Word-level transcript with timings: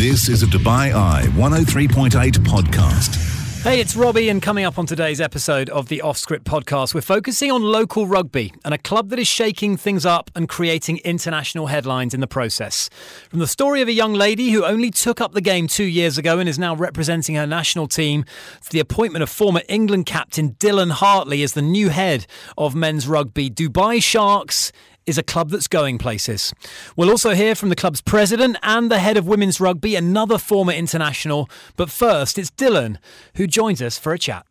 This 0.00 0.30
is 0.30 0.42
a 0.42 0.46
Dubai 0.46 0.94
Eye 0.94 1.24
103.8 1.34 2.08
podcast. 2.38 3.62
Hey, 3.62 3.80
it's 3.80 3.94
Robbie, 3.94 4.30
and 4.30 4.40
coming 4.40 4.64
up 4.64 4.78
on 4.78 4.86
today's 4.86 5.20
episode 5.20 5.68
of 5.68 5.88
the 5.88 6.00
Offscript 6.02 6.44
podcast, 6.44 6.94
we're 6.94 7.02
focusing 7.02 7.52
on 7.52 7.60
local 7.60 8.06
rugby 8.06 8.54
and 8.64 8.72
a 8.72 8.78
club 8.78 9.10
that 9.10 9.18
is 9.18 9.28
shaking 9.28 9.76
things 9.76 10.06
up 10.06 10.30
and 10.34 10.48
creating 10.48 11.00
international 11.04 11.66
headlines 11.66 12.14
in 12.14 12.20
the 12.20 12.26
process. 12.26 12.88
From 13.28 13.40
the 13.40 13.46
story 13.46 13.82
of 13.82 13.88
a 13.88 13.92
young 13.92 14.14
lady 14.14 14.52
who 14.52 14.64
only 14.64 14.90
took 14.90 15.20
up 15.20 15.32
the 15.32 15.42
game 15.42 15.66
two 15.66 15.84
years 15.84 16.16
ago 16.16 16.38
and 16.38 16.48
is 16.48 16.58
now 16.58 16.74
representing 16.74 17.34
her 17.34 17.46
national 17.46 17.86
team, 17.86 18.24
to 18.62 18.70
the 18.70 18.80
appointment 18.80 19.22
of 19.22 19.28
former 19.28 19.60
England 19.68 20.06
captain 20.06 20.52
Dylan 20.54 20.92
Hartley 20.92 21.42
as 21.42 21.52
the 21.52 21.60
new 21.60 21.90
head 21.90 22.24
of 22.56 22.74
men's 22.74 23.06
rugby, 23.06 23.50
Dubai 23.50 24.02
Sharks 24.02 24.72
is 25.10 25.18
a 25.18 25.22
club 25.22 25.50
that's 25.50 25.66
going 25.66 25.98
places. 25.98 26.54
We'll 26.96 27.10
also 27.10 27.34
hear 27.34 27.56
from 27.56 27.68
the 27.68 27.76
club's 27.76 28.00
president 28.00 28.56
and 28.62 28.90
the 28.90 29.00
head 29.00 29.16
of 29.16 29.26
women's 29.26 29.60
rugby, 29.60 29.96
another 29.96 30.38
former 30.38 30.72
international. 30.72 31.50
But 31.76 31.90
first, 31.90 32.38
it's 32.38 32.50
Dylan 32.52 32.96
who 33.34 33.46
joins 33.48 33.82
us 33.82 33.98
for 33.98 34.12
a 34.12 34.18
chat. 34.18 34.46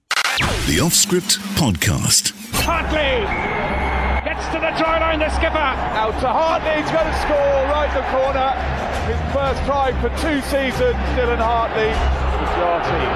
The 0.67 0.83
Offscript 0.83 1.39
Podcast. 1.55 2.35
Hartley 2.67 3.23
gets 4.27 4.45
to 4.51 4.59
the 4.59 4.75
try 4.75 4.99
line, 4.99 5.19
the 5.19 5.29
skipper. 5.31 5.71
Out 5.95 6.19
to 6.19 6.27
Hartley, 6.27 6.75
he's 6.83 6.91
going 6.91 7.07
to 7.07 7.17
score 7.23 7.59
right 7.71 7.87
in 7.87 7.95
the 7.95 8.07
corner. 8.11 8.51
His 9.07 9.19
first 9.31 9.63
try 9.63 9.95
for 10.03 10.11
two 10.19 10.43
seasons, 10.51 10.99
Dylan 11.15 11.39
Hartley. 11.39 11.89
Majority 11.89 13.07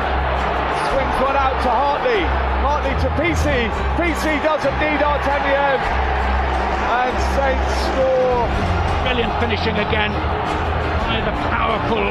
swings 0.96 1.18
one 1.20 1.36
out 1.36 1.60
to 1.60 1.70
Hartley. 1.70 2.24
Hartley 2.64 2.96
to 3.04 3.10
PC. 3.20 3.68
PC 4.00 4.42
doesn't 4.48 4.78
need 4.80 5.04
Artemiev 5.04 6.13
and 7.02 7.18
Saints 7.36 7.74
score. 7.90 8.46
Brilliant 9.04 9.34
finishing 9.40 9.76
again 9.76 10.12
by 11.08 11.20
the 11.26 11.34
powerful 11.50 12.06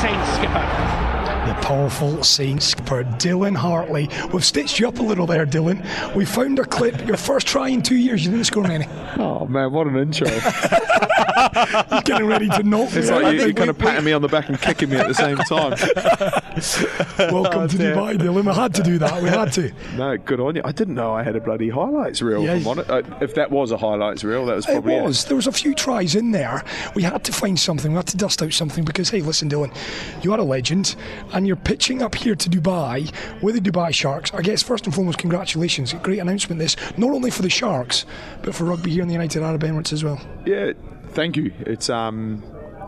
Saints 0.00 0.28
skipper 0.34 1.13
the 1.46 1.54
powerful 1.60 2.22
Saint 2.22 2.62
skipper 2.62 3.04
Dylan 3.04 3.54
Hartley. 3.56 4.08
We've 4.32 4.44
stitched 4.44 4.78
you 4.78 4.88
up 4.88 4.98
a 4.98 5.02
little 5.02 5.26
there, 5.26 5.44
Dylan. 5.46 5.84
We 6.14 6.24
found 6.24 6.58
a 6.58 6.64
clip. 6.64 7.06
Your 7.06 7.16
first 7.18 7.46
try 7.46 7.68
in 7.68 7.82
two 7.82 7.96
years, 7.96 8.24
you 8.24 8.30
didn't 8.30 8.46
score 8.46 8.62
many. 8.64 8.86
Oh 9.18 9.46
man, 9.46 9.72
what 9.72 9.86
an 9.86 9.96
intro! 9.96 10.28
He's 11.90 12.02
getting 12.04 12.26
ready 12.26 12.48
to 12.48 12.62
knock 12.62 12.88
It's 12.94 13.10
me. 13.10 13.14
like 13.16 13.34
you, 13.36 13.40
you're 13.44 13.52
kind 13.52 13.70
of 13.70 13.78
patting 13.78 14.04
me 14.04 14.12
on 14.12 14.22
the 14.22 14.28
back 14.28 14.48
and 14.48 14.60
kicking 14.60 14.88
me 14.90 14.96
at 14.96 15.06
the 15.08 15.14
same 15.14 15.36
time. 15.36 15.70
Welcome 17.32 17.60
Oh, 17.62 17.66
to 17.68 17.76
dear. 17.78 17.94
Dubai, 17.94 18.16
Dylan. 18.16 18.44
We 18.46 18.52
had 18.54 18.74
to 18.74 18.82
do 18.82 18.98
that. 18.98 19.22
We 19.22 19.28
had 19.28 19.52
to. 19.52 19.72
No, 19.94 20.16
good 20.16 20.40
on 20.40 20.56
you. 20.56 20.62
I 20.64 20.72
didn't 20.72 20.94
know 20.94 21.14
I 21.14 21.22
had 21.22 21.36
a 21.36 21.40
bloody 21.40 21.68
highlights 21.68 22.20
reel. 22.20 22.42
Yeah. 22.42 22.54
if 22.56 22.66
I'm. 22.66 22.78
Uh, 22.80 23.02
if 23.20 23.34
that 23.36 23.50
was 23.50 23.70
a 23.70 23.76
highlights 23.76 24.24
reel, 24.24 24.44
that 24.46 24.56
was 24.56 24.66
It 24.68 24.72
probably 24.72 25.00
was. 25.00 25.24
There 25.26 25.36
was 25.36 25.46
a 25.46 25.52
few 25.52 25.74
tries 25.74 26.14
in 26.16 26.32
there. 26.32 26.64
We 26.94 27.02
had 27.02 27.22
to 27.24 27.32
find 27.32 27.58
something. 27.58 27.92
We 27.92 27.96
had 27.96 28.06
to 28.08 28.16
dust 28.16 28.42
out 28.42 28.52
something 28.52 28.84
because, 28.84 29.10
hey, 29.10 29.20
listen, 29.20 29.48
Dylan, 29.48 29.72
you 30.24 30.32
are 30.32 30.38
a 30.40 30.42
legend, 30.44 30.96
and 31.34 31.46
you're 31.46 31.56
pitching 31.56 32.00
up 32.00 32.14
here 32.14 32.34
to 32.34 32.48
Dubai 32.48 33.12
with 33.42 33.56
the 33.56 33.70
Dubai 33.70 33.92
Sharks. 33.92 34.32
I 34.32 34.40
guess 34.40 34.62
first 34.62 34.86
and 34.86 34.94
foremost, 34.94 35.18
congratulations. 35.18 35.92
A 35.92 35.96
great 35.96 36.20
announcement. 36.20 36.60
This 36.60 36.76
not 36.96 37.10
only 37.10 37.30
for 37.30 37.42
the 37.42 37.50
Sharks, 37.50 38.06
but 38.42 38.54
for 38.54 38.64
rugby 38.64 38.90
here 38.90 39.02
in 39.02 39.08
the 39.08 39.14
United 39.14 39.42
Arab 39.42 39.62
Emirates 39.62 39.92
as 39.92 40.04
well. 40.04 40.20
Yeah, 40.46 40.72
thank 41.10 41.36
you. 41.36 41.52
It's 41.60 41.90
um, 41.90 42.42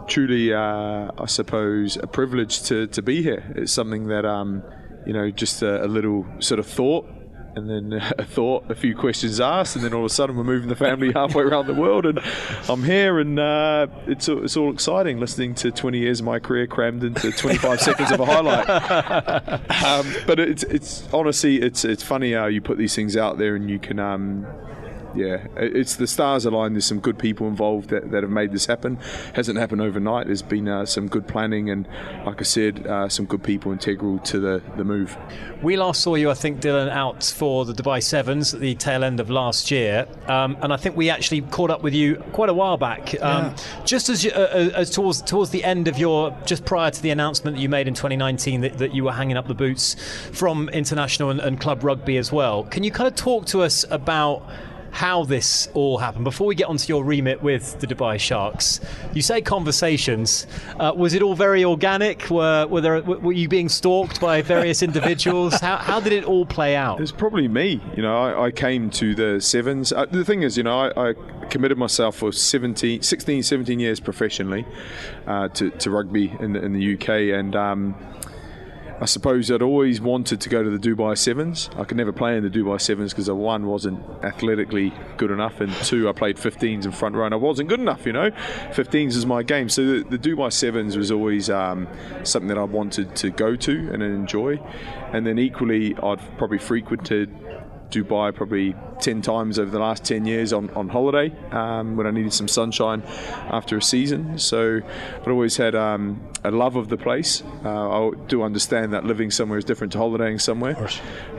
truly, 0.06 0.54
uh, 0.54 1.10
I 1.18 1.26
suppose, 1.26 1.96
a 1.96 2.06
privilege 2.06 2.62
to, 2.64 2.86
to 2.86 3.02
be 3.02 3.22
here. 3.22 3.52
It's 3.56 3.72
something 3.72 4.06
that, 4.06 4.24
um, 4.24 4.62
you 5.04 5.12
know, 5.12 5.30
just 5.30 5.62
a, 5.62 5.84
a 5.84 5.88
little 5.88 6.24
sort 6.38 6.60
of 6.60 6.66
thought. 6.66 7.08
And 7.56 7.70
then 7.70 7.92
a 8.18 8.24
thought, 8.24 8.70
a 8.70 8.74
few 8.74 8.94
questions 8.94 9.40
asked, 9.40 9.76
and 9.76 9.84
then 9.84 9.94
all 9.94 10.00
of 10.00 10.06
a 10.06 10.14
sudden 10.14 10.36
we're 10.36 10.44
moving 10.44 10.68
the 10.68 10.76
family 10.76 11.10
halfway 11.14 11.42
around 11.42 11.66
the 11.66 11.74
world, 11.74 12.04
and 12.04 12.20
I'm 12.68 12.84
here, 12.84 13.18
and 13.18 13.38
uh, 13.38 13.86
it's 14.06 14.28
it's 14.28 14.56
all 14.56 14.70
exciting 14.70 15.18
listening 15.18 15.54
to 15.56 15.72
20 15.72 15.98
years 15.98 16.20
of 16.20 16.26
my 16.26 16.38
career 16.38 16.66
crammed 16.66 17.02
into 17.02 17.32
25 17.32 17.80
seconds 17.88 18.12
of 18.12 18.20
a 18.20 18.26
highlight. 18.26 18.68
Um, 19.84 20.14
but 20.26 20.38
it's 20.38 20.64
it's 20.64 21.08
honestly 21.12 21.62
it's 21.62 21.84
it's 21.84 22.02
funny 22.02 22.34
how 22.34 22.46
you 22.46 22.60
put 22.60 22.76
these 22.76 22.94
things 22.94 23.16
out 23.16 23.38
there, 23.38 23.56
and 23.56 23.70
you 23.70 23.78
can 23.78 23.98
um, 23.98 24.46
yeah, 25.16 25.46
it's 25.56 25.96
the 25.96 26.06
stars 26.06 26.44
aligned. 26.44 26.74
There's 26.74 26.86
some 26.86 27.00
good 27.00 27.18
people 27.18 27.48
involved 27.48 27.90
that, 27.90 28.10
that 28.10 28.22
have 28.22 28.30
made 28.30 28.52
this 28.52 28.66
happen. 28.66 28.98
Hasn't 29.34 29.58
happened 29.58 29.80
overnight. 29.80 30.26
There's 30.26 30.42
been 30.42 30.68
uh, 30.68 30.86
some 30.86 31.08
good 31.08 31.26
planning 31.26 31.70
and, 31.70 31.88
like 32.24 32.40
I 32.40 32.44
said, 32.44 32.86
uh, 32.86 33.08
some 33.08 33.24
good 33.26 33.42
people 33.42 33.72
integral 33.72 34.18
to 34.20 34.38
the, 34.38 34.62
the 34.76 34.84
move. 34.84 35.16
We 35.62 35.76
last 35.76 36.02
saw 36.02 36.16
you, 36.16 36.30
I 36.30 36.34
think, 36.34 36.60
Dylan, 36.60 36.90
out 36.90 37.24
for 37.24 37.64
the 37.64 37.72
Dubai 37.72 38.02
Sevens 38.02 38.52
at 38.54 38.60
the 38.60 38.74
tail 38.74 39.02
end 39.02 39.20
of 39.20 39.30
last 39.30 39.70
year, 39.70 40.06
um, 40.26 40.56
and 40.60 40.72
I 40.72 40.76
think 40.76 40.96
we 40.96 41.08
actually 41.08 41.40
caught 41.40 41.70
up 41.70 41.82
with 41.82 41.94
you 41.94 42.16
quite 42.32 42.50
a 42.50 42.54
while 42.54 42.76
back, 42.76 43.14
um, 43.22 43.54
just 43.84 44.08
as, 44.08 44.22
you, 44.22 44.32
uh, 44.32 44.38
uh, 44.52 44.70
as 44.74 44.90
towards 44.90 45.22
towards 45.22 45.50
the 45.50 45.64
end 45.64 45.88
of 45.88 45.98
your, 45.98 46.36
just 46.44 46.64
prior 46.64 46.90
to 46.90 47.02
the 47.02 47.10
announcement 47.10 47.56
that 47.56 47.62
you 47.62 47.68
made 47.68 47.88
in 47.88 47.94
2019 47.94 48.60
that, 48.60 48.78
that 48.78 48.94
you 48.94 49.04
were 49.04 49.12
hanging 49.12 49.36
up 49.36 49.48
the 49.48 49.54
boots 49.54 49.96
from 50.32 50.68
international 50.70 51.30
and, 51.30 51.40
and 51.40 51.60
club 51.60 51.82
rugby 51.82 52.18
as 52.18 52.30
well. 52.30 52.64
Can 52.64 52.84
you 52.84 52.90
kind 52.90 53.08
of 53.08 53.14
talk 53.14 53.46
to 53.46 53.62
us 53.62 53.84
about? 53.90 54.48
How 54.96 55.24
this 55.24 55.68
all 55.74 55.98
happened 55.98 56.24
before 56.24 56.46
we 56.46 56.54
get 56.54 56.68
onto 56.68 56.88
your 56.88 57.04
remit 57.04 57.42
with 57.42 57.78
the 57.80 57.86
Dubai 57.86 58.18
Sharks. 58.18 58.80
You 59.12 59.20
say 59.20 59.42
conversations. 59.42 60.46
Uh, 60.80 60.90
was 60.96 61.12
it 61.12 61.20
all 61.20 61.34
very 61.34 61.66
organic? 61.66 62.30
Were, 62.30 62.66
were 62.66 62.80
there 62.80 63.02
were 63.02 63.34
you 63.34 63.46
being 63.46 63.68
stalked 63.68 64.22
by 64.22 64.40
various 64.40 64.82
individuals? 64.88 65.60
how, 65.60 65.76
how 65.76 66.00
did 66.00 66.14
it 66.14 66.24
all 66.24 66.46
play 66.46 66.76
out? 66.76 66.98
It's 67.02 67.12
probably 67.12 67.46
me. 67.46 67.78
You 67.94 68.04
know, 68.04 68.16
I, 68.16 68.46
I 68.46 68.50
came 68.50 68.88
to 68.92 69.14
the 69.14 69.38
sevens. 69.38 69.92
Uh, 69.92 70.06
the 70.06 70.24
thing 70.24 70.40
is, 70.42 70.56
you 70.56 70.62
know, 70.62 70.78
I, 70.86 71.10
I 71.10 71.14
committed 71.50 71.76
myself 71.76 72.16
for 72.16 72.32
17, 72.32 73.02
16, 73.02 73.42
17 73.42 73.78
years 73.78 74.00
professionally 74.00 74.64
uh, 75.26 75.48
to, 75.48 75.68
to 75.72 75.90
rugby 75.90 76.34
in 76.40 76.54
the, 76.54 76.64
in 76.64 76.72
the 76.72 76.94
UK, 76.94 77.38
and 77.38 77.54
um, 77.54 77.94
I 78.98 79.04
suppose 79.04 79.50
I'd 79.50 79.60
always 79.60 80.00
wanted 80.00 80.40
to 80.40 80.48
go 80.48 80.62
to 80.62 80.70
the 80.70 80.78
Dubai 80.78 81.18
Sevens. 81.18 81.68
I 81.76 81.84
could 81.84 81.98
never 81.98 82.14
play 82.14 82.38
in 82.38 82.42
the 82.42 82.48
Dubai 82.48 82.80
Sevens 82.80 83.12
because 83.12 83.30
one 83.30 83.66
wasn't 83.66 84.02
athletically 84.24 84.90
good 85.18 85.30
enough, 85.30 85.60
and 85.60 85.70
two 85.84 86.08
I 86.08 86.12
played 86.12 86.38
15s 86.38 86.86
in 86.86 86.92
front 86.92 87.14
row 87.14 87.26
and 87.26 87.34
I 87.34 87.36
wasn't 87.36 87.68
good 87.68 87.80
enough. 87.80 88.06
You 88.06 88.14
know, 88.14 88.30
15s 88.30 89.08
is 89.08 89.26
my 89.26 89.42
game. 89.42 89.68
So 89.68 89.84
the, 89.84 90.16
the 90.16 90.18
Dubai 90.18 90.50
Sevens 90.50 90.96
was 90.96 91.10
always 91.10 91.50
um, 91.50 91.88
something 92.22 92.48
that 92.48 92.56
I 92.56 92.64
wanted 92.64 93.14
to 93.16 93.28
go 93.28 93.54
to 93.54 93.90
and 93.92 94.02
enjoy. 94.02 94.58
And 95.12 95.26
then 95.26 95.38
equally, 95.38 95.94
I'd 96.02 96.38
probably 96.38 96.58
frequented 96.58 97.28
Dubai 97.90 98.34
probably 98.34 98.74
10 99.00 99.22
times 99.22 99.58
over 99.58 99.70
the 99.70 99.78
last 99.78 100.04
10 100.04 100.26
years 100.26 100.52
on, 100.52 100.70
on 100.70 100.88
holiday 100.88 101.32
um, 101.50 101.96
when 101.96 102.06
I 102.06 102.10
needed 102.10 102.32
some 102.32 102.48
sunshine 102.48 103.02
after 103.50 103.76
a 103.76 103.82
season. 103.82 104.38
So 104.38 104.80
I've 105.20 105.28
always 105.28 105.56
had 105.56 105.74
um, 105.74 106.20
a 106.44 106.50
love 106.50 106.76
of 106.76 106.88
the 106.88 106.96
place. 106.96 107.42
Uh, 107.64 108.08
I 108.08 108.10
do 108.28 108.42
understand 108.42 108.92
that 108.92 109.04
living 109.04 109.30
somewhere 109.30 109.58
is 109.58 109.64
different 109.64 109.92
to 109.92 109.98
holidaying 109.98 110.40
somewhere. 110.40 110.74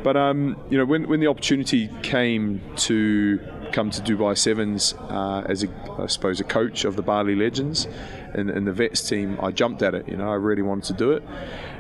But, 0.03 0.17
um, 0.17 0.57
you 0.69 0.77
know, 0.77 0.85
when, 0.85 1.07
when 1.07 1.19
the 1.19 1.27
opportunity 1.27 1.89
came 2.01 2.61
to 2.77 3.39
come 3.71 3.89
to 3.91 4.01
Dubai 4.01 4.37
Sevens 4.37 4.93
uh, 5.09 5.43
as, 5.47 5.63
a, 5.63 5.67
I 5.99 6.07
suppose, 6.07 6.39
a 6.39 6.43
coach 6.43 6.85
of 6.85 6.95
the 6.95 7.01
Bali 7.01 7.35
Legends 7.35 7.87
and, 8.33 8.49
and 8.49 8.65
the 8.65 8.71
vets 8.71 9.07
team, 9.07 9.37
I 9.41 9.51
jumped 9.51 9.81
at 9.81 9.93
it. 9.93 10.07
You 10.07 10.17
know, 10.17 10.29
I 10.29 10.35
really 10.35 10.61
wanted 10.61 10.85
to 10.85 10.93
do 10.93 11.11
it. 11.11 11.23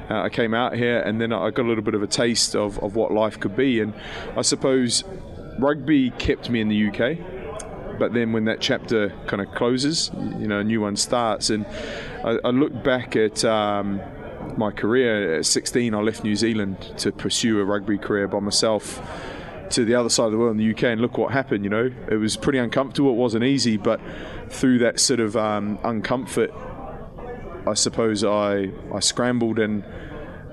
Uh, 0.09 0.21
I 0.21 0.29
came 0.29 0.53
out 0.53 0.75
here 0.75 0.99
and 0.99 1.19
then 1.19 1.33
I 1.33 1.49
got 1.49 1.65
a 1.65 1.67
little 1.67 1.83
bit 1.83 1.93
of 1.93 2.03
a 2.03 2.07
taste 2.07 2.55
of, 2.55 2.79
of 2.79 2.95
what 2.95 3.11
life 3.11 3.39
could 3.39 3.55
be. 3.55 3.81
And 3.81 3.93
I 4.35 4.41
suppose 4.41 5.03
rugby 5.59 6.11
kept 6.11 6.49
me 6.49 6.61
in 6.61 6.69
the 6.69 6.87
UK. 6.87 7.97
But 7.99 8.13
then 8.13 8.31
when 8.31 8.45
that 8.45 8.61
chapter 8.61 9.09
kind 9.25 9.41
of 9.41 9.53
closes, 9.55 10.11
you 10.39 10.47
know, 10.47 10.59
a 10.59 10.63
new 10.63 10.81
one 10.81 10.95
starts. 10.95 11.49
And 11.49 11.65
I, 12.23 12.37
I 12.43 12.49
look 12.49 12.83
back 12.83 13.15
at 13.15 13.43
um, 13.43 13.99
my 14.55 14.71
career 14.71 15.39
at 15.39 15.45
16, 15.45 15.93
I 15.93 15.99
left 15.99 16.23
New 16.23 16.35
Zealand 16.35 16.93
to 16.97 17.11
pursue 17.11 17.59
a 17.59 17.65
rugby 17.65 17.97
career 17.97 18.27
by 18.27 18.39
myself 18.39 19.01
to 19.71 19.83
the 19.83 19.95
other 19.95 20.09
side 20.09 20.27
of 20.27 20.31
the 20.31 20.37
world 20.37 20.51
in 20.51 20.57
the 20.57 20.71
UK 20.71 20.83
and 20.83 21.01
look 21.01 21.17
what 21.17 21.31
happened, 21.31 21.63
you 21.63 21.69
know. 21.69 21.91
It 22.09 22.15
was 22.15 22.37
pretty 22.37 22.59
uncomfortable, 22.59 23.11
it 23.11 23.15
wasn't 23.15 23.43
easy, 23.43 23.77
but 23.77 23.99
through 24.49 24.79
that 24.79 24.99
sort 24.99 25.19
of 25.19 25.35
um, 25.35 25.77
uncomfort, 25.79 26.51
I 27.67 27.73
suppose 27.73 28.23
I 28.23 28.71
I 28.93 28.99
scrambled 28.99 29.59
and 29.59 29.83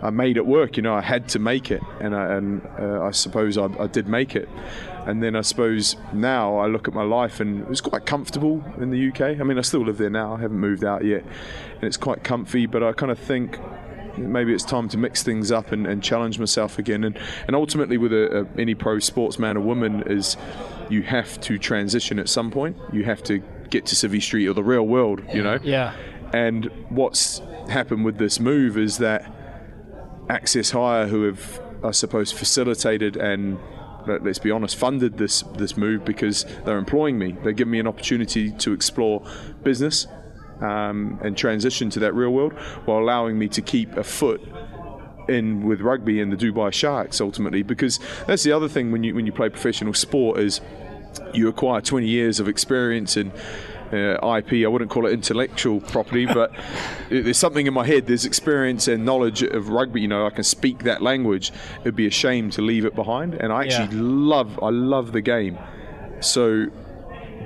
I 0.03 0.11
made 0.11 0.37
it 0.37 0.47
work. 0.47 0.77
You 0.77 0.83
know, 0.83 0.95
I 0.95 1.01
had 1.01 1.29
to 1.31 1.39
make 1.39 1.71
it, 1.71 1.83
and 1.99 2.15
I, 2.15 2.35
and 2.35 2.67
uh, 2.79 3.03
I 3.03 3.11
suppose 3.13 3.57
I, 3.57 3.67
I 3.79 3.87
did 3.87 4.07
make 4.07 4.37
it. 4.37 4.49
And 5.07 5.23
then 5.23 5.37
I 5.37 5.41
suppose 5.41 5.97
now 6.13 6.59
I 6.59 6.67
look 6.67 6.89
at 6.89 6.95
my 6.95 7.03
life 7.03 7.41
and 7.41 7.61
it 7.61 7.69
was 7.69 7.83
quite 7.83 8.07
comfortable 8.07 8.65
in 8.79 8.91
the 8.91 9.09
UK. 9.09 9.39
I 9.39 9.43
mean, 9.43 9.59
I 9.59 9.61
still 9.61 9.85
live 9.85 9.99
there 9.99 10.11
now. 10.11 10.35
I 10.35 10.41
haven't 10.41 10.59
moved 10.59 10.85
out 10.85 11.05
yet, 11.05 11.23
and 11.23 11.85
it's 11.85 11.97
quite 11.97 12.23
comfy. 12.23 12.67
But 12.67 12.83
I 12.83 12.93
kind 12.93 13.11
of 13.11 13.19
think 13.19 13.59
maybe 14.19 14.53
it's 14.53 14.65
time 14.65 14.89
to 14.91 14.99
mix 14.99 15.23
things 15.23 15.51
up 15.51 15.73
and, 15.73 15.87
and 15.87 16.03
challenge 16.03 16.39
myself 16.39 16.79
again. 16.79 17.05
And 17.05 17.19
and 17.47 17.57
ultimately, 17.57 17.97
with 17.97 18.13
a, 18.13 18.41
a, 18.41 18.61
any 18.61 18.75
pro 18.75 18.99
sportsman 18.99 19.57
or 19.57 19.61
woman, 19.61 20.03
is 20.07 20.37
you 20.91 21.03
have 21.03 21.41
to 21.43 21.59
transition 21.59 22.19
at 22.19 22.29
some 22.29 22.51
point. 22.51 22.77
You 22.93 23.05
have 23.05 23.23
to 23.25 23.43
get 23.71 23.87
to 23.87 23.95
Civvy 23.95 24.23
Street 24.23 24.49
or 24.49 24.53
the 24.53 24.63
real 24.63 24.87
world. 24.87 25.23
You 25.33 25.43
know. 25.43 25.59
Yeah. 25.63 25.95
And 26.35 26.69
what's 26.89 27.41
happened 27.69 28.05
with 28.05 28.19
this 28.19 28.41
move 28.41 28.77
is 28.77 28.99
that 28.99 29.33
Access 30.29 30.73
Hire, 30.73 31.07
who 31.07 31.23
have, 31.23 31.61
I 31.85 31.93
suppose, 31.93 32.33
facilitated 32.33 33.17
and 33.17 33.57
let- 34.09 34.25
let's 34.25 34.41
be 34.41 34.51
honest, 34.51 34.75
funded 34.75 35.17
this 35.17 35.43
this 35.57 35.77
move 35.77 36.05
because 36.05 36.45
they're 36.65 36.77
employing 36.77 37.21
me. 37.21 37.37
They're 37.45 37.53
giving 37.53 37.71
me 37.71 37.79
an 37.79 37.87
opportunity 37.87 38.51
to 38.51 38.73
explore 38.73 39.23
business 39.63 40.09
um, 40.61 41.21
and 41.23 41.37
transition 41.37 41.89
to 41.91 42.01
that 42.01 42.15
real 42.15 42.31
world 42.31 42.55
while 42.85 42.99
allowing 42.99 43.39
me 43.39 43.47
to 43.51 43.63
keep 43.63 43.97
a 43.97 44.03
foot 44.03 44.43
in 45.29 45.65
with 45.65 45.81
rugby 45.81 46.21
and 46.21 46.33
the 46.33 46.37
Dubai 46.37 46.73
Sharks 46.73 47.21
ultimately 47.21 47.63
because 47.63 47.99
that's 48.27 48.43
the 48.43 48.53
other 48.53 48.69
thing 48.69 48.93
when 48.93 49.05
you 49.05 49.15
when 49.15 49.25
you 49.25 49.33
play 49.33 49.49
professional 49.49 49.95
sport 49.95 50.39
is 50.39 50.61
you 51.33 51.49
acquire 51.49 51.81
20 51.81 52.07
years 52.07 52.41
of 52.41 52.49
experience 52.49 53.17
in 53.17 53.33
uh, 53.95 54.37
IP. 54.39 54.65
I 54.65 54.67
wouldn't 54.69 54.91
call 54.91 55.07
it 55.07 55.13
intellectual 55.13 55.81
property, 55.81 56.27
but 56.41 56.53
there's 57.09 57.39
something 57.39 57.67
in 57.67 57.75
my 57.75 57.87
head. 57.87 58.07
There's 58.07 58.25
experience 58.25 58.89
and 58.89 59.05
knowledge 59.05 59.43
of 59.43 59.69
rugby. 59.69 60.01
You 60.03 60.09
know, 60.09 60.27
I 60.27 60.31
can 60.31 60.45
speak 60.45 60.81
that 60.85 61.01
language. 61.03 61.53
It'd 61.83 61.97
be 61.97 62.07
a 62.07 62.11
shame 62.11 62.51
to 62.51 62.63
leave 62.63 62.85
it 62.85 62.95
behind. 62.95 63.35
And 63.35 63.53
I 63.53 63.65
actually 63.65 63.97
Yeah. 63.97 64.03
love, 64.03 64.59
I 64.63 64.71
love 64.71 65.13
the 65.13 65.21
game. 65.23 65.59
So, 66.21 66.67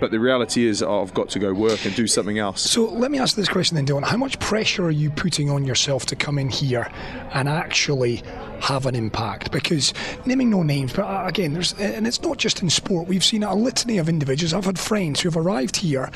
but 0.00 0.10
the 0.10 0.20
reality 0.20 0.66
is, 0.66 0.82
oh, 0.82 1.02
I've 1.02 1.14
got 1.14 1.28
to 1.30 1.38
go 1.38 1.52
work 1.52 1.84
and 1.84 1.94
do 1.94 2.06
something 2.06 2.38
else. 2.38 2.62
So 2.62 2.84
let 2.84 3.10
me 3.10 3.18
ask 3.18 3.36
this 3.36 3.48
question 3.48 3.76
then, 3.76 3.86
Dylan. 3.86 4.04
How 4.04 4.16
much 4.16 4.38
pressure 4.38 4.84
are 4.84 4.90
you 4.90 5.10
putting 5.10 5.50
on 5.50 5.64
yourself 5.64 6.06
to 6.06 6.16
come 6.16 6.38
in 6.38 6.48
here 6.48 6.90
and 7.32 7.48
actually 7.48 8.22
have 8.60 8.86
an 8.86 8.94
impact? 8.94 9.50
Because 9.50 9.94
naming 10.26 10.50
no 10.50 10.62
names, 10.62 10.92
but 10.92 11.02
uh, 11.02 11.24
again, 11.26 11.52
there's 11.52 11.72
and 11.74 12.06
it's 12.06 12.22
not 12.22 12.38
just 12.38 12.62
in 12.62 12.70
sport. 12.70 13.08
We've 13.08 13.24
seen 13.24 13.42
a 13.42 13.54
litany 13.54 13.98
of 13.98 14.08
individuals. 14.08 14.52
I've 14.52 14.64
had 14.64 14.78
friends 14.78 15.20
who 15.20 15.28
have 15.28 15.36
arrived 15.36 15.76
here 15.76 16.10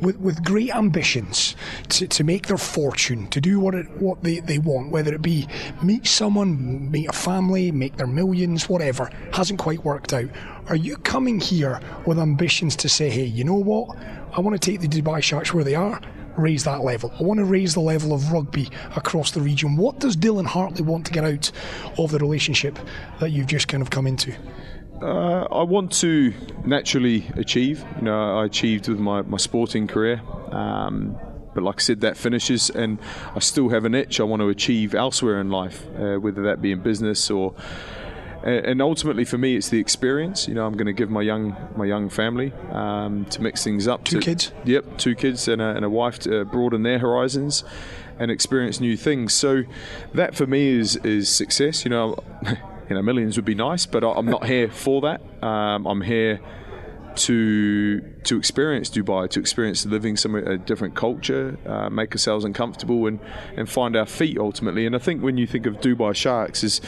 with, 0.00 0.18
with 0.18 0.44
great 0.44 0.74
ambitions 0.74 1.54
to, 1.90 2.06
to 2.08 2.24
make 2.24 2.46
their 2.46 2.58
fortune, 2.58 3.28
to 3.28 3.40
do 3.40 3.60
what 3.60 3.74
it 3.74 3.90
what 4.00 4.22
they, 4.22 4.40
they 4.40 4.58
want, 4.58 4.90
whether 4.90 5.12
it 5.14 5.22
be 5.22 5.46
meet 5.82 6.06
someone, 6.06 6.90
meet 6.90 7.08
a 7.08 7.12
family, 7.12 7.70
make 7.72 7.96
their 7.96 8.06
millions, 8.06 8.68
whatever. 8.68 9.10
Hasn't 9.32 9.58
quite 9.58 9.84
worked 9.84 10.12
out. 10.12 10.30
Are 10.70 10.76
you 10.76 10.98
coming 10.98 11.40
here 11.40 11.80
with 12.06 12.20
ambitions 12.20 12.76
to 12.76 12.88
say, 12.88 13.10
hey, 13.10 13.24
you 13.24 13.42
know 13.42 13.56
what? 13.56 13.96
I 14.36 14.40
want 14.40 14.54
to 14.54 14.70
take 14.70 14.80
the 14.80 14.86
Dubai 14.86 15.20
Sharks 15.20 15.52
where 15.52 15.64
they 15.64 15.74
are, 15.74 16.00
raise 16.36 16.62
that 16.62 16.82
level. 16.84 17.12
I 17.18 17.24
want 17.24 17.38
to 17.38 17.44
raise 17.44 17.74
the 17.74 17.80
level 17.80 18.12
of 18.12 18.30
rugby 18.30 18.68
across 18.94 19.32
the 19.32 19.40
region. 19.40 19.76
What 19.76 19.98
does 19.98 20.16
Dylan 20.16 20.46
Hartley 20.46 20.84
want 20.84 21.06
to 21.06 21.12
get 21.12 21.24
out 21.24 21.50
of 21.98 22.12
the 22.12 22.20
relationship 22.20 22.78
that 23.18 23.30
you've 23.30 23.48
just 23.48 23.66
kind 23.66 23.82
of 23.82 23.90
come 23.90 24.06
into? 24.06 24.32
Uh, 25.02 25.42
I 25.50 25.64
want 25.64 25.90
to 25.94 26.32
naturally 26.64 27.26
achieve. 27.34 27.84
You 27.96 28.02
know, 28.02 28.38
I 28.38 28.44
achieved 28.44 28.86
with 28.86 29.00
my, 29.00 29.22
my 29.22 29.38
sporting 29.38 29.88
career. 29.88 30.22
Um, 30.52 31.18
but 31.52 31.64
like 31.64 31.80
I 31.80 31.82
said, 31.82 32.02
that 32.02 32.16
finishes, 32.16 32.70
and 32.70 33.00
I 33.34 33.40
still 33.40 33.70
have 33.70 33.84
an 33.86 33.96
itch 33.96 34.20
I 34.20 34.22
want 34.22 34.38
to 34.38 34.50
achieve 34.50 34.94
elsewhere 34.94 35.40
in 35.40 35.50
life, 35.50 35.84
uh, 35.98 36.14
whether 36.18 36.44
that 36.44 36.62
be 36.62 36.70
in 36.70 36.80
business 36.80 37.28
or. 37.28 37.56
And 38.42 38.80
ultimately, 38.80 39.24
for 39.24 39.36
me, 39.36 39.56
it's 39.56 39.68
the 39.68 39.78
experience. 39.78 40.48
You 40.48 40.54
know, 40.54 40.66
I'm 40.66 40.72
going 40.72 40.86
to 40.86 40.94
give 40.94 41.10
my 41.10 41.20
young 41.20 41.56
my 41.76 41.84
young 41.84 42.08
family 42.08 42.52
um, 42.70 43.26
to 43.26 43.42
mix 43.42 43.62
things 43.62 43.86
up. 43.86 44.04
Two 44.04 44.20
to- 44.20 44.24
kids? 44.24 44.52
Yep, 44.64 44.98
two 44.98 45.14
kids 45.14 45.46
and 45.46 45.60
a, 45.60 45.76
and 45.76 45.84
a 45.84 45.90
wife 45.90 46.18
to 46.20 46.44
broaden 46.46 46.82
their 46.82 46.98
horizons 46.98 47.64
and 48.18 48.30
experience 48.30 48.80
new 48.80 48.96
things. 48.96 49.34
So 49.34 49.64
that 50.14 50.34
for 50.34 50.46
me 50.46 50.68
is 50.68 50.96
is 50.96 51.28
success. 51.28 51.84
You 51.84 51.90
know, 51.90 52.16
you 52.88 52.96
know, 52.96 53.02
millions 53.02 53.36
would 53.36 53.44
be 53.44 53.54
nice, 53.54 53.84
but 53.84 54.02
I'm 54.04 54.26
not 54.26 54.46
here 54.46 54.70
for 54.70 55.02
that. 55.02 55.20
Um, 55.42 55.86
I'm 55.86 56.00
here 56.00 56.40
to 57.20 58.00
to 58.00 58.36
experience 58.38 58.88
Dubai, 58.90 59.28
to 59.30 59.40
experience 59.40 59.84
living 59.84 60.16
some 60.16 60.34
a 60.34 60.56
different 60.56 60.94
culture, 60.94 61.58
uh, 61.66 61.90
make 61.90 62.12
ourselves 62.12 62.44
uncomfortable, 62.44 63.06
and 63.06 63.20
and 63.56 63.68
find 63.68 63.96
our 63.96 64.06
feet 64.06 64.38
ultimately. 64.38 64.86
And 64.86 64.96
I 64.96 64.98
think 64.98 65.22
when 65.22 65.36
you 65.36 65.46
think 65.46 65.66
of 65.66 65.80
Dubai 65.80 66.14
Sharks, 66.14 66.64
is 66.64 66.80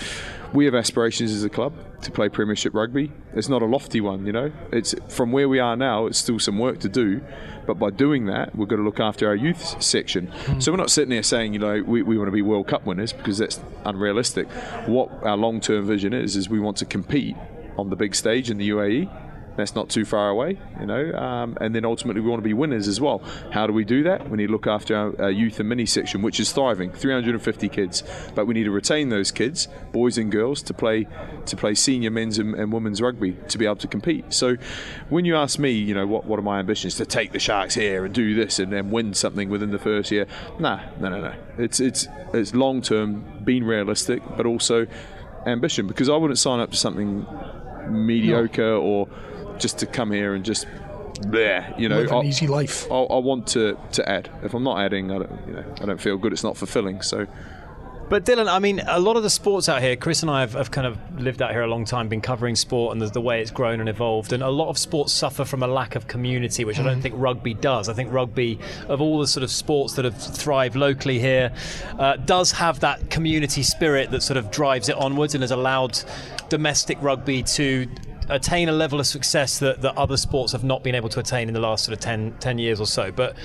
we 0.52 0.64
have 0.64 0.75
aspirations 0.75 1.32
as 1.32 1.44
a 1.44 1.49
club 1.49 1.75
to 2.02 2.11
play 2.11 2.29
Premiership 2.29 2.75
rugby. 2.75 3.12
It's 3.34 3.49
not 3.49 3.62
a 3.62 3.67
lofty 3.67 4.00
one, 4.00 4.26
you 4.26 4.32
know. 4.32 4.52
It's 4.70 4.94
from 5.08 5.32
where 5.32 5.49
we 5.49 5.58
are 5.58 5.76
now. 5.76 6.06
It's 6.06 6.19
still 6.19 6.38
some 6.38 6.58
work 6.58 6.79
to 6.81 6.88
do, 6.88 7.23
but 7.67 7.79
by 7.79 7.90
doing 7.90 8.26
that, 8.26 8.55
we're 8.55 8.67
going 8.67 8.81
to 8.81 8.84
look 8.84 9.00
after 9.00 9.29
our 9.29 9.34
youth 9.34 9.82
section. 9.82 10.31
So 10.61 10.73
we're 10.73 10.79
not 10.79 10.90
sitting 10.90 11.11
there 11.11 11.23
saying, 11.23 11.55
you 11.55 11.58
know, 11.58 11.82
we, 11.82 12.02
we 12.02 12.19
want 12.19 12.29
to 12.29 12.32
be 12.32 12.43
World 12.43 12.69
Cup 12.69 12.84
winners 12.87 13.12
because 13.12 13.38
that's 13.38 13.61
unrealistic. 13.84 14.49
What 14.87 15.08
our 15.25 15.37
long-term 15.37 15.87
vision 15.87 16.12
is 16.12 16.37
is 16.37 16.49
we 16.49 16.61
want 16.61 16.76
to 16.79 16.84
compete 16.84 17.37
on 17.79 17.90
the 17.90 17.96
big 17.96 18.14
stage 18.14 18.50
in 18.50 18.58
the 18.58 18.70
UAE. 18.70 19.31
That's 19.57 19.75
not 19.75 19.89
too 19.91 20.05
far 20.05 20.31
away, 20.31 20.59
you 20.81 20.87
know. 20.87 21.13
Um, 21.13 21.59
and 21.61 21.75
then 21.75 21.85
ultimately, 21.85 22.23
we 22.23 22.31
want 22.31 22.43
to 22.43 22.49
be 22.49 22.55
winners 22.55 22.89
as 22.89 23.01
well. 23.01 23.23
How 23.51 23.67
do 23.67 23.73
we 23.73 23.85
do 23.85 24.03
that? 24.05 24.31
We 24.31 24.39
need 24.39 24.47
to 24.47 24.53
look 24.53 24.67
after 24.67 24.97
our, 24.97 25.23
our 25.23 25.31
youth 25.31 25.61
and 25.61 25.69
mini 25.69 25.87
section, 25.87 26.23
which 26.23 26.41
is 26.41 26.53
thriving, 26.53 26.91
350 26.91 27.69
kids. 27.69 28.03
But 28.35 28.47
we 28.47 28.55
need 28.55 28.65
to 28.65 28.71
retain 28.71 29.11
those 29.11 29.31
kids, 29.31 29.69
boys 29.93 30.17
and 30.19 30.33
girls, 30.33 30.63
to 30.63 30.75
play 30.75 31.07
to 31.47 31.57
play 31.57 31.75
senior 31.75 32.11
men's 32.11 32.39
and, 32.39 32.55
and 32.55 32.73
women's 32.73 33.03
rugby 33.03 33.37
to 33.49 33.59
be 33.59 33.67
able 33.67 33.77
to 33.77 33.89
compete. 33.89 34.33
So, 34.33 34.57
when 35.11 35.25
you 35.25 35.37
ask 35.37 35.59
me, 35.59 35.73
you 35.73 35.95
know, 35.95 36.07
what 36.07 36.25
what 36.25 36.39
are 36.39 36.43
my 36.43 36.59
ambitions 36.59 36.97
to 36.97 37.07
take 37.07 37.33
the 37.33 37.39
Sharks 37.39 37.75
here 37.75 38.05
and 38.05 38.15
do 38.15 38.35
this 38.35 38.59
and 38.59 38.73
then 38.73 38.91
win 38.91 39.15
something 39.15 39.49
within 39.49 39.71
the 39.71 39.79
first 39.79 40.11
year? 40.11 40.27
Nah, 40.59 40.81
no, 40.99 41.11
no, 41.11 41.21
no. 41.21 41.35
It's 41.59 41.81
it's 41.81 42.09
it's 42.33 42.55
long 42.55 42.81
term, 42.81 43.25
being 43.45 43.65
realistic, 43.65 44.23
but 44.37 44.47
also 44.47 44.87
ambition 45.47 45.87
because 45.87 46.09
I 46.09 46.17
wouldn't 46.17 46.39
sign 46.39 46.61
up 46.61 46.71
to 46.71 46.77
something 46.77 47.27
mediocre 47.91 48.75
or 48.75 49.09
just 49.59 49.79
to 49.79 49.87
come 49.87 50.11
here 50.11 50.35
and 50.35 50.45
just 50.45 50.67
there, 51.29 51.75
you 51.79 51.89
know. 51.89 52.01
Live 52.01 52.11
an 52.11 52.17
I, 52.17 52.23
easy 52.23 52.47
life. 52.47 52.91
I, 52.91 52.97
I 52.97 53.19
want 53.19 53.47
to, 53.49 53.79
to 53.93 54.09
add. 54.09 54.31
If 54.43 54.55
I'm 54.55 54.65
not 54.65 54.81
adding, 54.81 55.11
I 55.11 55.19
don't, 55.19 55.49
you 55.49 55.55
know, 55.55 55.75
I 55.81 55.87
don't 55.87 56.01
feel 56.01 56.17
good. 56.17 56.33
It's 56.33 56.45
not 56.45 56.57
fulfilling. 56.57 57.03
So 57.03 57.27
But 58.09 58.27
Dylan, 58.27 58.47
I 58.47 58.59
mean, 58.59 58.83
a 58.87 58.99
lot 59.01 59.17
of 59.17 59.23
the 59.23 59.31
sports 59.31 59.71
out 59.71 59.81
here, 59.81 59.97
Chris 59.97 60.21
and 60.23 60.31
I 60.31 60.41
have, 60.41 60.53
have 60.53 60.71
kind 60.71 60.87
of 60.87 60.99
lived 61.19 61.41
out 61.41 61.53
here 61.53 61.63
a 61.63 61.67
long 61.67 61.85
time, 61.87 62.09
been 62.09 62.21
covering 62.21 62.57
sport 62.57 62.93
and 62.93 63.01
the, 63.01 63.07
the 63.07 63.21
way 63.21 63.41
it's 63.41 63.51
grown 63.51 63.81
and 63.81 63.89
evolved. 63.89 64.35
And 64.35 64.43
a 64.43 64.51
lot 64.51 64.69
of 64.69 64.77
sports 64.77 65.13
suffer 65.13 65.47
from 65.47 65.63
a 65.63 65.67
lack 65.67 65.95
of 65.95 66.09
community, 66.09 66.65
which 66.65 66.79
I 66.79 66.83
don't 66.83 67.01
think 67.01 67.15
rugby 67.17 67.55
does. 67.55 67.89
I 67.89 67.95
think 67.95 68.13
rugby, 68.13 68.59
of 68.89 69.01
all 69.01 69.19
the 69.21 69.27
sort 69.27 69.45
of 69.45 69.51
sports 69.51 69.95
that 69.95 70.05
have 70.05 70.21
thrived 70.21 70.77
locally 70.77 71.19
here, 71.19 71.53
uh, 71.99 72.17
does 72.17 72.53
have 72.53 72.81
that 72.81 73.09
community 73.09 73.63
spirit 73.63 74.11
that 74.11 74.23
sort 74.23 74.37
of 74.37 74.51
drives 74.51 74.91
it 74.91 74.97
onwards 74.97 75.35
and 75.35 75.43
has 75.43 75.53
allowed 75.53 75.99
domestic 76.51 77.01
rugby 77.01 77.43
to 77.45 77.89
attain 78.34 78.69
a 78.69 78.73
level 78.73 79.00
of 79.00 79.06
success 79.06 79.58
that, 79.58 79.82
that 79.82 79.96
other 79.96 80.17
sports 80.17 80.52
have 80.52 80.64
not 80.64 80.82
been 80.82 80.94
able 80.94 81.08
to 81.11 81.20
attain 81.20 81.49
in 81.49 81.55
the 81.55 81.61
last 81.61 81.84
sort 81.84 81.96
of 81.96 82.00
10, 82.00 82.37
10 82.40 82.58
years 82.58 82.81
or 82.81 82.87
so. 82.87 83.12
But 83.12 83.37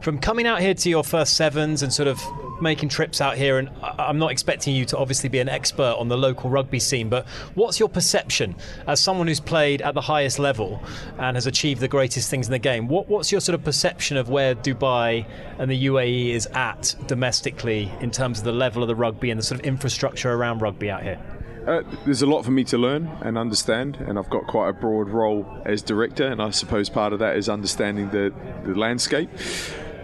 from 0.00 0.18
coming 0.18 0.46
out 0.46 0.60
here 0.60 0.74
to 0.74 0.88
your 0.88 1.02
first 1.02 1.34
sevens 1.34 1.82
and 1.82 1.92
sort 1.92 2.06
of 2.06 2.22
making 2.60 2.88
trips 2.88 3.20
out 3.20 3.36
here, 3.36 3.58
and 3.58 3.70
I'm 3.82 4.18
not 4.18 4.30
expecting 4.30 4.74
you 4.74 4.84
to 4.86 4.98
obviously 4.98 5.28
be 5.28 5.40
an 5.40 5.48
expert 5.48 5.96
on 5.98 6.08
the 6.08 6.16
local 6.16 6.48
rugby 6.48 6.78
scene, 6.78 7.08
but 7.08 7.26
what's 7.54 7.80
your 7.80 7.88
perception 7.88 8.54
as 8.86 9.00
someone 9.00 9.26
who's 9.26 9.40
played 9.40 9.82
at 9.82 9.94
the 9.94 10.00
highest 10.00 10.38
level 10.38 10.80
and 11.18 11.36
has 11.36 11.46
achieved 11.46 11.80
the 11.80 11.88
greatest 11.88 12.30
things 12.30 12.46
in 12.46 12.52
the 12.52 12.58
game? 12.58 12.88
What, 12.88 13.08
what's 13.08 13.32
your 13.32 13.40
sort 13.40 13.54
of 13.54 13.64
perception 13.64 14.16
of 14.16 14.28
where 14.28 14.54
Dubai 14.54 15.26
and 15.58 15.70
the 15.70 15.86
UAE 15.86 16.30
is 16.30 16.46
at 16.48 16.94
domestically 17.06 17.90
in 18.00 18.10
terms 18.10 18.38
of 18.38 18.44
the 18.44 18.52
level 18.52 18.82
of 18.82 18.88
the 18.88 18.94
rugby 18.94 19.30
and 19.30 19.38
the 19.38 19.44
sort 19.44 19.60
of 19.60 19.66
infrastructure 19.66 20.32
around 20.32 20.62
rugby 20.62 20.90
out 20.90 21.02
here? 21.02 21.20
Uh, 21.66 21.82
there's 22.04 22.22
a 22.22 22.26
lot 22.26 22.44
for 22.44 22.52
me 22.52 22.62
to 22.64 22.78
learn 22.78 23.08
and 23.22 23.36
understand, 23.36 23.96
and 23.96 24.16
I've 24.18 24.30
got 24.30 24.46
quite 24.46 24.68
a 24.68 24.72
broad 24.72 25.08
role 25.08 25.60
as 25.64 25.82
director, 25.82 26.24
and 26.26 26.40
I 26.40 26.50
suppose 26.50 26.88
part 26.88 27.12
of 27.12 27.18
that 27.18 27.36
is 27.36 27.48
understanding 27.48 28.10
the, 28.10 28.32
the 28.64 28.74
landscape. 28.74 29.30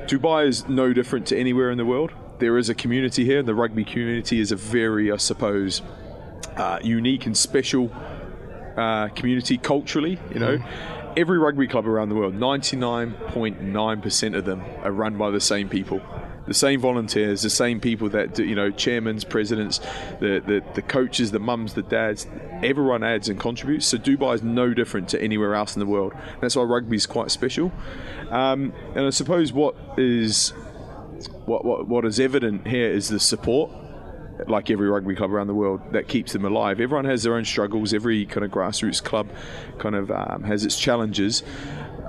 Dubai 0.07 0.49
is 0.49 0.69
no 0.69 0.92
different 0.92 1.28
to 1.28 1.38
anywhere 1.38 1.71
in 1.71 1.78
the 1.78 1.85
world. 1.85 2.11
There 2.38 2.59
is 2.59 2.69
a 2.69 2.75
community 2.75 3.25
here. 3.25 3.45
The 3.45 3.54
rugby 3.54 3.85
community 3.85 4.40
is 4.40 4.50
a 4.50 4.57
very, 4.57 5.12
I 5.12 5.19
suppose, 5.19 5.83
uh, 6.57 6.81
unique 6.83 7.26
and 7.26 7.37
special 7.37 7.92
uh, 8.76 9.07
community 9.09 9.57
culturally. 9.57 10.19
You 10.35 10.40
know, 10.40 10.59
every 11.16 11.38
rugby 11.38 11.69
club 11.69 11.87
around 11.87 12.09
the 12.09 12.16
world, 12.16 12.35
99.9% 12.35 14.37
of 14.37 14.45
them 14.45 14.64
are 14.83 14.90
run 14.90 15.16
by 15.16 15.31
the 15.31 15.40
same 15.40 15.69
people. 15.69 16.00
The 16.46 16.54
same 16.54 16.80
volunteers, 16.80 17.42
the 17.42 17.50
same 17.50 17.80
people 17.80 18.08
that 18.11 18.34
do, 18.34 18.44
you 18.44 18.54
know, 18.54 18.70
chairmans, 18.72 19.28
presidents, 19.28 19.78
the, 20.20 20.42
the 20.44 20.62
the 20.75 20.82
coaches, 20.82 21.30
the 21.30 21.38
mums, 21.38 21.75
the 21.75 21.82
dads, 21.82 22.26
everyone 22.62 23.04
adds 23.04 23.28
and 23.28 23.38
contributes. 23.38 23.87
So 23.87 23.99
Dubai 23.99 24.34
is 24.34 24.42
no 24.42 24.75
different 24.75 25.08
to 25.11 25.22
anywhere 25.22 25.54
else 25.54 25.76
in 25.76 25.80
the 25.80 25.87
world. 25.87 26.12
That's 26.40 26.56
why 26.56 26.64
rugby 26.64 26.96
is 26.96 27.06
quite 27.06 27.30
special. 27.30 27.70
Um, 28.30 28.72
and 28.94 29.06
I 29.06 29.11
suppose 29.11 29.52
what 29.52 29.76
is 29.96 30.50
what, 31.46 31.64
what 31.64 31.87
what 31.87 32.04
is 32.04 32.18
evident 32.18 32.66
here 32.66 32.90
is 32.90 33.08
the 33.08 33.20
support 33.20 33.70
like 34.49 34.70
every 34.70 34.88
rugby 34.88 35.14
club 35.14 35.32
around 35.32 35.46
the 35.46 35.54
world 35.54 35.80
that 35.92 36.08
keeps 36.08 36.32
them 36.32 36.44
alive. 36.44 36.80
Everyone 36.80 37.04
has 37.04 37.22
their 37.22 37.34
own 37.34 37.44
struggles. 37.44 37.94
Every 37.94 38.26
kind 38.26 38.44
of 38.44 38.50
grassroots 38.50 39.02
club 39.02 39.30
kind 39.78 39.94
of 39.94 40.11
um, 40.11 40.42
has 40.44 40.64
its 40.64 40.78
challenges. 40.78 41.42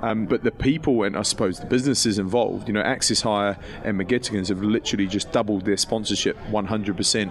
Um, 0.02 0.26
but 0.26 0.42
the 0.42 0.50
people 0.50 1.02
and 1.04 1.16
I 1.16 1.22
suppose 1.22 1.60
the 1.60 1.66
businesses 1.66 2.18
involved, 2.18 2.68
you 2.68 2.74
know, 2.74 2.80
Access 2.80 3.20
Hire 3.20 3.58
and 3.84 3.98
McGettigans 3.98 4.48
have 4.48 4.62
literally 4.62 5.06
just 5.06 5.32
doubled 5.32 5.64
their 5.64 5.76
sponsorship 5.76 6.36
100% 6.50 7.30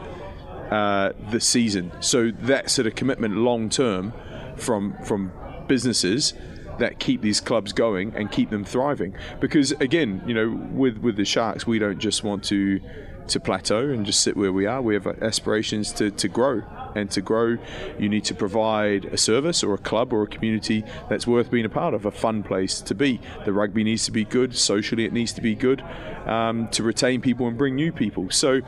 uh, 0.72 1.13
this 1.29 1.46
season. 1.46 1.91
So 2.00 2.32
that 2.32 2.70
sort 2.70 2.88
of 2.88 2.96
commitment 2.96 3.38
long 3.38 3.70
term 3.70 4.13
from 4.55 4.96
from 5.03 5.32
businesses 5.67 6.34
that 6.79 7.00
keep 7.00 7.22
these 7.22 7.39
clubs 7.39 7.74
going 7.74 8.13
and 8.15 8.32
keep 8.32 8.50
them 8.50 8.63
thriving. 8.63 9.15
Because 9.39 9.72
again, 9.74 10.24
you 10.25 10.34
know, 10.34 10.50
with 10.72 10.98
with 10.98 11.15
the 11.15 11.25
Sharks, 11.25 11.67
we 11.67 11.79
don't 11.79 12.00
just 12.00 12.24
want 12.24 12.43
to 12.46 12.79
to 13.27 13.39
plateau 13.39 13.89
and 13.89 14.05
just 14.05 14.22
sit 14.22 14.36
where 14.36 14.51
we 14.51 14.65
are. 14.65 14.82
We 14.82 14.96
have 14.96 15.08
aspirations 15.08 15.93
to, 15.93 16.12
to 16.12 16.27
grow 16.27 16.63
and 16.95 17.09
to 17.12 17.21
grow, 17.21 17.57
you 18.00 18.09
need 18.09 18.23
to 18.25 18.35
provide 18.35 19.05
a 19.05 19.17
service 19.17 19.63
or 19.63 19.73
a 19.73 19.77
club 19.77 20.13
or 20.13 20.23
a 20.23 20.27
community 20.27 20.83
that's 21.09 21.25
worth 21.27 21.50
being 21.51 21.65
a 21.65 21.69
part 21.69 21.93
of, 21.93 22.05
a 22.05 22.12
fun 22.12 22.43
place 22.43 22.81
to 22.81 22.95
be. 22.95 23.19
The 23.45 23.53
rugby 23.53 23.83
needs 23.83 24.05
to 24.05 24.12
be 24.12 24.25
good, 24.25 24.55
socially, 24.55 25.05
it 25.05 25.13
needs 25.13 25.33
to 25.33 25.41
be 25.41 25.55
good 25.55 25.81
um, 26.25 26.67
to 26.69 26.83
retain 26.83 27.21
people 27.21 27.47
and 27.47 27.57
bring 27.57 27.75
new 27.75 27.91
people. 27.91 28.29
So 28.29 28.62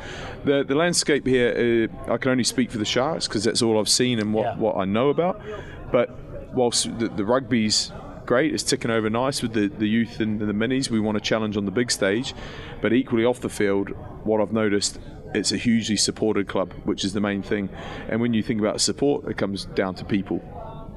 the, 0.43 0.63
the 0.63 0.75
landscape 0.75 1.25
here, 1.27 1.89
uh, 2.07 2.13
I 2.13 2.17
can 2.17 2.31
only 2.31 2.43
speak 2.43 2.71
for 2.71 2.77
the 2.77 2.85
Sharks 2.85 3.27
because 3.27 3.43
that's 3.43 3.61
all 3.61 3.79
I've 3.79 3.89
seen 3.89 4.19
and 4.19 4.33
what, 4.33 4.43
Yeah. 4.45 4.57
what 4.57 4.77
I 4.77 4.85
know 4.85 5.09
about. 5.09 5.41
But 5.91 6.09
whilst 6.53 6.97
the, 6.99 7.09
the 7.09 7.25
rugby's 7.25 7.91
great, 8.25 8.53
it's 8.53 8.63
ticking 8.63 8.91
over 8.91 9.09
nice 9.09 9.41
with 9.41 9.53
the, 9.53 9.67
the 9.67 9.87
youth 9.87 10.19
and 10.19 10.39
the 10.39 10.45
minis. 10.53 10.89
We 10.89 10.99
want 10.99 11.15
to 11.15 11.21
challenge 11.23 11.57
on 11.57 11.65
the 11.65 11.71
big 11.71 11.91
stage, 11.91 12.33
but 12.81 12.91
equally 12.91 13.23
off 13.23 13.39
the 13.39 13.49
field, 13.49 13.89
what 14.23 14.41
I've 14.41 14.51
noticed. 14.53 14.99
It's 15.35 15.51
a 15.51 15.57
hugely 15.57 15.97
supported 15.97 16.47
club, 16.47 16.73
which 16.83 17.03
is 17.03 17.13
the 17.13 17.21
main 17.21 17.43
thing. 17.43 17.69
And 18.09 18.21
when 18.21 18.33
you 18.33 18.41
think 18.41 18.59
about 18.59 18.81
support, 18.81 19.25
it 19.29 19.37
comes 19.37 19.65
down 19.65 19.95
to 19.95 20.05
people. 20.05 20.41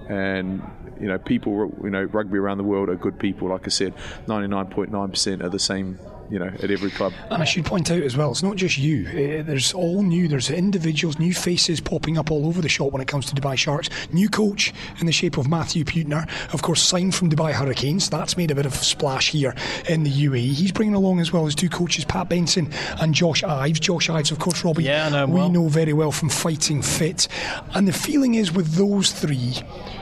And 0.08 0.62
you 1.00 1.06
know, 1.06 1.18
people, 1.18 1.72
you 1.82 1.90
know, 1.90 2.04
rugby 2.04 2.38
around 2.38 2.58
the 2.58 2.64
world 2.64 2.88
are 2.88 2.96
good 2.96 3.18
people. 3.18 3.48
Like 3.48 3.66
I 3.66 3.68
said, 3.68 3.94
99.9% 4.26 5.44
are 5.44 5.48
the 5.48 5.58
same, 5.58 5.98
you 6.30 6.38
know, 6.38 6.46
at 6.62 6.70
every 6.70 6.90
club. 6.90 7.12
And 7.30 7.42
I 7.42 7.44
should 7.44 7.64
point 7.64 7.90
out 7.90 8.02
as 8.02 8.16
well, 8.16 8.30
it's 8.30 8.42
not 8.42 8.56
just 8.56 8.78
you. 8.78 9.06
Uh, 9.08 9.42
there's 9.42 9.72
all 9.72 10.02
new. 10.02 10.28
There's 10.28 10.50
individuals, 10.50 11.18
new 11.18 11.34
faces 11.34 11.80
popping 11.80 12.18
up 12.18 12.30
all 12.30 12.46
over 12.46 12.60
the 12.60 12.68
shop 12.68 12.92
when 12.92 13.02
it 13.02 13.08
comes 13.08 13.26
to 13.26 13.34
Dubai 13.34 13.56
Sharks. 13.56 13.88
New 14.12 14.28
coach 14.28 14.72
in 15.00 15.06
the 15.06 15.12
shape 15.12 15.38
of 15.38 15.48
Matthew 15.48 15.84
Putner, 15.84 16.28
of 16.52 16.62
course, 16.62 16.82
signed 16.82 17.14
from 17.14 17.30
Dubai 17.30 17.52
Hurricanes. 17.52 18.10
That's 18.10 18.36
made 18.36 18.50
a 18.50 18.54
bit 18.54 18.66
of 18.66 18.74
a 18.74 18.76
splash 18.76 19.30
here 19.30 19.54
in 19.88 20.02
the 20.02 20.10
UAE. 20.10 20.52
He's 20.52 20.72
bringing 20.72 20.94
along 20.94 21.20
as 21.20 21.32
well 21.32 21.46
as 21.46 21.54
two 21.54 21.68
coaches, 21.68 22.04
Pat 22.04 22.28
Benson 22.28 22.70
and 23.00 23.14
Josh 23.14 23.42
Ives. 23.42 23.80
Josh 23.80 24.10
Ives, 24.10 24.30
of 24.30 24.38
course, 24.38 24.64
Robbie. 24.64 24.84
Yeah, 24.84 25.06
I 25.06 25.10
know 25.10 25.26
we 25.26 25.34
well. 25.34 25.50
know 25.50 25.68
very 25.68 25.92
well 25.92 26.12
from 26.12 26.28
Fighting 26.28 26.82
Fit. 26.82 27.28
And 27.74 27.88
the 27.88 27.92
feeling 27.92 28.34
is 28.34 28.52
with 28.52 28.74
those 28.74 29.12
three, 29.12 29.54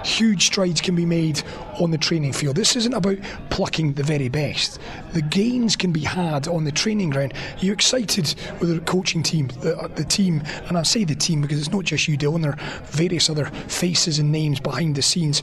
huge 0.04 0.46
strides 0.46 0.80
can 0.80 0.94
be 0.94 1.06
made 1.06 1.42
on 1.78 1.90
the 1.90 1.98
training 1.98 2.32
field. 2.32 2.56
This 2.56 2.76
isn't 2.76 2.94
about 2.94 3.18
plucking 3.50 3.94
the 3.94 4.02
very 4.02 4.28
best. 4.28 4.78
The 5.12 5.22
gains 5.22 5.76
can 5.76 5.92
be 5.92 6.00
had 6.00 6.48
on 6.48 6.64
the 6.64 6.72
training 6.72 7.10
ground. 7.10 7.34
You're 7.58 7.66
you 7.66 7.72
excited 7.72 8.34
with 8.60 8.74
the 8.74 8.80
coaching 8.80 9.22
team, 9.22 9.48
the, 9.60 9.76
uh, 9.76 9.88
the 9.88 10.04
team, 10.04 10.42
and 10.68 10.78
I 10.78 10.82
say 10.82 11.04
the 11.04 11.14
team 11.14 11.42
because 11.42 11.58
it's 11.58 11.72
not 11.72 11.84
just 11.84 12.08
you, 12.08 12.16
Dylan, 12.16 12.42
there 12.42 12.52
are 12.52 12.82
various 12.84 13.28
other 13.28 13.46
faces 13.68 14.18
and 14.18 14.32
names 14.32 14.60
behind 14.60 14.94
the 14.94 15.02
scenes. 15.02 15.42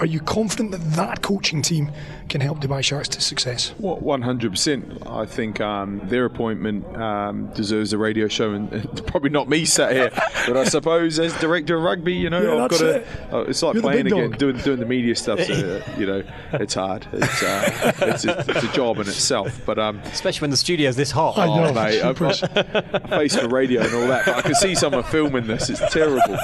Are 0.00 0.06
you 0.06 0.20
confident 0.20 0.70
that 0.72 0.80
that 0.96 1.22
coaching 1.22 1.60
team 1.62 1.92
can 2.30 2.40
help 2.40 2.60
Dubai 2.60 2.82
Sharks 2.82 3.08
to 3.10 3.20
success? 3.20 3.74
Well, 3.78 3.98
100%. 3.98 5.06
I 5.06 5.26
think 5.26 5.60
um, 5.60 6.00
their 6.04 6.24
appointment 6.24 6.96
um, 6.96 7.48
deserves 7.54 7.92
a 7.92 7.98
radio 7.98 8.26
show, 8.26 8.52
and, 8.52 8.72
and 8.72 9.06
probably 9.08 9.30
not 9.30 9.48
me 9.48 9.64
sat 9.66 9.92
here, 9.92 10.10
but 10.46 10.56
I 10.56 10.64
suppose 10.64 11.18
as 11.18 11.34
director 11.38 11.76
of 11.76 11.82
rugby, 11.82 12.14
you 12.14 12.30
know, 12.30 12.40
Yeah, 12.56 12.64
I've 12.64 12.70
got 12.70 12.78
to. 12.78 12.96
it. 12.96 13.06
Uh, 13.32 13.38
it's 13.42 13.62
like 13.62 13.74
You're 13.74 13.82
playing 13.82 14.06
again, 14.06 14.30
dog. 14.30 14.38
doing 14.38 14.56
doing 14.58 14.80
the 14.80 14.86
media 14.86 15.14
stuff. 15.14 15.40
So, 15.42 15.52
uh, 15.86 15.98
you 15.98 16.06
know, 16.06 16.22
it's 16.54 16.74
hard. 16.74 17.06
It's 17.12 17.42
uh, 17.42 17.92
it's, 18.00 18.24
a, 18.24 18.38
it's 18.48 18.64
a 18.64 18.72
job 18.72 18.96
in 18.96 19.02
itself. 19.02 19.60
But 19.66 19.78
um, 19.78 19.98
Especially 20.06 20.40
when 20.44 20.50
the 20.50 20.56
studio's 20.56 20.96
this 20.96 21.10
hot. 21.10 21.36
I 21.36 21.46
know. 21.46 21.64
Oh, 21.68 21.72
mate, 21.74 22.02
I've 22.02 22.18
got 22.18 22.42
a 22.42 23.08
face 23.08 23.36
for 23.36 23.48
radio 23.48 23.82
and 23.82 23.94
all 23.94 24.08
that, 24.08 24.24
but 24.24 24.36
I 24.36 24.42
can 24.42 24.54
see 24.54 24.74
someone 24.74 25.02
filming 25.04 25.46
this. 25.46 25.68
It's 25.68 25.80
terrible. 25.92 26.38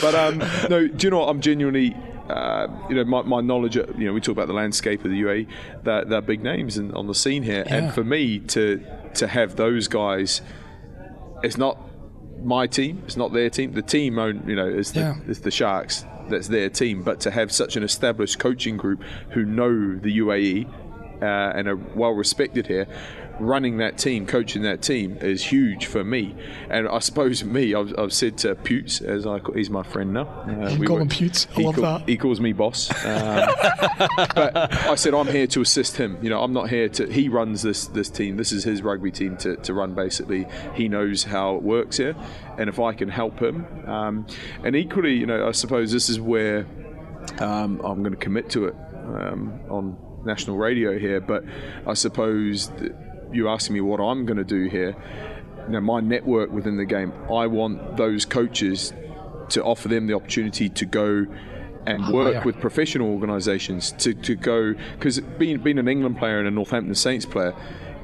But 0.00 0.14
um, 0.14 0.38
no, 0.68 0.88
do 0.88 1.06
you 1.06 1.10
know 1.10 1.20
what? 1.20 1.28
I'm 1.28 1.40
genuinely, 1.40 1.96
uh, 2.30 2.66
you 2.88 2.94
know, 2.96 3.04
my, 3.04 3.22
my 3.22 3.40
knowledge. 3.40 3.76
uh, 3.76 3.84
You 3.98 4.06
know, 4.06 4.12
we 4.12 4.20
talk 4.20 4.32
about 4.32 4.48
the 4.48 4.54
landscape 4.54 5.04
of 5.04 5.10
the 5.10 5.20
UAE. 5.22 5.46
That 5.84 6.08
they're 6.08 6.20
big 6.20 6.42
names 6.42 6.78
in, 6.78 6.92
on 6.94 7.06
the 7.06 7.14
scene 7.14 7.42
here, 7.42 7.64
Yeah. 7.66 7.74
and 7.76 7.94
for 7.94 8.04
me 8.04 8.38
to 8.54 8.80
to 9.14 9.26
have 9.26 9.56
those 9.56 9.88
guys, 9.88 10.40
it's 11.42 11.56
not 11.58 11.78
my 12.44 12.66
team. 12.66 13.02
It's 13.06 13.16
not 13.16 13.32
their 13.32 13.50
team. 13.50 13.72
The 13.72 13.82
team 13.82 14.18
own, 14.18 14.44
you 14.46 14.54
know, 14.56 14.66
is 14.68 14.92
the, 14.92 15.00
Yeah. 15.00 15.14
is 15.28 15.40
the 15.40 15.50
Sharks. 15.50 16.04
That's 16.28 16.48
their 16.48 16.70
team. 16.70 17.02
But 17.02 17.20
to 17.20 17.30
have 17.30 17.50
such 17.52 17.76
an 17.76 17.82
established 17.82 18.38
coaching 18.38 18.76
group 18.76 19.02
who 19.30 19.44
know 19.44 19.96
the 19.96 20.18
UAE 20.18 20.66
uh, 21.20 21.24
and 21.56 21.66
are 21.68 21.76
well 21.96 22.12
respected 22.12 22.66
here, 22.68 22.86
running 23.40 23.78
that 23.78 23.98
team, 23.98 24.26
coaching 24.26 24.62
that 24.62 24.82
team 24.82 25.16
is 25.20 25.42
huge 25.44 25.86
for 25.86 26.04
me. 26.04 26.34
And 26.68 26.86
I 26.88 26.98
suppose 27.00 27.42
me, 27.56 27.74
I've, 27.74 27.92
I've 27.98 28.12
said 28.12 28.38
to 28.38 28.54
Putes, 28.54 29.00
as 29.00 29.26
I 29.26 29.40
he's 29.54 29.70
my 29.70 29.82
friend 29.82 30.12
now. 30.12 30.28
Uh, 30.46 30.68
You 30.70 30.78
we 30.80 30.86
call 30.86 30.96
were- 30.96 31.02
him 31.02 31.08
Putes. 31.08 31.46
I 31.52 31.54
he 31.54 31.64
love 31.64 31.74
call- 31.76 31.84
that. 31.98 32.08
He 32.08 32.16
calls 32.16 32.40
me 32.40 32.52
boss. 32.52 32.90
Um, 33.10 33.48
but 34.34 34.72
I 34.86 34.94
said 34.94 35.14
I'm 35.14 35.26
here 35.26 35.46
to 35.48 35.60
assist 35.60 35.96
him. 35.96 36.18
You 36.22 36.30
know, 36.30 36.42
I'm 36.42 36.52
not 36.52 36.68
here 36.70 36.88
to. 36.90 37.06
He 37.10 37.28
runs 37.28 37.62
this 37.62 37.86
this 37.88 38.08
team. 38.10 38.36
This 38.36 38.52
is 38.52 38.62
his 38.64 38.82
rugby 38.82 39.10
team 39.10 39.36
to, 39.38 39.56
to 39.56 39.74
run. 39.74 39.94
Basically, 39.94 40.46
he 40.74 40.88
knows 40.88 41.24
how 41.24 41.56
it 41.56 41.62
works 41.62 41.96
here, 41.96 42.14
and 42.58 42.68
if 42.68 42.78
I 42.78 42.92
can 42.92 43.08
help 43.08 43.40
him, 43.40 43.66
um, 43.86 44.26
and 44.64 44.76
equally, 44.76 45.14
you 45.14 45.26
know, 45.26 45.46
I 45.48 45.52
suppose 45.52 45.92
this 45.92 46.08
is 46.08 46.20
where 46.20 46.66
um, 47.38 47.80
I'm 47.84 48.02
going 48.02 48.12
to 48.12 48.16
commit 48.16 48.50
to 48.50 48.66
it 48.66 48.74
um, 48.94 49.60
on 49.68 49.96
national 50.24 50.56
radio 50.56 50.98
here. 50.98 51.20
But 51.20 51.44
I 51.86 51.94
suppose 51.94 52.68
that 52.70 53.09
you 53.32 53.48
asking 53.48 53.74
me 53.74 53.80
what 53.80 54.00
I'm 54.00 54.26
going 54.26 54.38
to 54.38 54.44
do 54.44 54.68
here. 54.68 54.96
You 55.66 55.72
know, 55.74 55.80
my 55.80 56.00
network 56.00 56.50
within 56.50 56.76
the 56.76 56.84
game. 56.84 57.12
I 57.30 57.46
want 57.46 57.96
those 57.96 58.24
coaches 58.24 58.92
to 59.50 59.62
offer 59.62 59.88
them 59.88 60.06
the 60.06 60.14
opportunity 60.14 60.68
to 60.68 60.86
go 60.86 61.26
and 61.86 62.04
oh, 62.04 62.12
work 62.12 62.34
yeah. 62.34 62.44
with 62.44 62.60
professional 62.60 63.08
organisations 63.10 63.92
to, 63.92 64.14
to 64.14 64.34
go 64.34 64.74
because 64.94 65.20
being 65.20 65.58
being 65.58 65.78
an 65.78 65.88
England 65.88 66.18
player 66.18 66.38
and 66.38 66.48
a 66.48 66.50
Northampton 66.50 66.94
Saints 66.94 67.26
player. 67.26 67.54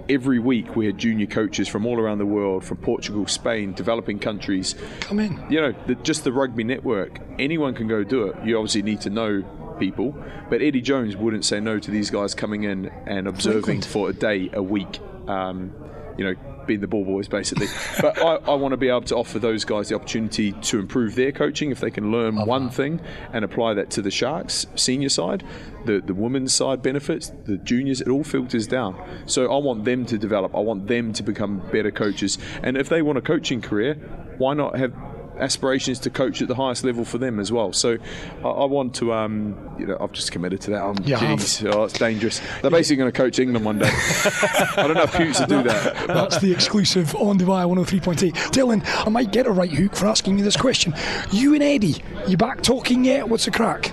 Every 0.08 0.38
week 0.38 0.76
we 0.76 0.86
had 0.86 0.98
junior 0.98 1.26
coaches 1.26 1.66
from 1.66 1.84
all 1.84 1.98
around 1.98 2.18
the 2.18 2.26
world, 2.26 2.64
from 2.64 2.76
Portugal, 2.76 3.26
Spain, 3.26 3.72
developing 3.72 4.20
countries, 4.20 4.76
Come 5.00 5.18
in. 5.18 5.44
you 5.50 5.60
know, 5.60 5.74
the, 5.88 5.96
just 5.96 6.22
the 6.22 6.32
rugby 6.32 6.62
network, 6.62 7.18
anyone 7.40 7.74
can 7.74 7.88
go 7.88 8.04
do 8.04 8.28
it. 8.28 8.36
You 8.44 8.56
obviously 8.56 8.82
need 8.82 9.00
to 9.00 9.10
know 9.10 9.42
people, 9.80 10.14
but 10.48 10.62
Eddie 10.62 10.80
Jones 10.80 11.16
wouldn't 11.16 11.44
say 11.44 11.58
no 11.58 11.80
to 11.80 11.90
these 11.90 12.10
guys 12.10 12.36
coming 12.36 12.62
in 12.62 12.86
and 13.06 13.26
observing 13.26 13.62
Frequent. 13.62 13.84
for 13.84 14.10
a 14.10 14.12
day, 14.12 14.48
a 14.52 14.62
week. 14.62 15.00
Um, 15.26 15.72
you 16.16 16.24
know, 16.24 16.34
being 16.66 16.80
the 16.80 16.86
ball 16.86 17.04
boys 17.04 17.28
basically. 17.28 17.66
but 18.00 18.18
I, 18.18 18.36
I 18.36 18.54
want 18.54 18.72
to 18.72 18.76
be 18.76 18.88
able 18.88 19.02
to 19.02 19.16
offer 19.16 19.38
those 19.38 19.64
guys 19.64 19.88
the 19.88 19.94
opportunity 19.94 20.52
to 20.52 20.78
improve 20.78 21.14
their 21.14 21.32
coaching 21.32 21.70
if 21.70 21.80
they 21.80 21.90
can 21.90 22.10
learn 22.10 22.44
one 22.46 22.70
thing 22.70 23.00
and 23.32 23.44
apply 23.44 23.74
that 23.74 23.90
to 23.90 24.02
the 24.02 24.10
Sharks 24.10 24.66
senior 24.74 25.08
side, 25.08 25.44
the 25.84 26.00
the 26.00 26.14
women's 26.14 26.54
side 26.54 26.82
benefits, 26.82 27.32
the 27.44 27.58
juniors. 27.58 28.00
It 28.00 28.08
all 28.08 28.24
filters 28.24 28.66
down. 28.66 28.96
So 29.26 29.52
I 29.52 29.58
want 29.58 29.84
them 29.84 30.06
to 30.06 30.18
develop. 30.18 30.54
I 30.54 30.60
want 30.60 30.86
them 30.86 31.12
to 31.12 31.22
become 31.22 31.62
better 31.70 31.90
coaches. 31.90 32.38
And 32.62 32.76
if 32.76 32.88
they 32.88 33.02
want 33.02 33.18
a 33.18 33.22
coaching 33.22 33.60
career, 33.60 33.94
why 34.38 34.54
not 34.54 34.76
have 34.76 34.92
aspirations 35.38 35.98
to 36.00 36.10
coach 36.10 36.40
at 36.42 36.48
the 36.48 36.54
highest 36.54 36.84
level 36.84 37.04
for 37.04 37.18
them 37.18 37.38
as 37.38 37.52
well. 37.52 37.72
So 37.72 37.98
I, 38.44 38.48
I 38.48 38.64
want 38.64 38.94
to, 38.96 39.12
um, 39.12 39.56
you 39.78 39.86
know, 39.86 39.96
I've 40.00 40.12
just 40.12 40.32
committed 40.32 40.60
to 40.62 40.70
that. 40.70 40.82
I'm, 40.82 40.96
You 41.04 41.16
geez, 41.16 41.64
oh, 41.64 41.84
it's 41.84 41.98
dangerous. 41.98 42.40
They're 42.62 42.70
basically 42.70 42.96
going 42.96 43.12
to 43.12 43.16
coach 43.16 43.38
England 43.38 43.64
one 43.64 43.78
day. 43.78 43.90
I 43.90 44.84
don't 44.86 44.94
know 44.94 45.02
if 45.02 45.14
Hughes 45.14 45.38
will 45.40 45.46
do 45.46 45.62
that. 45.64 46.06
That's 46.06 46.38
the 46.38 46.52
exclusive 46.52 47.14
on 47.16 47.38
Dubai 47.38 47.64
103.8. 47.66 48.32
Dylan, 48.50 48.82
I 49.06 49.10
might 49.10 49.32
get 49.32 49.46
a 49.46 49.50
right 49.50 49.70
hook 49.70 49.94
for 49.96 50.06
asking 50.06 50.38
you 50.38 50.44
this 50.44 50.56
question. 50.56 50.94
You 51.32 51.54
and 51.54 51.62
Eddie, 51.62 52.02
you 52.26 52.36
back 52.36 52.62
talking 52.62 53.04
yet? 53.04 53.28
What's 53.28 53.44
the 53.44 53.50
crack? 53.50 53.92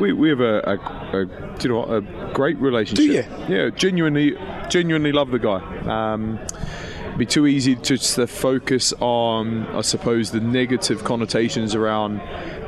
We, 0.00 0.12
we 0.12 0.30
have 0.30 0.40
a, 0.40 0.60
a, 0.60 1.18
a 1.18 1.26
you 1.62 1.68
know 1.68 1.84
a 1.84 2.00
great 2.32 2.56
relationship. 2.58 2.96
Do 2.96 3.12
you? 3.12 3.24
Yeah, 3.54 3.70
genuinely, 3.70 4.36
genuinely 4.70 5.12
love 5.12 5.30
the 5.30 5.38
guy. 5.38 5.60
Um, 6.14 6.38
be 7.22 7.26
too 7.26 7.46
easy 7.46 7.76
to 7.76 7.96
just 7.96 8.18
focus 8.28 8.92
on, 8.98 9.64
I 9.68 9.82
suppose, 9.82 10.32
the 10.32 10.40
negative 10.40 11.04
connotations 11.04 11.72
around 11.76 12.20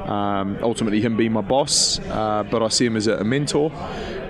um, 0.08 0.58
ultimately 0.62 1.00
him 1.00 1.16
being 1.16 1.32
my 1.32 1.40
boss. 1.40 1.98
Uh, 1.98 2.44
but 2.48 2.62
I 2.62 2.68
see 2.68 2.86
him 2.86 2.96
as 2.96 3.08
a, 3.08 3.24
mentor, 3.24 3.72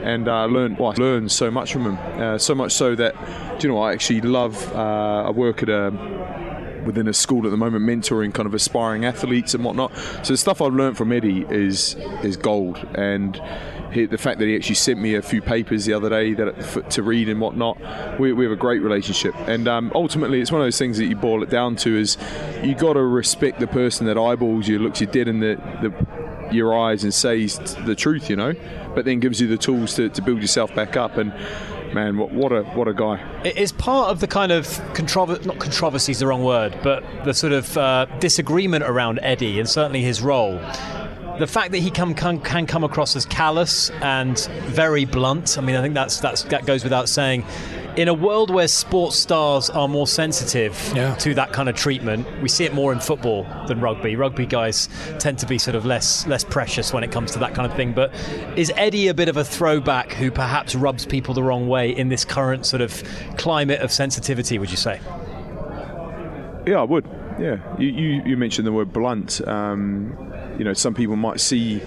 and 0.02 0.26
uh, 0.26 0.46
learn 0.46 0.76
well, 0.76 0.92
I 0.92 0.94
learned 0.94 1.30
so 1.30 1.50
much 1.50 1.74
from 1.74 1.84
him. 1.84 1.98
Uh, 2.18 2.38
so 2.38 2.54
much 2.54 2.72
so 2.72 2.94
that, 2.94 3.12
do 3.58 3.68
you 3.68 3.74
know, 3.74 3.82
I 3.82 3.92
actually 3.92 4.22
love. 4.22 4.56
Uh, 4.74 5.28
I 5.28 5.30
work 5.30 5.62
at 5.62 5.68
a 5.68 5.90
within 6.86 7.06
a 7.06 7.12
school 7.12 7.44
at 7.44 7.50
the 7.50 7.58
moment, 7.58 7.84
mentoring 7.84 8.32
kind 8.32 8.46
of 8.46 8.54
aspiring 8.54 9.04
athletes 9.04 9.52
and 9.52 9.62
whatnot. 9.62 9.94
So 10.22 10.32
the 10.32 10.38
stuff 10.38 10.62
I've 10.62 10.72
learned 10.72 10.96
from 10.96 11.12
Eddie 11.12 11.44
is 11.50 11.96
is 12.22 12.38
gold, 12.38 12.78
and 12.94 13.38
he, 13.94 14.06
the 14.06 14.18
fact 14.18 14.38
that 14.38 14.46
he 14.46 14.56
actually 14.56 14.74
sent 14.74 15.00
me 15.00 15.14
a 15.14 15.22
few 15.22 15.40
papers 15.40 15.84
the 15.84 15.92
other 15.92 16.08
day 16.08 16.34
that 16.34 16.62
for, 16.64 16.82
to 16.82 17.02
read 17.02 17.28
and 17.28 17.40
whatnot, 17.40 17.78
we, 18.18 18.32
we 18.32 18.44
have 18.44 18.52
a 18.52 18.56
great 18.56 18.82
relationship. 18.82 19.34
And 19.46 19.68
um, 19.68 19.92
ultimately, 19.94 20.40
it's 20.40 20.52
one 20.52 20.60
of 20.60 20.66
those 20.66 20.78
things 20.78 20.98
that 20.98 21.06
you 21.06 21.16
boil 21.16 21.42
it 21.42 21.50
down 21.50 21.76
to 21.76 21.96
is 21.96 22.16
you 22.62 22.74
got 22.74 22.94
to 22.94 23.02
respect 23.02 23.60
the 23.60 23.66
person 23.66 24.06
that 24.06 24.18
eyeballs 24.18 24.68
you, 24.68 24.78
looks 24.78 25.00
you 25.00 25.06
dead 25.06 25.28
in 25.28 25.40
the, 25.40 25.54
the 25.82 25.92
your 26.52 26.78
eyes, 26.78 27.04
and 27.04 27.12
says 27.12 27.58
the 27.84 27.94
truth, 27.94 28.28
you 28.28 28.36
know, 28.36 28.54
but 28.94 29.04
then 29.04 29.18
gives 29.18 29.40
you 29.40 29.48
the 29.48 29.56
tools 29.56 29.94
to, 29.94 30.08
to 30.10 30.22
build 30.22 30.40
yourself 30.40 30.74
back 30.74 30.96
up 30.96 31.16
and. 31.16 31.32
Man, 31.94 32.16
what, 32.16 32.32
what 32.32 32.50
a 32.50 32.64
what 32.64 32.88
a 32.88 32.92
guy! 32.92 33.24
It 33.44 33.56
is 33.56 33.70
part 33.70 34.10
of 34.10 34.18
the 34.18 34.26
kind 34.26 34.50
of 34.50 34.66
controversy, 34.94 35.44
not 35.46 35.60
controversy 35.60 36.10
is 36.10 36.18
the 36.18 36.26
wrong 36.26 36.42
word, 36.42 36.76
but 36.82 37.04
the 37.24 37.32
sort 37.32 37.52
of 37.52 37.78
uh, 37.78 38.06
disagreement 38.18 38.82
around 38.82 39.20
Eddie 39.22 39.60
and 39.60 39.68
certainly 39.68 40.02
his 40.02 40.20
role. 40.20 40.58
The 41.38 41.46
fact 41.48 41.72
that 41.72 41.78
he 41.78 41.90
can, 41.90 42.14
can, 42.14 42.40
can 42.40 42.64
come 42.66 42.84
across 42.84 43.16
as 43.16 43.26
callous 43.26 43.90
and 44.02 44.38
very 44.66 45.04
blunt, 45.04 45.58
I 45.58 45.62
mean, 45.62 45.74
I 45.76 45.82
think 45.82 45.94
that's, 45.94 46.20
that's, 46.20 46.42
that 46.44 46.64
goes 46.64 46.84
without 46.84 47.08
saying. 47.08 47.44
in 47.96 48.06
a 48.08 48.14
world 48.14 48.50
where 48.50 48.68
sports 48.68 49.16
stars 49.16 49.68
are 49.70 49.88
more 49.88 50.06
sensitive 50.06 50.92
Yeah. 50.94 51.14
to 51.16 51.34
that 51.34 51.52
kind 51.52 51.68
of 51.68 51.74
treatment, 51.76 52.26
we 52.40 52.48
see 52.48 52.64
it 52.64 52.72
more 52.72 52.92
in 52.92 53.00
football 53.00 53.46
than 53.66 53.80
rugby. 53.80 54.14
Rugby 54.16 54.46
guys 54.46 54.88
tend 55.18 55.38
to 55.40 55.46
be 55.46 55.58
sort 55.58 55.74
of 55.74 55.84
less 55.84 56.24
less 56.26 56.44
precious 56.44 56.92
when 56.92 57.02
it 57.04 57.10
comes 57.12 57.32
to 57.32 57.38
that 57.40 57.52
kind 57.54 57.68
of 57.70 57.76
thing. 57.76 57.92
But 57.92 58.12
is 58.56 58.72
Eddie 58.76 59.08
a 59.08 59.14
bit 59.14 59.28
of 59.28 59.36
a 59.36 59.44
throwback 59.44 60.12
who 60.12 60.30
perhaps 60.30 60.74
rubs 60.76 61.04
people 61.06 61.34
the 61.34 61.42
wrong 61.42 61.66
way 61.68 61.90
in 61.90 62.08
this 62.08 62.24
current 62.24 62.64
sort 62.66 62.80
of 62.82 63.02
climate 63.38 63.80
of 63.80 63.90
sensitivity? 63.92 64.58
Would 64.58 64.70
you 64.70 64.76
say? 64.76 65.00
Yeah, 66.66 66.80
I 66.80 66.84
would. 66.84 67.04
Yeah, 67.38 67.58
you, 67.78 67.88
you, 67.88 68.22
you 68.24 68.36
mentioned 68.36 68.66
the 68.66 68.72
word 68.72 68.92
blunt. 68.92 69.46
Um, 69.46 70.32
you 70.58 70.64
know, 70.64 70.72
some 70.72 70.94
people 70.94 71.16
might 71.16 71.40
see 71.40 71.82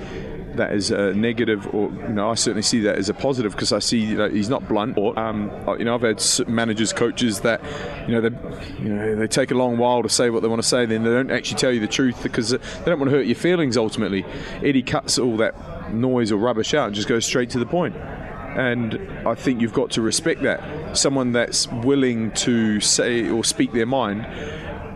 that 0.57 0.71
as 0.71 0.91
a 0.91 1.13
negative, 1.13 1.73
or 1.73 1.89
you 1.89 2.09
know, 2.09 2.29
I 2.29 2.35
certainly 2.35 2.63
see 2.63 2.81
that 2.81 2.97
as 2.97 3.09
a 3.09 3.13
positive 3.13 3.53
because 3.53 3.71
I 3.71 3.79
see 3.79 4.15
that 4.15 4.33
he's 4.33 4.49
not 4.49 4.67
blunt. 4.67 4.97
Or 4.97 5.17
um, 5.17 5.51
you 5.79 5.85
know, 5.85 5.95
I've 5.95 6.01
had 6.01 6.21
managers, 6.47 6.91
coaches 6.91 7.41
that 7.41 7.61
you 8.07 8.13
know 8.13 8.21
they 8.29 8.83
you 8.83 8.89
know 8.89 9.15
they 9.15 9.27
take 9.27 9.51
a 9.51 9.55
long 9.55 9.77
while 9.77 10.03
to 10.03 10.09
say 10.09 10.29
what 10.29 10.41
they 10.41 10.49
want 10.49 10.61
to 10.61 10.67
say, 10.67 10.85
then 10.85 11.03
they 11.03 11.09
don't 11.09 11.31
actually 11.31 11.57
tell 11.57 11.71
you 11.71 11.79
the 11.79 11.87
truth 11.87 12.21
because 12.23 12.49
they 12.49 12.57
don't 12.85 12.99
want 12.99 13.09
to 13.09 13.17
hurt 13.17 13.25
your 13.25 13.35
feelings. 13.35 13.77
Ultimately, 13.77 14.25
Eddie 14.63 14.83
cuts 14.83 15.17
all 15.17 15.37
that 15.37 15.93
noise 15.93 16.31
or 16.31 16.37
rubbish 16.37 16.73
out 16.73 16.87
and 16.87 16.95
just 16.95 17.07
goes 17.07 17.25
straight 17.25 17.49
to 17.51 17.59
the 17.59 17.65
point. 17.65 17.95
And 17.95 18.99
I 19.27 19.35
think 19.35 19.61
you've 19.61 19.73
got 19.73 19.91
to 19.91 20.01
respect 20.01 20.41
that. 20.41 20.97
Someone 20.97 21.31
that's 21.31 21.67
willing 21.67 22.31
to 22.31 22.79
say 22.79 23.29
or 23.29 23.43
speak 23.43 23.71
their 23.71 23.85
mind 23.85 24.25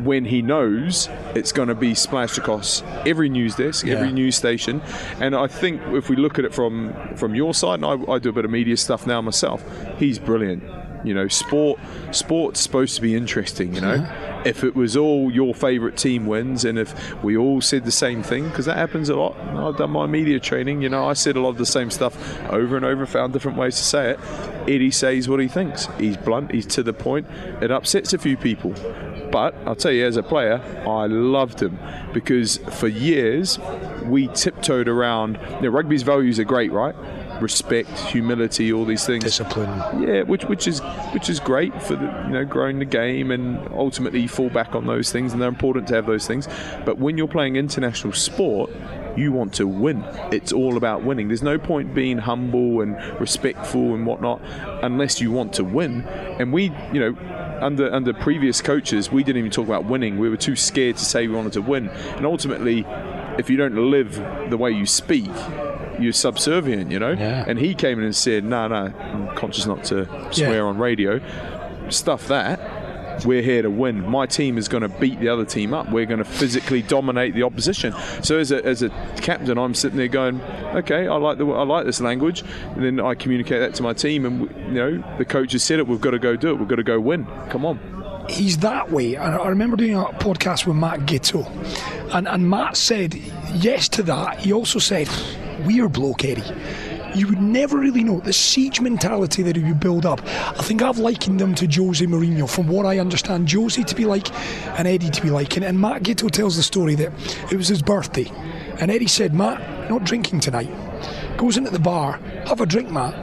when 0.06 0.26
he 0.26 0.42
knows 0.42 1.10
it's 1.36 1.52
going 1.52 1.68
to 1.68 1.76
be 1.76 1.94
splashed 1.94 2.38
across 2.38 2.84
every 3.06 3.30
news 3.30 3.56
desk, 3.56 3.88
every 3.88 4.12
news 4.12 4.36
station. 4.36 4.82
And 5.20 5.36
I 5.36 5.48
think 5.48 5.82
if 5.88 6.10
we 6.10 6.16
look 6.16 6.40
at 6.40 6.46
it 6.46 6.54
from 6.54 6.94
from 7.16 7.36
your 7.36 7.54
side, 7.54 7.82
and 7.82 7.86
I, 7.86 8.14
I 8.14 8.20
do 8.20 8.30
a 8.30 8.34
bit 8.34 8.46
of 8.46 8.52
media 8.52 8.78
stuff 8.78 9.08
now 9.08 9.22
myself, 9.22 9.64
he's 9.98 10.20
brilliant. 10.20 10.64
You 11.04 11.14
know, 11.16 11.28
sport 11.28 11.80
sport's 12.12 12.60
supposed 12.60 12.96
to 12.96 13.02
be 13.02 13.16
interesting. 13.16 13.74
You 13.74 13.82
know, 13.82 14.42
if 14.46 14.64
it 14.64 14.76
was 14.76 14.96
all 14.96 15.32
your 15.32 15.56
favourite 15.56 15.98
team 15.98 16.28
wins, 16.28 16.64
and 16.64 16.78
if 16.78 17.24
we 17.24 17.36
all 17.36 17.60
said 17.62 17.86
the 17.86 17.92
same 17.92 18.22
thing, 18.22 18.48
because 18.50 18.66
that 18.66 18.78
happens 18.78 19.10
a 19.10 19.16
lot. 19.16 19.36
I've 19.40 19.78
done 19.78 19.92
my 19.92 20.06
media 20.06 20.40
training. 20.40 20.82
You 20.82 20.90
know, 20.90 21.08
I 21.08 21.14
said 21.14 21.36
a 21.36 21.42
lot 21.42 21.50
of 21.50 21.58
the 21.58 21.66
same 21.66 21.90
stuff 21.90 22.40
over 22.50 22.76
and 22.76 22.86
over, 22.86 23.06
found 23.06 23.34
different 23.34 23.58
ways 23.58 23.78
to 23.78 23.84
say 23.84 24.12
it. 24.12 24.20
Eddie 24.64 24.92
says 24.92 25.28
what 25.28 25.40
he 25.40 25.48
thinks. 25.48 25.88
He's 25.98 26.18
blunt. 26.18 26.52
He's 26.52 26.68
to 26.68 26.84
the 26.84 26.94
point. 26.94 27.28
It 27.62 27.72
upsets 27.72 28.14
a 28.14 28.20
few 28.20 28.38
people. 28.38 28.76
But 29.32 29.56
I'll 29.66 29.76
tell 29.76 29.92
you, 29.92 30.06
as 30.06 30.18
a 30.18 30.24
player, 30.24 30.62
I 30.88 31.08
loved 31.08 31.62
him 31.62 31.80
because 32.14 32.58
for 32.58 32.88
years 32.88 33.60
we 34.04 34.28
tiptoed 34.28 34.88
around. 34.88 35.40
You 35.56 35.62
know, 35.62 35.70
rugby's 35.70 36.04
values 36.04 36.40
are 36.40 36.44
great, 36.44 36.72
right? 36.72 36.96
Respect, 37.42 37.90
humility, 37.90 38.72
all 38.72 38.86
these 38.86 39.06
things. 39.06 39.24
Discipline. 39.24 39.70
Yeah, 40.02 40.24
which 40.24 40.44
which 40.46 40.68
is 40.68 40.80
which 41.14 41.30
is 41.30 41.40
great 41.40 41.82
for 41.82 41.96
the 41.96 42.06
you 42.28 42.34
know 42.34 42.46
growing 42.46 42.80
the 42.80 42.86
game 42.86 43.32
and 43.32 43.58
ultimately 43.74 44.28
fall 44.28 44.50
back 44.50 44.76
on 44.76 44.86
those 44.86 45.12
things, 45.12 45.34
and 45.34 45.42
they're 45.42 45.50
important 45.50 45.88
to 45.88 45.96
have 45.96 46.06
those 46.06 46.28
things. 46.28 46.48
But 46.86 47.00
when 47.00 47.18
you're 47.18 47.28
playing 47.28 47.56
international 47.56 48.14
sport, 48.14 48.70
you 49.18 49.32
want 49.32 49.54
to 49.56 49.68
win. 49.68 50.04
It's 50.32 50.52
all 50.52 50.78
about 50.78 51.04
winning. 51.04 51.28
There's 51.28 51.44
no 51.44 51.58
point 51.58 51.94
being 51.94 52.18
humble 52.18 52.82
and 52.82 52.96
respectful 53.20 53.94
and 53.94 54.06
whatnot 54.06 54.42
unless 54.84 55.20
you 55.22 55.32
want 55.32 55.54
to 55.54 55.64
win. 55.64 56.02
And 56.40 56.54
we, 56.54 56.72
you 56.94 57.00
know, 57.00 57.58
under 57.62 57.94
under 57.94 58.14
previous 58.14 58.62
coaches, 58.62 59.12
we 59.12 59.24
didn't 59.24 59.40
even 59.40 59.52
talk 59.52 59.66
about 59.66 59.86
winning. 59.86 60.18
We 60.18 60.30
were 60.30 60.38
too 60.38 60.56
scared 60.56 60.98
to 60.98 61.06
say 61.06 61.28
we 61.28 61.36
wanted 61.36 61.54
to 61.54 61.62
win. 61.62 61.90
And 61.90 62.26
ultimately, 62.26 62.86
if 63.38 63.50
you 63.50 63.58
don't 63.58 63.76
live 63.92 64.16
the 64.50 64.58
way 64.58 64.72
you 64.72 64.86
speak, 64.86 65.30
you're 66.00 66.14
subservient, 66.14 66.92
you 66.92 67.00
know. 67.00 67.12
Yeah. 67.12 67.44
And 67.48 67.60
he 67.60 67.76
came 67.76 68.00
in 68.00 68.06
and 68.06 68.16
said, 68.16 68.44
"No, 68.44 68.68
no, 68.68 68.76
I'm 68.76 69.36
conscious 69.36 69.66
not 69.68 69.84
to 69.86 70.06
swear 70.32 70.56
Yeah. 70.56 70.62
on 70.62 70.78
radio. 70.78 71.20
Stuff 71.90 72.28
that." 72.30 72.60
We're 73.26 73.42
here 73.42 73.62
to 73.62 73.70
win. 73.70 74.08
My 74.10 74.26
team 74.26 74.58
is 74.58 74.68
going 74.68 74.82
to 74.82 74.90
beat 74.90 75.20
the 75.20 75.30
other 75.30 75.46
team 75.46 75.74
up. 75.74 75.92
We're 75.92 76.06
going 76.06 76.20
to 76.20 76.26
physically 76.26 76.82
dominate 76.82 77.34
the 77.36 77.44
opposition. 77.44 77.94
So 78.24 78.40
as 78.40 78.52
a, 78.52 78.66
as 78.66 78.82
a 78.82 78.90
captain, 79.18 79.58
I'm 79.58 79.74
sitting 79.76 79.98
there 79.98 80.08
going, 80.08 80.42
okay, 80.76 81.08
I 81.08 81.16
like 81.18 81.38
the 81.38 81.46
I 81.48 81.64
like 81.64 81.86
this 81.86 82.02
language. 82.02 82.44
And 82.76 82.84
then 82.84 83.00
I 83.00 83.14
communicate 83.16 83.60
that 83.60 83.76
to 83.76 83.84
my 83.84 83.94
team, 83.94 84.26
and 84.26 84.42
you 84.68 84.74
know 84.74 85.18
the 85.18 85.26
coach 85.26 85.52
has 85.54 85.64
said 85.64 85.80
it. 85.80 85.88
We've 85.88 86.02
got 86.02 86.12
to 86.12 86.20
go 86.20 86.36
do 86.36 86.50
it. 86.50 86.60
We've 86.60 86.68
got 86.68 86.78
to 86.78 86.84
go 86.84 87.00
win. 87.00 87.26
Come 87.50 87.66
on. 87.66 87.80
he's 88.30 88.58
that 88.60 88.92
way. 88.92 89.16
And 89.16 89.36
I 89.36 89.48
remember 89.48 89.78
doing 89.78 89.96
a 89.96 90.04
podcast 90.06 90.66
with 90.66 90.76
Matt 90.78 91.02
Giteau, 91.02 91.46
and, 92.14 92.28
and 92.28 92.50
Matt 92.50 92.78
said 92.78 93.16
yes 93.54 93.88
to 93.90 94.04
that. 94.04 94.40
He 94.40 94.54
also 94.54 94.80
said, 94.80 95.10
Weird 95.66 95.94
bloke, 95.94 96.26
Eddie. 96.26 96.42
You 97.14 97.28
would 97.28 97.42
never 97.42 97.78
really 97.78 98.04
know 98.04 98.20
the 98.20 98.32
siege 98.32 98.80
mentality 98.80 99.44
that 99.44 99.56
he 99.56 99.64
would 99.64 99.80
build 99.80 100.06
up. 100.06 100.22
I 100.26 100.64
think 100.64 100.82
I've 100.82 100.98
likened 100.98 101.42
him 101.42 101.54
to 101.56 101.66
Jose 101.68 102.06
Mourinho, 102.06 102.50
from 102.50 102.68
what 102.68 102.86
I 102.86 103.00
understand. 103.00 103.52
Jose 103.52 103.84
to 103.84 103.96
be 103.96 104.06
like, 104.06 104.34
and 104.80 104.88
Eddie 104.88 105.10
to 105.10 105.22
be 105.22 105.30
like. 105.30 105.58
And, 105.58 105.66
and 105.66 105.80
Matt 105.80 106.04
Giteau 106.04 106.32
tells 106.32 106.56
the 106.56 106.64
story 106.64 106.96
that 106.96 107.12
it 107.52 107.58
was 107.58 107.68
his 107.68 107.82
birthday, 107.82 108.32
and 108.80 108.90
Eddie 108.90 109.08
said, 109.08 109.34
"Matt, 109.34 109.90
not 109.90 110.06
drinking 110.06 110.40
tonight." 110.40 110.72
Goes 111.38 111.58
into 111.58 111.72
the 111.72 111.80
bar, 111.80 112.20
have 112.46 112.62
a 112.62 112.66
drink, 112.66 112.90
Matt. 112.92 113.14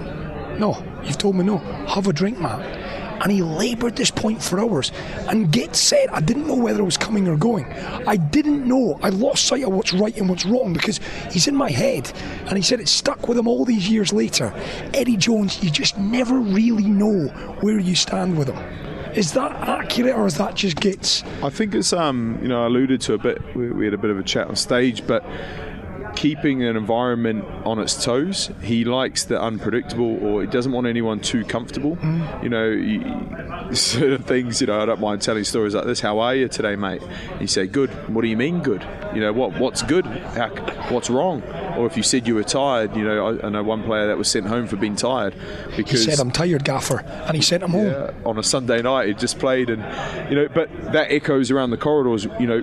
No, 0.59 0.83
you've 1.05 1.19
told 1.19 1.37
me 1.37 1.45
no. 1.45 1.59
Have 1.59 2.09
a 2.09 2.13
drink, 2.13 2.39
Matt. 2.41 2.88
And 3.21 3.33
he 3.33 3.43
laboured 3.43 3.97
this 3.97 4.11
point 4.11 4.43
for 4.43 4.61
hours. 4.61 4.93
And 5.29 5.51
get 5.53 5.77
said, 5.77 6.09
I 6.11 6.21
didn't 6.21 6.47
know 6.47 6.57
whether 6.57 6.81
it 6.81 6.85
was 6.85 6.97
coming 6.97 7.29
or 7.29 7.37
going. 7.37 7.67
I 8.07 8.17
didn't 8.17 8.67
know. 8.67 8.99
I 9.03 9.11
lost 9.11 9.47
sight 9.47 9.65
of 9.65 9.73
what's 9.73 9.93
right 9.93 10.17
and 10.17 10.29
what's 10.29 10.45
wrong 10.45 10.73
because 10.73 11.01
he's 11.31 11.49
in 11.49 11.57
my 11.57 11.71
head. 11.71 12.11
And 12.47 12.57
he 12.57 12.63
said 12.63 12.81
it 12.81 12.89
stuck 12.89 13.29
with 13.29 13.39
him 13.39 13.49
all 13.49 13.65
these 13.65 13.89
years 13.89 14.13
later. 14.13 14.53
Eddie 14.95 15.17
Jones, 15.17 15.63
you 15.63 15.71
just 15.71 15.99
never 15.99 16.39
really 16.39 16.85
know 16.89 17.29
where 17.61 17.79
you 17.79 17.95
stand 17.95 18.39
with 18.39 18.49
him. 18.49 18.59
Is 19.15 19.33
that 19.33 19.53
accurate 19.53 20.15
or 20.15 20.27
is 20.27 20.37
that 20.39 20.55
just 20.55 20.77
gets. 20.77 21.25
I 21.43 21.51
think 21.51 21.75
it's 21.75 21.93
um 21.93 22.39
you 22.43 22.49
know 22.49 22.63
I 22.63 22.67
alluded 22.67 23.01
to 23.03 23.15
a 23.15 23.19
bit. 23.19 23.43
We, 23.57 23.71
we 23.71 23.85
had 23.85 23.95
a 23.95 23.99
bit 23.99 24.11
of 24.11 24.19
a 24.19 24.23
chat 24.23 24.47
on 24.47 24.55
stage, 24.55 25.07
but 25.07 25.25
keeping 26.19 26.65
an 26.65 26.77
environment 26.77 27.45
on 27.65 27.79
its 27.79 28.05
toes. 28.05 28.51
He 28.61 28.85
likes 28.85 29.23
the 29.23 29.41
unpredictable, 29.41 30.19
or 30.25 30.41
he 30.41 30.49
doesn't 30.49 30.73
want 30.73 30.89
anyone 30.89 31.21
too 31.21 31.45
comfortable. 31.45 31.95
Hmm. 31.95 32.43
You 32.43 32.49
know, 32.49 32.69
you, 32.69 33.73
certain 33.73 34.25
things. 34.25 34.61
You 34.61 34.67
know, 34.67 34.81
I 34.81 34.87
don't 34.87 35.01
mind 35.01 35.23
telling 35.23 35.45
stories 35.45 35.77
like 35.77 35.85
this. 35.85 36.01
How 36.01 36.19
are 36.19 36.35
you 36.35 36.49
today, 36.49 36.75
mate? 36.75 37.03
And 37.03 37.41
you 37.41 37.47
say 37.47 37.69
good. 37.69 37.91
What 38.13 38.23
do 38.23 38.29
you 38.29 38.37
mean 38.37 38.63
good? 38.65 38.85
You 39.15 39.21
know, 39.21 39.33
what 39.33 39.61
what's 39.61 39.83
good? 39.83 40.07
How, 40.07 40.49
what's 40.91 41.09
wrong? 41.09 41.41
Or 41.77 41.87
if 41.87 41.97
you 41.97 42.03
said 42.03 42.27
you 42.27 42.35
were 42.35 42.43
tired, 42.43 42.97
you 42.97 43.05
know, 43.05 43.39
I, 43.39 43.47
I 43.47 43.51
know 43.51 43.63
one 43.63 43.85
player 43.85 44.09
that 44.09 44.19
was 44.19 44.29
sent 44.29 44.47
home 44.47 44.67
for 44.67 44.75
being 44.75 44.97
tired 44.97 45.37
because 45.77 46.05
He 46.05 46.11
said, 46.11 46.19
I'm 46.19 46.33
tired, 46.33 46.65
Gaffer. 46.65 46.99
And 47.01 47.37
he 47.37 47.43
sent 47.43 47.63
him 47.63 47.71
home. 47.71 48.13
on 48.25 48.39
a 48.39 48.43
Sunday 48.43 48.83
night. 48.83 49.07
He 49.07 49.15
just 49.15 49.39
played, 49.39 49.71
and 49.71 49.83
you 50.29 50.35
know, 50.35 50.49
but 50.53 50.69
that 50.93 51.13
echoes 51.13 51.53
around 51.53 51.71
the 51.71 51.77
corridors. 51.77 52.25
You 52.41 52.49
know, 52.49 52.63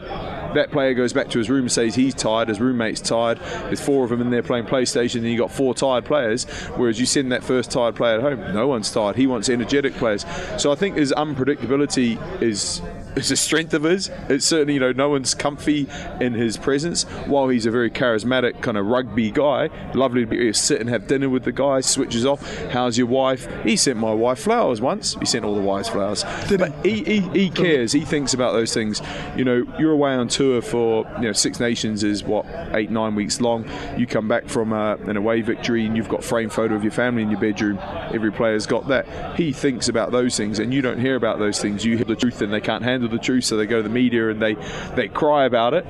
that 0.55 0.71
player 0.71 0.93
goes 0.93 1.13
back 1.13 1.29
to 1.29 1.37
his 1.37 1.49
room 1.49 1.61
and 1.61 1.71
says 1.71 1.95
he's 1.95 2.13
tired. 2.13 2.49
His 2.49 2.59
roommate's 2.59 3.01
tired. 3.01 3.39
There's 3.39 3.81
four 3.81 4.03
of 4.03 4.09
them 4.09 4.21
in 4.21 4.29
there 4.29 4.43
playing 4.43 4.65
PlayStation, 4.65 5.17
and 5.17 5.25
you 5.25 5.37
got 5.37 5.51
four 5.51 5.73
tired 5.73 6.05
players. 6.05 6.45
Whereas 6.75 6.99
you 6.99 7.05
send 7.05 7.31
that 7.31 7.43
first 7.43 7.71
tired 7.71 7.95
player 7.95 8.19
home, 8.21 8.53
no 8.53 8.67
one's 8.67 8.91
tired. 8.91 9.15
He 9.15 9.27
wants 9.27 9.49
energetic 9.49 9.93
players. 9.93 10.25
So 10.57 10.71
I 10.71 10.75
think 10.75 10.97
his 10.97 11.13
unpredictability 11.15 12.41
is 12.41 12.81
is 13.15 13.31
a 13.31 13.35
strength 13.35 13.73
of 13.73 13.83
his. 13.83 14.09
It's 14.29 14.45
certainly 14.45 14.75
you 14.75 14.79
know 14.79 14.91
no 14.91 15.09
one's 15.09 15.33
comfy 15.33 15.87
in 16.19 16.33
his 16.33 16.57
presence. 16.57 17.03
While 17.25 17.49
he's 17.49 17.65
a 17.65 17.71
very 17.71 17.89
charismatic 17.89 18.61
kind 18.61 18.77
of 18.77 18.85
rugby 18.85 19.31
guy, 19.31 19.69
lovely 19.93 20.21
to 20.21 20.27
be 20.27 20.53
sit 20.53 20.81
and 20.81 20.89
have 20.89 21.07
dinner 21.07 21.29
with 21.29 21.43
the 21.43 21.51
guy. 21.51 21.81
Switches 21.81 22.25
off. 22.25 22.41
How's 22.71 22.97
your 22.97 23.07
wife? 23.07 23.47
He 23.63 23.75
sent 23.75 23.97
my 23.97 24.13
wife 24.13 24.39
flowers 24.39 24.81
once. 24.81 25.15
He 25.15 25.25
sent 25.25 25.45
all 25.45 25.55
the 25.55 25.61
wives 25.61 25.89
flowers. 25.89 26.23
Did 26.47 26.59
but 26.59 26.73
he, 26.85 27.03
he, 27.03 27.19
he 27.29 27.49
cares. 27.49 27.91
He 27.91 28.01
thinks 28.01 28.33
about 28.33 28.53
those 28.53 28.73
things. 28.73 29.01
You 29.35 29.45
know, 29.45 29.65
you're 29.79 29.91
away 29.91 30.13
on 30.13 30.27
tour 30.27 30.61
for 30.61 31.05
you 31.17 31.27
know 31.27 31.33
Six 31.33 31.59
Nations 31.59 32.03
is 32.03 32.23
what 32.23 32.45
eight 32.73 32.91
nine 32.91 33.15
weeks 33.15 33.41
long. 33.41 33.69
You 33.97 34.07
come 34.07 34.27
back 34.27 34.47
from 34.47 34.73
uh, 34.73 34.95
an 34.95 35.17
away 35.17 35.41
victory 35.41 35.85
and 35.85 35.95
you've 35.95 36.09
got 36.09 36.23
frame 36.23 36.49
photo 36.49 36.75
of 36.75 36.83
your 36.83 36.91
family 36.91 37.21
in 37.21 37.31
your 37.31 37.39
bedroom. 37.39 37.79
Every 38.13 38.31
player's 38.31 38.65
got 38.65 38.87
that. 38.87 39.05
He 39.35 39.51
thinks 39.51 39.89
about 39.89 40.11
those 40.11 40.37
things, 40.37 40.59
and 40.59 40.73
you 40.73 40.81
don't 40.81 40.99
hear 40.99 41.15
about 41.15 41.39
those 41.39 41.61
things. 41.61 41.85
You 41.85 41.95
hear 41.95 42.05
the 42.05 42.15
truth, 42.15 42.41
and 42.41 42.51
they 42.51 42.61
can't 42.61 42.83
handle 42.83 43.04
the 43.07 43.19
truth, 43.19 43.43
so 43.45 43.57
they 43.57 43.65
go 43.65 43.77
to 43.77 43.83
the 43.83 43.93
media 43.93 44.29
and 44.29 44.41
they 44.41 44.55
they 44.95 45.07
cry 45.07 45.45
about 45.45 45.73
it 45.73 45.85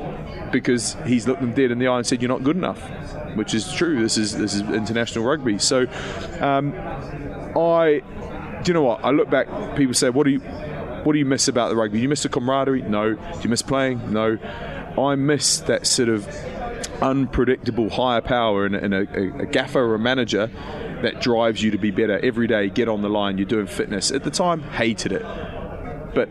because 0.52 0.96
he's 1.06 1.28
looked 1.28 1.42
them 1.42 1.54
dead 1.54 1.72
in 1.72 1.80
the 1.80 1.88
eye 1.88 1.98
and 1.98 2.08
said 2.08 2.22
you're 2.22 2.30
not 2.30 2.44
good 2.44 2.58
enough, 2.58 2.82
which 3.36 3.54
is 3.54 3.72
true. 3.74 4.02
This 4.02 4.18
is 4.18 4.38
this 4.38 4.54
is 4.54 4.62
international 4.62 5.26
rugby. 5.26 5.58
So, 5.60 5.88
um, 6.42 6.74
I 7.58 8.02
do 8.64 8.70
you 8.70 8.74
know 8.74 8.84
what? 8.84 9.04
I 9.04 9.12
look 9.12 9.30
back. 9.30 9.48
People 9.76 9.94
say, 9.94 10.10
"What 10.10 10.26
do 10.26 10.32
you, 10.32 10.40
what 10.40 11.14
do 11.14 11.20
you 11.20 11.26
miss 11.26 11.48
about 11.48 11.70
the 11.70 11.76
rugby? 11.76 12.00
Do 12.00 12.02
you 12.04 12.10
miss 12.10 12.24
the 12.24 12.30
camaraderie? 12.30 12.82
No. 12.82 13.14
Do 13.14 13.42
you 13.42 13.50
miss 13.50 13.62
playing? 13.62 14.12
No. 14.12 14.38
I 14.98 15.16
miss 15.16 15.60
that 15.60 15.86
sort 15.86 16.10
of 16.10 16.28
unpredictable 17.02 17.90
higher 17.90 18.22
power 18.22 18.66
and, 18.66 18.76
and 18.76 18.94
a, 18.94 19.42
a 19.42 19.46
gaffer 19.46 19.84
or 19.86 19.96
a 19.96 20.00
manager 20.00 20.50
that 21.02 21.22
drives 21.22 21.62
you 21.62 21.72
to 21.72 21.78
be 21.78 21.92
better 21.92 22.20
every 22.24 22.48
day. 22.48 22.70
Get 22.70 22.88
on 22.90 23.02
the 23.02 23.10
line. 23.10 23.38
You're 23.38 23.46
doing 23.46 23.68
fitness. 23.68 24.12
At 24.12 24.24
the 24.24 24.32
time, 24.32 24.62
hated 24.62 25.12
it, 25.12 25.24
but 26.16 26.30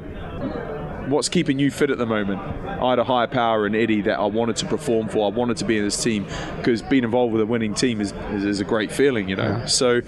what's 1.09 1.29
keeping 1.29 1.59
you 1.59 1.71
fit 1.71 1.91
at 1.91 1.99
the 1.99 2.07
moment? 2.07 2.41
I 2.41 2.91
had 2.91 2.99
a 2.99 3.05
higher 3.05 3.27
power 3.27 3.67
in 3.67 3.75
Eddie 3.75 4.03
that 4.03 4.19
I 4.19 4.27
wanted 4.27 4.57
to 4.57 4.67
perform 4.67 5.09
for. 5.09 5.31
I 5.31 5.35
wanted 5.35 5.57
to 5.59 5.65
be 5.65 5.79
in 5.79 5.85
this 5.85 6.03
team 6.03 6.27
because 6.57 6.83
being 6.83 7.05
involved 7.05 7.33
with 7.33 7.43
a 7.43 7.47
winning 7.47 7.75
team 7.75 8.01
is, 8.01 8.13
is, 8.33 8.45
is 8.45 8.61
a 8.61 8.65
great 8.65 8.93
feeling, 8.93 9.29
you 9.29 9.37
know. 9.37 9.65
So, 9.67 10.03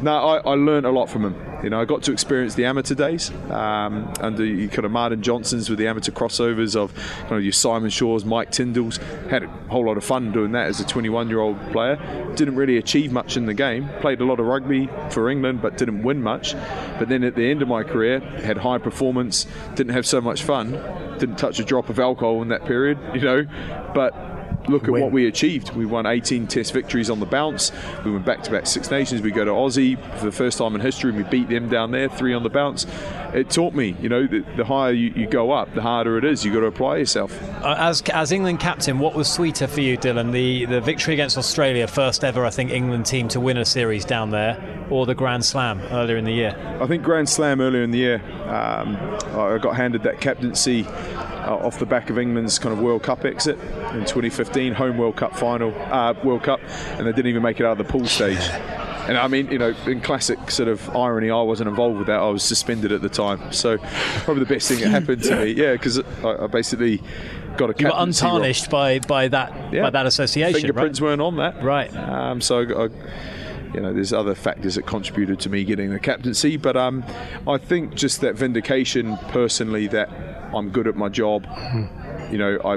no, 0.00 0.16
I, 0.16 0.38
I 0.38 0.54
learned 0.54 0.86
a 0.86 0.90
lot 0.90 1.10
from 1.10 1.24
him. 1.24 1.51
You 1.62 1.70
know, 1.70 1.80
I 1.80 1.84
got 1.84 2.02
to 2.04 2.12
experience 2.12 2.54
the 2.54 2.64
amateur 2.64 2.94
days 2.94 3.30
um, 3.50 4.12
under 4.20 4.44
you 4.44 4.68
kind 4.68 4.84
of 4.84 4.90
Martin 4.90 5.22
Johnsons 5.22 5.70
with 5.70 5.78
the 5.78 5.86
amateur 5.86 6.10
crossovers 6.10 6.74
of 6.74 6.92
kind 7.20 7.36
of 7.36 7.44
your 7.44 7.52
Simon 7.52 7.90
Shaws, 7.90 8.24
Mike 8.24 8.50
Tindalls. 8.50 8.98
Had 9.30 9.44
a 9.44 9.48
whole 9.68 9.86
lot 9.86 9.96
of 9.96 10.04
fun 10.04 10.32
doing 10.32 10.52
that 10.52 10.66
as 10.66 10.80
a 10.80 10.86
21 10.86 11.28
year 11.28 11.38
old 11.38 11.58
player. 11.70 11.96
Didn't 12.34 12.56
really 12.56 12.78
achieve 12.78 13.12
much 13.12 13.36
in 13.36 13.46
the 13.46 13.54
game. 13.54 13.88
Played 14.00 14.20
a 14.20 14.24
lot 14.24 14.40
of 14.40 14.46
rugby 14.46 14.88
for 15.10 15.30
England, 15.30 15.62
but 15.62 15.78
didn't 15.78 16.02
win 16.02 16.22
much. 16.22 16.54
But 16.98 17.08
then 17.08 17.22
at 17.22 17.36
the 17.36 17.48
end 17.48 17.62
of 17.62 17.68
my 17.68 17.84
career, 17.84 18.20
had 18.20 18.58
high 18.58 18.78
performance, 18.78 19.46
didn't 19.74 19.92
have 19.92 20.06
so 20.06 20.20
much 20.20 20.42
fun, 20.42 20.72
didn't 21.18 21.36
touch 21.36 21.60
a 21.60 21.64
drop 21.64 21.88
of 21.88 22.00
alcohol 22.00 22.42
in 22.42 22.48
that 22.48 22.64
period, 22.64 22.98
you 23.14 23.20
know. 23.20 23.46
But 23.94 24.31
look 24.68 24.84
at 24.84 24.90
Win. 24.90 25.02
what 25.02 25.12
we 25.12 25.26
achieved. 25.26 25.74
We 25.74 25.86
won 25.86 26.06
18 26.06 26.46
Test 26.46 26.72
victories 26.72 27.10
on 27.10 27.20
the 27.20 27.26
bounce. 27.26 27.72
We 28.04 28.10
went 28.10 28.24
back 28.24 28.42
to 28.44 28.50
back 28.50 28.66
Six 28.66 28.90
Nations. 28.90 29.20
We 29.22 29.30
go 29.30 29.44
to 29.44 29.50
Aussie 29.50 29.96
for 30.18 30.24
the 30.26 30.32
first 30.32 30.58
time 30.58 30.74
in 30.74 30.80
history. 30.80 31.10
and 31.12 31.18
We 31.18 31.24
beat 31.30 31.48
them 31.48 31.68
down 31.68 31.90
there, 31.90 32.08
three 32.08 32.34
on 32.34 32.42
the 32.42 32.50
bounce. 32.50 32.86
It 33.34 33.48
taught 33.48 33.72
me, 33.74 33.96
you 34.00 34.08
know, 34.10 34.26
the, 34.26 34.44
the 34.56 34.64
higher 34.64 34.92
you, 34.92 35.10
you 35.16 35.26
go 35.26 35.52
up, 35.52 35.74
the 35.74 35.80
harder 35.80 36.18
it 36.18 36.24
is. 36.24 36.44
You've 36.44 36.52
got 36.54 36.60
to 36.60 36.66
apply 36.66 36.98
yourself. 36.98 37.32
Uh, 37.62 37.74
As, 37.78 38.02
as 38.12 38.30
England 38.30 38.60
captain, 38.60 38.98
what 38.98 39.14
was 39.14 39.26
sweeter 39.30 39.66
for 39.66 39.80
you, 39.80 39.96
Dylan? 39.96 40.32
The, 40.32 40.66
the 40.66 40.80
victory 40.82 41.14
against 41.14 41.38
Australia, 41.38 41.86
first 41.86 42.24
ever, 42.24 42.44
I 42.44 42.50
think, 42.50 42.70
England 42.70 43.06
team 43.06 43.28
to 43.28 43.40
win 43.40 43.56
a 43.56 43.64
series 43.64 44.04
down 44.04 44.30
there, 44.30 44.86
or 44.90 45.06
the 45.06 45.14
Grand 45.14 45.44
Slam 45.46 45.80
earlier 45.90 46.18
in 46.18 46.24
the 46.24 46.32
year? 46.32 46.54
I 46.80 46.86
think 46.86 47.02
Grand 47.02 47.28
Slam 47.28 47.60
earlier 47.62 47.82
in 47.82 47.90
the 47.90 47.98
year, 47.98 48.22
um, 48.48 48.96
I 49.34 49.56
got 49.58 49.76
handed 49.76 50.02
that 50.02 50.20
captaincy 50.20 50.84
uh, 50.86 51.56
off 51.56 51.78
the 51.78 51.86
back 51.86 52.10
of 52.10 52.18
England's 52.18 52.58
kind 52.58 52.72
of 52.74 52.80
World 52.80 53.02
Cup 53.02 53.24
exit 53.24 53.58
in 53.94 54.00
2015, 54.04 54.51
home 54.74 54.98
World 54.98 55.16
Cup 55.16 55.36
final, 55.36 55.74
uh, 55.92 56.14
World 56.22 56.42
Cup, 56.42 56.60
and 56.98 57.06
they 57.06 57.12
didn't 57.12 57.28
even 57.28 57.42
make 57.42 57.60
it 57.60 57.66
out 57.66 57.72
of 57.72 57.86
the 57.86 57.90
pool 57.92 58.06
stage. 58.06 58.38
And 59.08 59.18
I 59.18 59.26
mean, 59.26 59.50
you 59.50 59.58
know, 59.58 59.74
in 59.86 60.00
classic 60.00 60.50
sort 60.50 60.68
of 60.68 60.88
irony, 60.94 61.28
I 61.30 61.42
wasn't 61.42 61.68
involved 61.68 61.98
with 61.98 62.06
that. 62.06 62.20
I 62.20 62.28
was 62.28 62.44
suspended 62.44 62.92
at 62.92 63.02
the 63.02 63.08
time, 63.08 63.52
so 63.52 63.78
probably 64.24 64.44
the 64.44 64.54
best 64.54 64.68
thing 64.68 64.78
that 64.80 64.90
happened 64.90 65.24
to 65.24 65.36
me. 65.44 65.52
Yeah, 65.52 65.72
because 65.72 65.98
I, 65.98 66.44
I 66.44 66.46
basically 66.46 67.02
got 67.56 67.70
a 67.70 67.74
You 67.82 67.88
were 67.88 67.94
untarnished 67.96 68.70
by, 68.70 69.00
by 69.00 69.26
that 69.28 69.72
Yeah. 69.72 69.82
by 69.82 69.90
that 69.90 70.06
association, 70.06 70.60
Fingerprints 70.60 71.00
weren't 71.00 71.20
on 71.20 71.36
that. 71.36 71.62
Right. 71.64 71.94
Um, 71.96 72.40
so, 72.40 72.60
I, 72.60 72.88
you 73.74 73.80
know, 73.80 73.92
there's 73.92 74.12
other 74.12 74.34
factors 74.36 74.76
that 74.76 74.86
contributed 74.86 75.40
to 75.40 75.50
me 75.50 75.64
getting 75.64 75.90
the 75.90 75.98
captaincy, 75.98 76.56
but 76.56 76.76
um, 76.76 77.02
I 77.48 77.58
think 77.58 77.94
just 77.94 78.20
that 78.20 78.36
vindication 78.36 79.16
personally 79.28 79.88
that 79.88 80.10
I'm 80.54 80.70
good 80.70 80.86
at 80.86 80.94
my 80.94 81.08
job. 81.08 81.46
You 82.30 82.38
know, 82.38 82.58
I, 82.64 82.76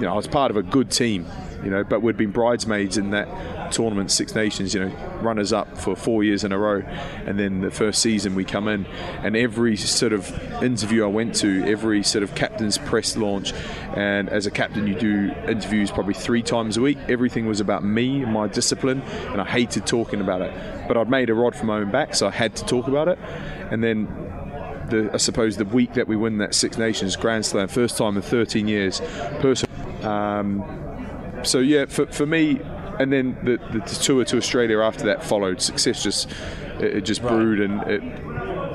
you 0.00 0.06
know, 0.06 0.12
I 0.12 0.16
was 0.16 0.26
part 0.26 0.50
of 0.50 0.56
a 0.56 0.62
good 0.62 0.90
team. 0.90 1.26
You 1.62 1.70
know, 1.70 1.84
but 1.84 2.00
we'd 2.00 2.16
been 2.16 2.30
bridesmaids 2.30 2.96
in 2.96 3.10
that 3.10 3.70
tournament, 3.70 4.10
Six 4.10 4.34
Nations. 4.34 4.72
You 4.72 4.86
know, 4.86 4.96
runners 5.20 5.52
up 5.52 5.76
for 5.76 5.94
four 5.94 6.24
years 6.24 6.42
in 6.42 6.52
a 6.52 6.58
row, 6.58 6.82
and 7.26 7.38
then 7.38 7.60
the 7.60 7.70
first 7.70 8.00
season 8.00 8.34
we 8.34 8.46
come 8.46 8.66
in, 8.66 8.86
and 9.22 9.36
every 9.36 9.76
sort 9.76 10.14
of 10.14 10.30
interview 10.62 11.04
I 11.04 11.08
went 11.08 11.34
to, 11.36 11.62
every 11.66 12.02
sort 12.02 12.22
of 12.22 12.34
captain's 12.34 12.78
press 12.78 13.14
launch, 13.14 13.52
and 13.94 14.30
as 14.30 14.46
a 14.46 14.50
captain 14.50 14.86
you 14.86 14.94
do 14.94 15.32
interviews 15.46 15.90
probably 15.90 16.14
three 16.14 16.42
times 16.42 16.78
a 16.78 16.80
week. 16.80 16.96
Everything 17.10 17.46
was 17.46 17.60
about 17.60 17.84
me 17.84 18.22
and 18.22 18.32
my 18.32 18.48
discipline, 18.48 19.02
and 19.02 19.38
I 19.38 19.44
hated 19.44 19.86
talking 19.86 20.22
about 20.22 20.40
it. 20.40 20.88
But 20.88 20.96
I'd 20.96 21.10
made 21.10 21.28
a 21.28 21.34
rod 21.34 21.54
for 21.54 21.66
my 21.66 21.76
own 21.76 21.90
back, 21.90 22.14
so 22.14 22.26
I 22.26 22.30
had 22.30 22.56
to 22.56 22.64
talk 22.64 22.88
about 22.88 23.08
it. 23.08 23.18
And 23.70 23.84
then 23.84 24.06
the, 24.90 25.10
I 25.12 25.16
suppose 25.18 25.56
the 25.56 25.64
week 25.64 25.94
that 25.94 26.08
we 26.08 26.16
win 26.16 26.38
that 26.38 26.54
Six 26.54 26.78
Nations 26.78 27.16
Grand 27.16 27.46
Slam, 27.46 27.68
first 27.68 27.96
time 27.96 28.16
in 28.16 28.22
13 28.22 28.68
years, 28.68 29.00
person. 29.40 29.69
Um, 30.10 31.40
so 31.42 31.58
yeah, 31.58 31.86
for, 31.86 32.06
for 32.06 32.26
me, 32.26 32.60
and 32.98 33.12
then 33.12 33.36
the, 33.42 33.56
the, 33.72 33.80
tour 33.80 34.24
to 34.26 34.36
Australia 34.36 34.80
after 34.80 35.04
that 35.06 35.24
followed. 35.24 35.62
Success 35.62 36.02
just 36.02 36.30
it, 36.78 36.96
it 36.96 37.00
just 37.02 37.22
brewed 37.22 37.60
and 37.60 37.82
it 37.82 38.02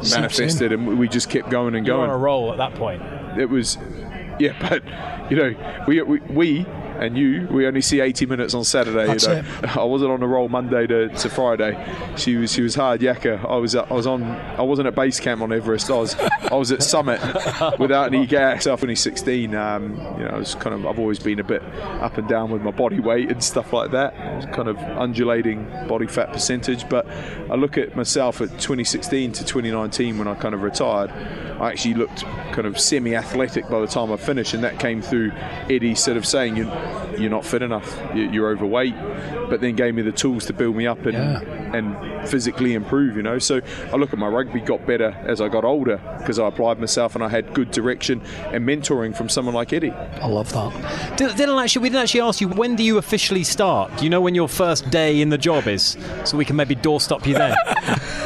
manifested, 0.09 0.71
and 0.71 0.97
we 0.99 1.07
just 1.07 1.29
kept 1.29 1.49
going 1.49 1.75
and 1.75 1.85
You 1.85 1.93
were 1.93 1.99
on 1.99 2.09
a 2.09 2.17
roll 2.17 2.51
at 2.51 2.57
that 2.57 2.75
point. 2.75 3.01
it 3.37 3.49
was 3.49 3.77
yeah 4.39 4.53
but 4.69 4.83
you 5.31 5.37
know 5.37 5.83
we, 5.87 6.01
we, 6.01 6.19
we 6.19 6.65
and 6.99 7.17
you 7.17 7.47
we 7.51 7.67
only 7.67 7.81
see 7.81 7.99
80 7.99 8.25
minutes 8.25 8.53
on 8.53 8.63
Saturday 8.63 9.07
That's 9.07 9.27
you 9.27 9.33
know 9.33 9.43
I 9.81 9.83
wasn't 9.83 10.11
on 10.11 10.21
a 10.23 10.27
roll 10.27 10.49
Monday 10.49 10.87
to, 10.87 11.09
to 11.09 11.29
Friday. 11.29 11.73
She 12.17 12.35
was 12.35 12.51
she 12.51 12.61
was 12.61 12.75
hard 12.75 13.01
yakka. 13.01 13.43
I 13.49 13.57
was 13.57 13.75
I 13.75 13.91
was 13.91 14.07
on 14.07 14.23
I 14.23 14.61
wasn't 14.61 14.87
at 14.87 14.95
base 14.95 15.19
camp 15.19 15.41
on 15.41 15.51
Everest. 15.51 15.89
I 15.89 15.95
was 15.95 16.15
I 16.15 16.55
was 16.55 16.71
at 16.71 16.83
summit 16.83 17.21
without 17.79 18.13
any 18.13 18.25
gas. 18.25 18.67
After 18.67 18.87
2016 18.87 19.55
um, 19.55 19.95
you 20.17 20.25
know 20.25 20.31
I 20.33 20.37
was 20.37 20.55
kind 20.55 20.73
of 20.75 20.85
I've 20.85 20.99
always 20.99 21.19
been 21.19 21.39
a 21.39 21.43
bit 21.43 21.63
up 22.01 22.17
and 22.17 22.27
down 22.27 22.51
with 22.51 22.61
my 22.61 22.71
body 22.71 22.99
weight 22.99 23.31
and 23.31 23.43
stuff 23.43 23.73
like 23.73 23.91
that. 23.91 24.13
I 24.13 24.35
was 24.37 24.45
kind 24.47 24.67
of 24.67 24.77
undulating 24.77 25.65
body 25.87 26.07
fat 26.07 26.31
percentage. 26.31 26.87
But 26.89 27.07
I 27.07 27.55
look 27.55 27.77
at 27.77 27.95
myself 27.95 28.41
at 28.41 28.49
2016 28.59 29.33
to 29.33 29.45
2019 29.45 30.17
when 30.17 30.27
I 30.27 30.35
kind 30.35 30.53
of 30.53 30.61
retired 30.61 31.11
I 31.59 31.69
actually 31.69 31.93
looked 31.93 32.23
kind 32.51 32.65
of 32.65 32.79
semi-athletic 32.79 33.69
by 33.69 33.79
the 33.79 33.87
time 33.87 34.11
I 34.11 34.17
finished, 34.17 34.53
and 34.53 34.63
that 34.63 34.77
came 34.79 35.01
through 35.01 35.31
Eddie 35.69 35.95
sort 35.95 36.17
of 36.17 36.25
saying 36.25 36.57
you're, 36.57 36.67
you're 37.17 37.29
not 37.29 37.45
fit 37.45 37.61
enough, 37.61 37.99
you- 38.13 38.29
you're 38.29 38.49
overweight, 38.49 38.95
but 39.49 39.61
then 39.61 39.75
gave 39.75 39.95
me 39.95 40.01
the 40.01 40.11
tools 40.11 40.45
to 40.45 40.53
build 40.53 40.75
me 40.75 40.85
up 40.87 41.05
and 41.05 41.13
Yeah. 41.13 41.39
and 41.73 41.95
physically 42.29 42.73
improve. 42.73 43.15
You 43.17 43.23
know, 43.23 43.39
so 43.39 43.61
I 43.93 43.95
look 43.97 44.13
at 44.13 44.19
my 44.19 44.27
rugby 44.27 44.59
got 44.61 44.85
better 44.87 45.15
as 45.25 45.41
I 45.41 45.47
got 45.49 45.63
older 45.63 45.99
because 46.19 46.39
I 46.39 46.47
applied 46.47 46.79
myself 46.79 47.15
and 47.15 47.23
I 47.23 47.29
had 47.29 47.53
good 47.53 47.71
direction 47.71 48.21
and 48.51 48.67
mentoring 48.67 49.15
from 49.15 49.29
someone 49.29 49.53
like 49.55 49.73
Eddie. 49.73 49.91
I 50.21 50.27
love 50.27 50.51
that. 50.53 51.17
Did- 51.17 51.31
Dylan, 51.31 51.61
actually, 51.63 51.83
we 51.83 51.89
didn't 51.89 52.03
actually 52.03 52.21
ask 52.21 52.41
you 52.41 52.47
when 52.49 52.75
do 52.75 52.83
you 52.83 52.97
officially 52.97 53.43
start? 53.43 53.95
Do 53.97 54.03
you 54.03 54.09
know 54.09 54.21
when 54.21 54.35
your 54.35 54.47
first 54.47 54.89
day 54.89 55.21
in 55.21 55.29
the 55.29 55.37
job 55.37 55.67
is, 55.67 55.97
so 56.23 56.37
we 56.37 56.45
can 56.45 56.55
maybe 56.55 56.75
doorstop 56.75 57.25
you 57.25 57.33
then? 57.35 57.55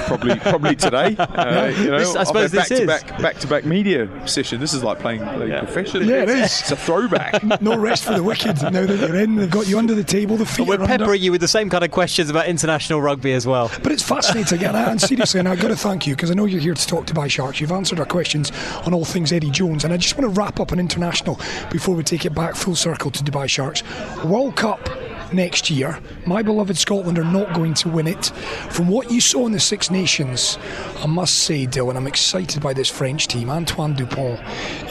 Probably 0.08 0.36
probably 0.40 0.76
today. 0.76 1.16
Uh, 1.40 1.72
you 1.80 1.90
know, 1.92 2.00
This- 2.00 2.16
I 2.16 2.22
I've 2.22 2.28
suppose 2.28 2.52
had 2.52 2.62
this 2.64 2.72
is. 2.72 2.88
back-to-back 2.88 3.22
back-to-back 3.22 3.66
media 3.66 4.08
session. 4.26 4.60
This 4.60 4.74
is 4.74 4.84
like 4.84 5.00
playing, 5.00 5.22
playing 5.22 5.58
professional. 5.60 6.04
Yeah, 6.04 6.24
it 6.24 6.30
is. 6.30 6.62
It's 6.62 6.72
a 6.72 6.76
throwback. 6.76 7.42
No 7.62 7.78
rest 7.78 8.04
for 8.06 8.14
the 8.14 8.24
wicked. 8.24 8.49
Now 8.58 8.86
that 8.86 9.00
you're 9.00 9.16
in, 9.16 9.36
they've 9.36 9.50
got 9.50 9.68
you 9.68 9.78
under 9.78 9.94
the 9.96 10.04
table. 10.04 10.38
The 10.38 10.46
feet 10.46 10.68
We're 10.68 10.76
are 10.76 10.84
under. 10.84 10.98
peppering 10.98 11.22
you 11.22 11.32
with 11.32 11.42
the 11.42 11.48
same 11.48 11.70
kind 11.70 11.84
of 11.84 11.92
questions 11.92 12.30
about 12.30 12.48
international 12.48 13.02
rugby 13.02 13.34
as 13.34 13.46
well. 13.46 13.72
But 13.84 13.92
it's 13.92 14.04
fascinating, 14.04 14.64
and, 14.64 14.76
and 14.76 15.02
seriously, 15.02 15.40
and 15.40 15.48
I've 15.48 15.62
got 15.62 15.70
to 15.70 15.76
thank 15.76 16.08
you 16.08 16.16
because 16.16 16.32
I 16.32 16.34
know 16.34 16.46
you're 16.46 16.62
here 16.62 16.74
to 16.74 16.88
talk 16.88 17.06
to 17.08 17.14
Dubai 17.14 17.30
Sharks. 17.30 17.60
You've 17.62 17.72
answered 17.72 18.00
our 18.00 18.06
questions 18.06 18.52
on 18.86 18.94
all 18.94 19.06
things 19.06 19.32
Eddie 19.32 19.52
Jones, 19.52 19.84
and 19.84 19.94
I 19.94 19.98
just 19.98 20.18
want 20.18 20.34
to 20.34 20.40
wrap 20.40 20.60
up 20.60 20.72
on 20.72 20.80
international 20.80 21.40
before 21.72 21.96
we 21.96 22.04
take 22.04 22.26
it 22.26 22.34
back 22.34 22.56
full 22.56 22.76
circle 22.76 23.12
to 23.12 23.24
Dubai 23.24 23.48
Sharks. 23.48 23.84
World 24.26 24.56
Cup 24.56 24.90
next 25.34 25.70
year. 25.70 26.00
My 26.26 26.42
beloved 26.42 26.78
Scotland 26.78 27.18
are 27.18 27.24
not 27.24 27.54
going 27.54 27.74
to 27.76 27.90
win 27.90 28.08
it. 28.08 28.28
From 28.70 28.88
what 28.88 29.12
you 29.12 29.22
saw 29.22 29.46
in 29.46 29.52
the 29.52 29.60
Six 29.60 29.92
Nations, 29.92 30.58
I 30.98 31.08
must 31.08 31.36
say, 31.36 31.66
Dylan, 31.66 31.96
I'm 31.96 32.08
excited 32.08 32.62
by 32.62 32.74
this 32.74 32.90
French 32.90 33.28
team. 33.28 33.50
Antoine 33.50 33.94
Dupont 33.94 34.40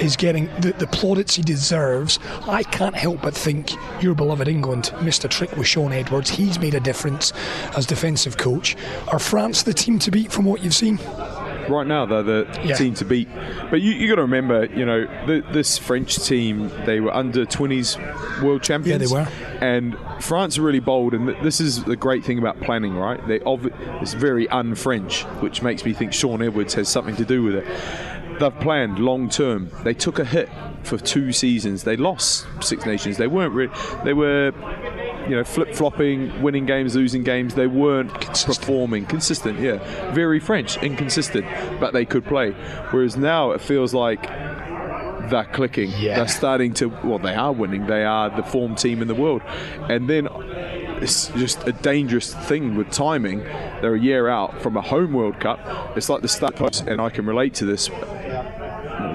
is 0.00 0.16
getting 0.16 0.46
the, 0.60 0.74
the 0.78 0.86
plaudits 0.86 1.34
he 1.34 1.42
deserves. 1.42 2.18
I 2.46 2.62
can't 2.62 2.94
help 2.96 3.22
but 3.22 3.34
think 3.34 3.72
your 4.02 4.14
beloved 4.14 4.48
England 4.48 4.92
missed 5.02 5.24
a 5.24 5.28
trick 5.28 5.56
with 5.56 5.66
Shaun 5.66 5.92
Edwards. 5.92 6.30
He's 6.30 6.58
made 6.58 6.74
a 6.74 6.80
difference 6.80 7.32
as 7.76 7.86
defensive 7.86 8.36
coach. 8.36 8.76
Are 9.08 9.18
France 9.18 9.62
the 9.62 9.74
team 9.74 9.98
to 10.00 10.10
beat 10.10 10.32
from 10.32 10.44
what 10.44 10.62
you've 10.62 10.74
seen? 10.74 10.98
Right 11.68 11.86
now 11.86 12.06
they're 12.06 12.22
the 12.22 12.60
Yeah. 12.64 12.74
team 12.74 12.94
to 12.94 13.04
beat. 13.04 13.28
But 13.70 13.80
you, 13.80 13.92
you 13.92 14.08
got 14.08 14.16
to 14.16 14.22
remember, 14.22 14.64
you 14.66 14.84
know, 14.86 15.04
the, 15.26 15.44
this 15.52 15.78
French 15.78 16.16
team 16.24 16.70
they 16.86 17.00
were 17.00 17.14
under 17.14 17.44
20s 17.44 18.42
world 18.42 18.62
champions. 18.62 19.02
Yeah, 19.02 19.06
they 19.08 19.14
were. 19.22 19.28
And 19.60 19.96
France 20.20 20.56
are 20.58 20.62
really 20.62 20.80
bold, 20.80 21.14
and 21.14 21.28
th- 21.28 21.42
this 21.42 21.60
is 21.60 21.84
the 21.84 21.96
great 21.96 22.24
thing 22.24 22.38
about 22.38 22.60
planning, 22.60 22.94
right? 22.96 23.26
They 23.26 23.40
obvi- 23.40 23.72
it's 24.00 24.14
very 24.14 24.48
un-French, 24.48 25.22
which 25.42 25.62
makes 25.62 25.84
me 25.84 25.92
think 25.92 26.12
Shaun 26.12 26.42
Edwards 26.42 26.74
has 26.74 26.88
something 26.88 27.16
to 27.16 27.24
do 27.24 27.42
with 27.42 27.56
it. 27.56 27.66
They've 28.38 28.60
planned 28.60 29.00
long 29.00 29.28
term. 29.28 29.70
They 29.82 29.94
took 29.94 30.18
a 30.20 30.24
hit 30.24 30.48
for 30.84 30.96
two 30.96 31.32
seasons. 31.32 31.82
They 31.82 31.96
lost 31.96 32.46
Six 32.60 32.86
Nations. 32.86 33.16
They 33.16 33.26
weren't 33.26 33.52
really. 33.52 33.72
They 34.04 34.12
were 34.14 34.52
you 35.28 35.36
know, 35.36 35.44
flip 35.44 35.74
flopping, 35.74 36.42
winning 36.42 36.66
games, 36.66 36.96
losing 36.96 37.22
games. 37.22 37.54
They 37.54 37.66
weren't 37.66 38.12
performing 38.12 39.06
consistent. 39.06 39.60
Yeah, 39.60 39.78
very 40.12 40.40
French, 40.40 40.76
inconsistent, 40.82 41.46
but 41.78 41.92
they 41.92 42.04
could 42.04 42.24
play. 42.24 42.52
Whereas 42.90 43.16
now 43.16 43.50
it 43.52 43.60
feels 43.60 43.94
like 43.94 44.22
they're 45.30 45.48
clicking. 45.52 45.90
Yeah. 45.98 46.16
They're 46.16 46.28
starting 46.28 46.74
to. 46.74 46.88
Well, 46.88 47.18
they 47.18 47.34
are 47.34 47.52
winning. 47.52 47.86
They 47.86 48.04
are 48.04 48.30
the 48.30 48.42
form 48.42 48.74
team 48.74 49.02
in 49.02 49.08
the 49.08 49.14
world, 49.14 49.42
and 49.88 50.08
then. 50.08 50.28
It's 51.00 51.28
just 51.28 51.64
a 51.64 51.70
dangerous 51.70 52.34
thing 52.34 52.74
with 52.74 52.90
timing. 52.90 53.44
They're 53.80 53.94
a 53.94 54.00
year 54.00 54.26
out 54.26 54.60
from 54.60 54.76
a 54.76 54.80
home 54.80 55.12
World 55.12 55.38
Cup. 55.38 55.60
It's 55.96 56.08
like 56.08 56.22
the 56.22 56.28
start 56.28 56.56
post, 56.56 56.88
and 56.88 57.00
I 57.00 57.08
can 57.08 57.24
relate 57.24 57.54
to 57.54 57.64
this 57.64 57.88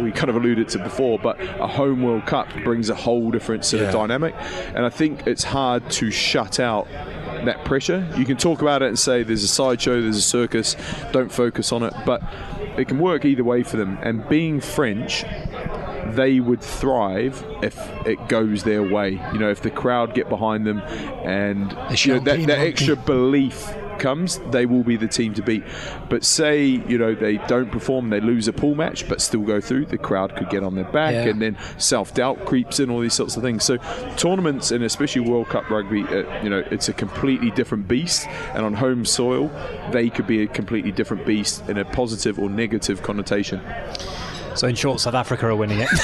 we 0.01 0.11
kind 0.11 0.29
of 0.29 0.35
alluded 0.35 0.67
to 0.69 0.79
before, 0.79 1.19
but 1.19 1.39
a 1.59 1.67
home 1.67 2.01
World 2.03 2.25
Cup 2.25 2.47
brings 2.63 2.89
a 2.89 2.95
whole 2.95 3.31
different 3.31 3.65
sort 3.65 3.81
Yeah. 3.81 3.87
of 3.89 3.93
dynamic, 3.93 4.33
and 4.75 4.85
I 4.85 4.89
think 4.89 5.27
it's 5.27 5.43
hard 5.43 5.89
to 5.91 6.09
shut 6.11 6.59
out 6.59 6.87
that 7.45 7.65
pressure. 7.65 8.07
You 8.17 8.25
can 8.25 8.37
talk 8.37 8.61
about 8.61 8.81
it 8.81 8.87
and 8.87 8.97
say 8.97 9.23
there's 9.23 9.43
a 9.43 9.47
sideshow, 9.47 10.01
there's 10.01 10.17
a 10.17 10.21
circus, 10.21 10.75
don't 11.11 11.31
focus 11.31 11.71
on 11.71 11.83
it, 11.83 11.93
but 12.05 12.21
it 12.77 12.87
can 12.87 12.99
work 12.99 13.25
either 13.25 13.43
way 13.43 13.63
for 13.63 13.77
them. 13.77 13.97
And 14.01 14.27
being 14.29 14.59
French, 14.61 15.25
they 16.07 16.39
would 16.39 16.61
thrive 16.61 17.45
if 17.61 17.77
it 18.05 18.27
goes 18.29 18.63
their 18.63 18.83
way. 18.83 19.21
You 19.33 19.39
know, 19.39 19.49
if 19.49 19.61
the 19.61 19.71
crowd 19.71 20.13
get 20.13 20.29
behind 20.29 20.65
them 20.65 20.79
and 21.23 21.71
you 22.05 22.13
know, 22.15 22.19
that, 22.21 22.45
that 22.47 22.59
extra 22.59 22.95
belief 22.95 23.73
comes, 23.99 24.39
they 24.51 24.65
will 24.65 24.83
be 24.83 24.95
the 24.97 25.07
team 25.07 25.33
to 25.35 25.41
beat. 25.41 25.63
But 26.09 26.23
say 26.23 26.65
you 26.65 26.97
know 26.97 27.13
they 27.15 27.37
don't 27.47 27.71
perform, 27.71 28.09
they 28.09 28.19
lose 28.19 28.47
a 28.47 28.53
pool 28.53 28.75
match, 28.75 29.07
but 29.07 29.21
still 29.21 29.41
go 29.41 29.59
through, 29.61 29.85
the 29.87 29.97
crowd 29.97 30.35
could 30.35 30.49
get 30.49 30.63
on 30.63 30.75
their 30.75 30.83
back, 30.85 31.13
Yeah. 31.13 31.27
and 31.31 31.41
then 31.41 31.57
self 31.77 32.13
doubt 32.13 32.45
creeps 32.45 32.79
in, 32.79 32.89
all 32.89 32.99
these 32.99 33.13
sorts 33.13 33.35
of 33.37 33.43
things. 33.43 33.63
So 33.63 33.77
tournaments 34.17 34.71
and 34.71 34.83
especially 34.83 35.21
World 35.21 35.49
Cup 35.49 35.69
rugby, 35.69 36.03
uh, 36.03 36.43
you 36.43 36.49
know, 36.49 36.63
it's 36.71 36.89
a 36.89 36.93
completely 36.93 37.51
different 37.51 37.87
beast, 37.87 38.27
and 38.53 38.65
on 38.65 38.73
home 38.73 39.05
soil, 39.05 39.49
they 39.91 40.09
could 40.09 40.27
be 40.27 40.43
a 40.43 40.47
completely 40.47 40.91
different 40.91 41.25
beast 41.25 41.67
in 41.69 41.77
a 41.77 41.85
positive 41.85 42.39
or 42.39 42.49
negative 42.49 43.01
connotation. 43.03 43.61
So 44.55 44.67
in 44.67 44.75
short, 44.75 44.99
South 44.99 45.15
Africa 45.15 45.47
are 45.47 45.55
winning 45.55 45.79
it. 45.81 45.89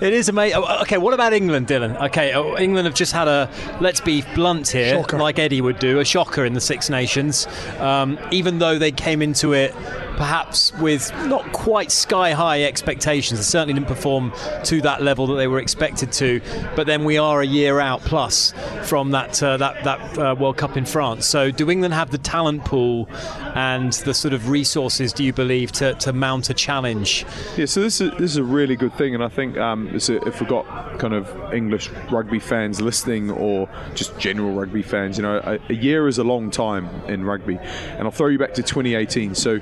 it 0.00 0.12
is 0.12 0.28
amazing. 0.28 0.62
Okay, 0.82 0.98
what 0.98 1.14
about 1.14 1.32
England, 1.32 1.66
Dylan? 1.66 2.00
Okay, 2.06 2.32
oh, 2.34 2.56
England 2.56 2.86
have 2.86 2.94
just 2.94 3.12
had 3.12 3.28
a 3.28 3.50
let's 3.80 4.00
be 4.00 4.22
blunt 4.34 4.68
here, 4.68 5.00
Shocker. 5.00 5.18
like 5.18 5.38
Eddie 5.38 5.60
would 5.60 5.78
do, 5.78 5.98
a 5.98 6.04
shocker 6.04 6.44
in 6.44 6.54
the 6.54 6.60
Six 6.60 6.90
Nations. 6.90 7.46
Um, 7.78 8.18
even 8.30 8.58
though 8.58 8.78
they 8.78 8.92
came 8.92 9.22
into 9.22 9.52
it 9.52 9.74
perhaps 10.16 10.72
with 10.74 11.12
not 11.26 11.52
quite 11.52 11.90
sky 11.90 12.32
high 12.32 12.64
expectations, 12.64 13.40
they 13.40 13.44
certainly 13.44 13.74
didn't 13.74 13.88
perform 13.88 14.32
to 14.64 14.80
that 14.82 15.02
level 15.02 15.26
that 15.28 15.36
they 15.36 15.48
were 15.48 15.58
expected 15.58 16.12
to. 16.12 16.40
But 16.76 16.86
then 16.86 17.04
we 17.04 17.18
are 17.18 17.40
a 17.40 17.46
year 17.46 17.80
out 17.80 18.00
plus 18.00 18.54
from 18.84 19.10
that 19.12 19.42
uh, 19.42 19.56
that 19.58 19.84
that 19.84 20.18
uh, 20.18 20.34
World 20.34 20.56
Cup 20.56 20.76
in 20.76 20.84
France. 20.84 21.26
So 21.26 21.50
do 21.50 21.70
England 21.70 21.94
have 21.94 22.10
the 22.10 22.18
talent 22.18 22.64
pool 22.64 23.08
and 23.54 23.92
the 23.92 24.14
sort 24.14 24.34
of 24.34 24.48
resources? 24.48 25.12
Do 25.12 25.24
you 25.24 25.32
believe 25.32 25.72
to, 25.72 25.94
to 25.94 26.12
mount 26.12 26.50
a 26.50 26.54
challenge? 26.54 27.24
Yeah, 27.56 27.66
so 27.66 27.80
this 27.80 28.00
is 28.00 28.10
this 28.12 28.30
is 28.30 28.36
a 28.36 28.44
really 28.44 28.76
good 28.76 28.94
thing, 28.94 29.14
and 29.14 29.22
I 29.22 29.28
think 29.28 29.56
um, 29.58 29.88
a, 29.88 30.26
if 30.26 30.40
we've 30.40 30.48
got 30.48 30.98
kind 30.98 31.14
of 31.14 31.52
English 31.52 31.90
rugby 32.10 32.38
fans 32.38 32.80
listening, 32.80 33.30
or 33.30 33.68
just 33.94 34.18
general 34.18 34.52
rugby 34.52 34.82
fans, 34.82 35.16
you 35.16 35.22
know, 35.22 35.40
a, 35.44 35.58
a 35.70 35.74
year 35.74 36.08
is 36.08 36.18
a 36.18 36.24
long 36.24 36.50
time 36.50 36.88
in 37.06 37.24
rugby, 37.24 37.56
and 37.56 38.02
I'll 38.02 38.10
throw 38.10 38.28
you 38.28 38.38
back 38.38 38.54
to 38.54 38.62
2018. 38.62 39.34
So, 39.34 39.60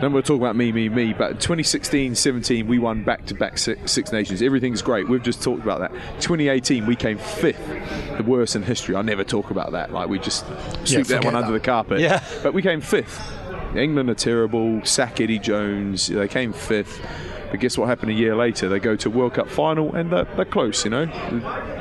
then 0.00 0.12
we'll 0.12 0.22
talk 0.22 0.38
about 0.38 0.56
me, 0.56 0.72
me, 0.72 0.88
me. 0.88 1.12
But 1.12 1.40
2016, 1.40 2.14
17, 2.14 2.66
we 2.66 2.78
won 2.78 3.02
back-to-back 3.04 3.58
Six, 3.58 3.90
Six 3.90 4.12
Nations. 4.12 4.42
Everything's 4.42 4.82
great. 4.82 5.08
We've 5.08 5.22
just 5.22 5.42
talked 5.42 5.62
about 5.62 5.80
that. 5.80 5.92
2018, 6.20 6.86
we 6.86 6.96
came 6.96 7.18
fifth, 7.18 7.66
the 8.16 8.24
worst 8.24 8.56
in 8.56 8.62
history. 8.62 8.96
I 8.96 9.02
never 9.02 9.24
talk 9.24 9.50
about 9.50 9.72
that. 9.72 9.92
Like 9.92 10.08
we 10.08 10.18
just 10.18 10.46
sweep 10.84 11.06
that 11.06 11.18
forget 11.18 11.24
one 11.24 11.34
under 11.34 11.52
the 11.52 11.60
carpet. 11.60 12.00
Yeah. 12.00 12.22
But 12.42 12.54
we 12.54 12.62
came 12.62 12.80
fifth. 12.80 13.20
England 13.74 14.08
are 14.10 14.14
terrible. 14.14 14.84
Sack 14.84 15.20
Eddie 15.20 15.38
Jones. 15.38 16.06
They 16.06 16.28
came 16.28 16.52
fifth. 16.52 17.00
But 17.50 17.60
guess 17.60 17.78
what 17.78 17.88
happened 17.88 18.10
a 18.10 18.14
year 18.14 18.34
later? 18.34 18.68
They 18.68 18.80
go 18.80 18.96
to 18.96 19.10
World 19.10 19.34
Cup 19.34 19.48
final 19.48 19.94
and 19.94 20.12
they're, 20.12 20.24
they're 20.36 20.44
close, 20.44 20.84
you 20.84 20.90
know. 20.90 21.02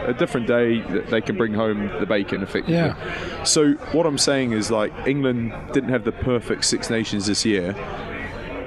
A 0.08 0.14
different 0.14 0.48
day, 0.48 0.82
they 1.10 1.22
can 1.22 1.36
bring 1.38 1.54
home 1.54 1.88
the 2.00 2.06
bacon 2.06 2.44
effectively. 2.44 2.76
Yeah. 2.76 3.44
So 3.44 3.74
what 3.92 4.06
I'm 4.06 4.18
saying 4.18 4.52
is 4.52 4.70
like 4.70 4.94
England 5.08 5.54
didn't 5.74 5.90
have 5.90 6.04
the 6.04 6.12
perfect 6.12 6.66
Six 6.66 6.90
Nations 6.90 7.26
this 7.26 7.46
year, 7.46 7.72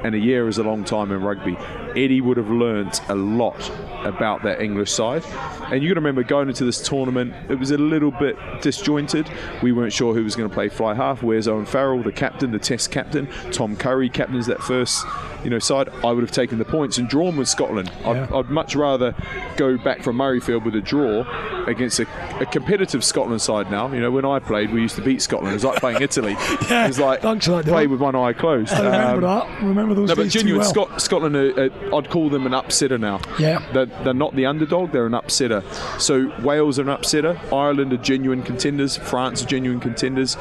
and 0.05 0.15
a 0.15 0.19
year 0.19 0.49
is 0.49 0.59
a 0.59 0.63
long 0.63 0.85
time 0.85 1.13
in 1.13 1.23
rugby. 1.23 1.57
Eddie 1.91 2.21
would 2.21 2.37
have 2.37 2.51
learnt 2.51 3.01
a 3.09 3.15
lot 3.15 3.71
about 4.05 4.43
that 4.45 4.61
English 4.61 4.91
side. 4.91 5.25
And 5.71 5.83
you 5.83 5.89
got 5.91 5.95
to 5.95 6.01
remember 6.01 6.23
going 6.23 6.49
into 6.49 6.65
this 6.65 6.81
tournament, 6.87 7.35
it 7.51 7.59
was 7.59 7.71
a 7.71 7.79
little 7.79 8.11
bit 8.11 8.37
disjointed. 8.63 9.29
We 9.63 9.73
weren't 9.73 9.93
sure 9.93 10.15
who 10.15 10.25
was 10.25 10.35
going 10.37 10.49
to 10.49 10.55
play 10.55 10.69
fly 10.69 10.95
half. 10.95 11.23
Where's 11.23 11.47
Owen 11.49 11.67
Farrell, 11.67 12.03
the 12.03 12.13
captain, 12.13 12.51
the 12.53 12.59
Test 12.59 12.91
captain? 12.91 13.29
Tom 13.53 13.77
Curry 13.77 14.09
captains 14.09 14.47
that 14.47 14.63
first, 14.63 15.05
you 15.45 15.51
know, 15.51 15.59
side. 15.59 15.89
I 16.05 16.13
would 16.13 16.23
have 16.23 16.31
taken 16.31 16.59
the 16.59 16.65
points 16.65 16.99
and 16.99 17.09
drawn 17.09 17.37
with 17.37 17.49
Scotland. 17.49 17.91
I'd, 18.05 18.17
I'd 18.33 18.51
much 18.51 18.75
rather 18.77 19.15
go 19.57 19.77
back 19.77 20.03
from 20.03 20.17
Murrayfield 20.17 20.65
with 20.65 20.75
a 20.75 20.81
draw 20.81 21.25
against 21.67 22.01
a, 22.01 22.07
a 22.41 22.47
competitive 22.47 23.05
Scotland 23.05 23.43
side. 23.43 23.71
Now, 23.71 23.93
you 23.93 24.01
know, 24.01 24.11
when 24.11 24.25
I 24.25 24.39
played, 24.39 24.73
we 24.73 24.81
used 24.81 24.97
to 24.97 25.03
beat 25.03 25.21
Scotland. 25.21 25.51
It 25.51 25.55
was 25.55 25.65
like 25.65 25.81
playing 25.81 26.01
Italy. 26.03 26.33
Yeah, 26.71 26.85
it 26.85 26.89
was 26.89 26.99
like 26.99 27.21
that, 27.21 27.65
play 27.67 27.87
with 27.87 28.01
one 28.01 28.15
eye 28.17 28.33
closed. 28.33 28.73
I 28.73 28.85
remember 28.85 29.27
Um, 29.27 29.39
that. 29.49 29.63
Remember 29.63 29.95
those 29.95 30.09
no, 30.09 30.17
but 30.17 30.29
genuine 30.29 30.61
well. 30.61 30.71
Scot- 30.71 31.03
Scotland, 31.03 31.37
are, 31.37 31.65
uh, 31.65 31.69
I'd 31.93 32.11
call 32.11 32.29
them 32.29 32.47
an 32.47 32.53
upsetter 32.53 32.99
now. 32.99 33.21
Yeah. 33.39 33.67
They're, 33.73 33.87
they're 33.87 34.15
not 34.15 34.35
the 34.35 34.47
underdog, 34.47 34.93
they're 34.93 35.07
an 35.07 35.13
upsetter. 35.13 35.63
So 36.01 36.33
Wales 36.43 36.79
are 36.79 36.83
an 36.83 36.89
upsetter, 36.89 37.41
Ireland 37.53 37.93
are 37.93 37.99
genuine 37.99 38.43
contenders, 38.43 38.97
France 38.97 39.43
are 39.43 39.47
genuine 39.47 39.81
contenders. 39.81 40.37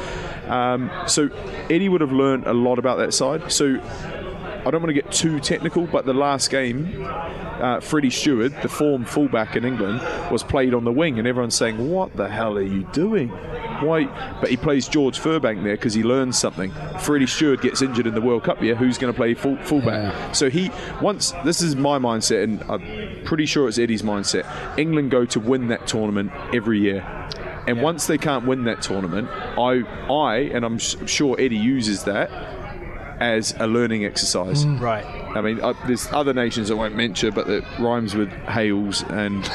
Um, 0.47 0.91
so 1.07 1.29
Eddie 1.69 1.89
would 1.89 2.01
have 2.01 2.11
learned 2.11 2.47
a 2.47 2.53
lot 2.53 2.79
about 2.79 2.97
that 2.97 3.13
side. 3.13 3.51
So 3.51 3.79
I 4.65 4.71
don't 4.71 4.81
want 4.81 4.87
to 4.87 5.01
get 5.01 5.11
too 5.11 5.39
technical, 5.39 5.87
but 5.87 6.05
the 6.05 6.13
last 6.13 6.49
game, 6.49 7.05
uh, 7.05 7.79
Freddie 7.79 8.09
Steward, 8.09 8.53
the 8.61 8.69
form 8.69 9.05
fullback 9.05 9.55
in 9.55 9.65
England, 9.65 10.01
was 10.31 10.43
played 10.43 10.73
on 10.73 10.83
the 10.83 10.91
wing, 10.91 11.19
and 11.19 11.27
everyone's 11.27 11.55
saying, 11.55 11.89
"What 11.89 12.15
the 12.15 12.27
hell 12.27 12.57
are 12.57 12.61
you 12.61 12.83
doing?" 12.91 13.29
Why? 13.79 14.05
But 14.41 14.49
he 14.49 14.57
plays 14.57 14.87
George 14.87 15.19
Furbank 15.19 15.63
there 15.63 15.75
because 15.75 15.93
he 15.93 16.03
learns 16.03 16.37
something. 16.37 16.71
Freddie 16.99 17.27
Steward 17.27 17.61
gets 17.61 17.81
injured 17.81 18.07
in 18.07 18.15
the 18.15 18.21
World 18.21 18.43
Cup 18.43 18.61
year. 18.61 18.75
Who's 18.75 18.97
going 18.97 19.13
to 19.13 19.17
play 19.17 19.33
full, 19.33 19.57
fullback? 19.57 20.35
So 20.35 20.49
he 20.49 20.71
once 21.01 21.31
this 21.45 21.61
is 21.61 21.75
my 21.75 21.99
mindset, 21.99 22.43
and 22.43 22.63
I'm 22.63 23.23
pretty 23.23 23.45
sure 23.45 23.67
it's 23.67 23.77
Eddie's 23.77 24.01
mindset. 24.01 24.45
England 24.77 25.11
go 25.11 25.25
to 25.25 25.39
win 25.39 25.67
that 25.67 25.87
tournament 25.87 26.31
every 26.53 26.79
year. 26.79 27.05
And 27.67 27.81
once 27.81 28.07
they 28.07 28.17
can't 28.17 28.47
win 28.47 28.63
that 28.63 28.81
tournament, 28.81 29.29
I, 29.29 29.83
I, 30.09 30.37
and 30.53 30.63
I'm 30.63 30.77
sure 30.77 31.35
Eddie 31.37 31.57
uses 31.57 32.05
that 32.05 32.31
as 33.19 33.53
a 33.59 33.67
learning 33.67 34.05
exercise. 34.05 34.65
Right. 34.65 35.05
I 35.35 35.41
mean, 35.41 35.59
uh, 35.61 35.73
there's 35.85 36.07
other 36.13 36.33
nations 36.33 36.71
I 36.71 36.73
won't 36.75 36.95
mention, 36.95 37.33
but 37.33 37.47
that 37.47 37.63
rhymes 37.79 38.15
with 38.15 38.29
Hales 38.47 39.03
and 39.09 39.45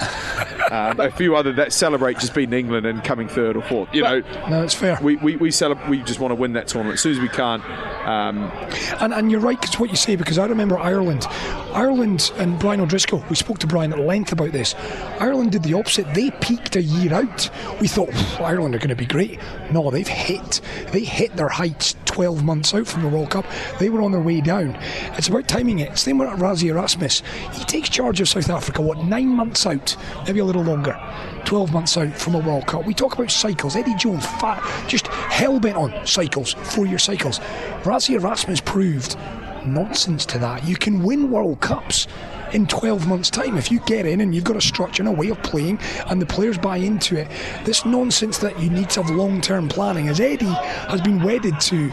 um, 0.70 1.01
a 1.01 1.11
few 1.11 1.35
other 1.37 1.53
that 1.55 1.72
celebrate 1.72 2.18
just 2.18 2.35
beating 2.35 2.53
England 2.53 2.87
and 2.87 3.03
coming 3.03 3.29
third 3.29 3.57
or 3.57 3.62
fourth. 3.62 3.88
You 3.92 4.03
know, 4.03 4.22
No, 4.48 4.62
it's 4.62 4.75
fair. 4.75 4.98
we 5.03 5.16
we 5.16 5.37
we, 5.37 5.48
celeb- 5.51 5.88
we 5.88 5.98
just 6.03 6.20
want 6.20 6.31
to 6.31 6.37
win 6.37 6.53
that 6.55 6.68
tournament 6.68 6.94
as 6.94 7.01
soon 7.01 7.12
as 7.12 7.18
we 7.20 7.29
can. 7.29 7.62
Um, 8.07 8.51
And, 9.01 9.12
and 9.14 9.31
you're 9.31 9.40
right, 9.40 9.61
because 9.61 9.79
what 9.79 9.90
you 9.90 9.96
say, 9.96 10.16
because 10.16 10.38
I 10.38 10.46
remember 10.46 10.79
Ireland. 10.79 11.27
Ireland 11.72 12.33
and 12.37 12.59
Brian 12.59 12.81
O'Driscoll, 12.81 13.25
we 13.31 13.37
spoke 13.37 13.59
to 13.61 13.66
Brian 13.66 13.92
at 13.92 13.98
length 13.98 14.33
about 14.33 14.53
this. 14.53 14.75
Ireland 15.20 15.53
did 15.53 15.62
the 15.62 15.75
opposite. 15.75 16.12
They 16.14 16.31
peaked 16.31 16.77
a 16.77 16.83
year 16.83 17.14
out. 17.14 17.48
We 17.81 17.88
thought, 17.88 18.12
Ireland 18.40 18.75
are 18.75 18.79
going 18.79 18.88
to 18.90 18.96
be 18.96 19.07
great. 19.07 19.38
No, 19.70 19.90
they've 19.90 20.07
hit. 20.07 20.61
They 20.90 21.05
hit 21.05 21.35
their 21.37 21.48
heights 21.48 21.94
12 22.12 22.44
months 22.44 22.75
out 22.75 22.87
from 22.87 23.03
the 23.03 23.09
World 23.09 23.31
Cup. 23.31 23.46
They 23.79 23.88
were 23.88 24.03
on 24.03 24.12
their 24.12 24.20
way 24.20 24.40
down. 24.40 24.77
It's 25.16 25.29
about 25.29 25.48
timing 25.48 25.81
it. 25.81 25.96
Same 25.96 26.18
with 26.18 26.29
Rassie 26.29 26.68
Erasmus. 26.68 27.22
He 27.53 27.64
takes 27.64 27.88
charge 27.88 28.20
of 28.20 28.29
South 28.29 28.51
Africa, 28.51 28.83
what, 28.83 28.98
nine 28.98 29.29
months 29.29 29.66
out? 29.66 29.96
Maybe 30.27 30.40
a 30.40 30.44
little 30.44 30.62
longer. 30.62 30.98
12 31.46 31.72
months 31.72 31.96
out 31.96 32.14
from 32.14 32.35
a 32.35 32.38
World 32.38 32.66
Cup. 32.66 32.87
We 32.87 32.94
talk 32.94 33.14
about 33.14 33.31
cycles. 33.31 33.77
Eddie 33.77 33.96
Jones, 33.96 34.27
fat, 34.27 34.62
just 34.88 35.07
hell 35.07 35.59
bent 35.59 35.77
on 35.77 36.07
cycles, 36.07 36.53
four 36.53 36.87
year 36.87 36.98
cycles. 36.98 37.38
Rassie 37.83 38.14
Erasmus 38.14 38.61
proved 38.61 39.16
nonsense 39.64 40.27
to 40.27 40.38
that. 40.38 40.64
You 40.64 40.77
can 40.77 41.03
win 41.03 41.31
World 41.31 41.61
Cups 41.61 42.07
in 42.53 42.67
12 42.67 43.07
months' 43.07 43.31
time 43.31 43.57
if 43.57 43.71
you 43.71 43.81
get 43.81 44.07
in 44.07 44.21
and 44.21 44.35
you've 44.35 44.45
got 44.45 44.57
a 44.57 44.61
structure 44.61 45.03
and 45.03 45.09
a 45.09 45.12
way 45.12 45.29
of 45.29 45.43
playing 45.43 45.79
and 46.07 46.21
the 46.21 46.27
players 46.27 46.59
buy 46.59 46.77
into 46.77 47.17
it. 47.17 47.29
This 47.65 47.85
nonsense 47.85 48.38
that 48.38 48.59
you 48.61 48.71
need 48.71 48.91
to 48.91 49.03
have 49.03 49.15
long 49.15 49.41
term 49.41 49.69
planning, 49.69 50.09
as 50.09 50.21
Eddie 50.21 50.47
has 50.47 51.01
been 51.01 51.23
wedded 51.23 51.59
to. 51.61 51.88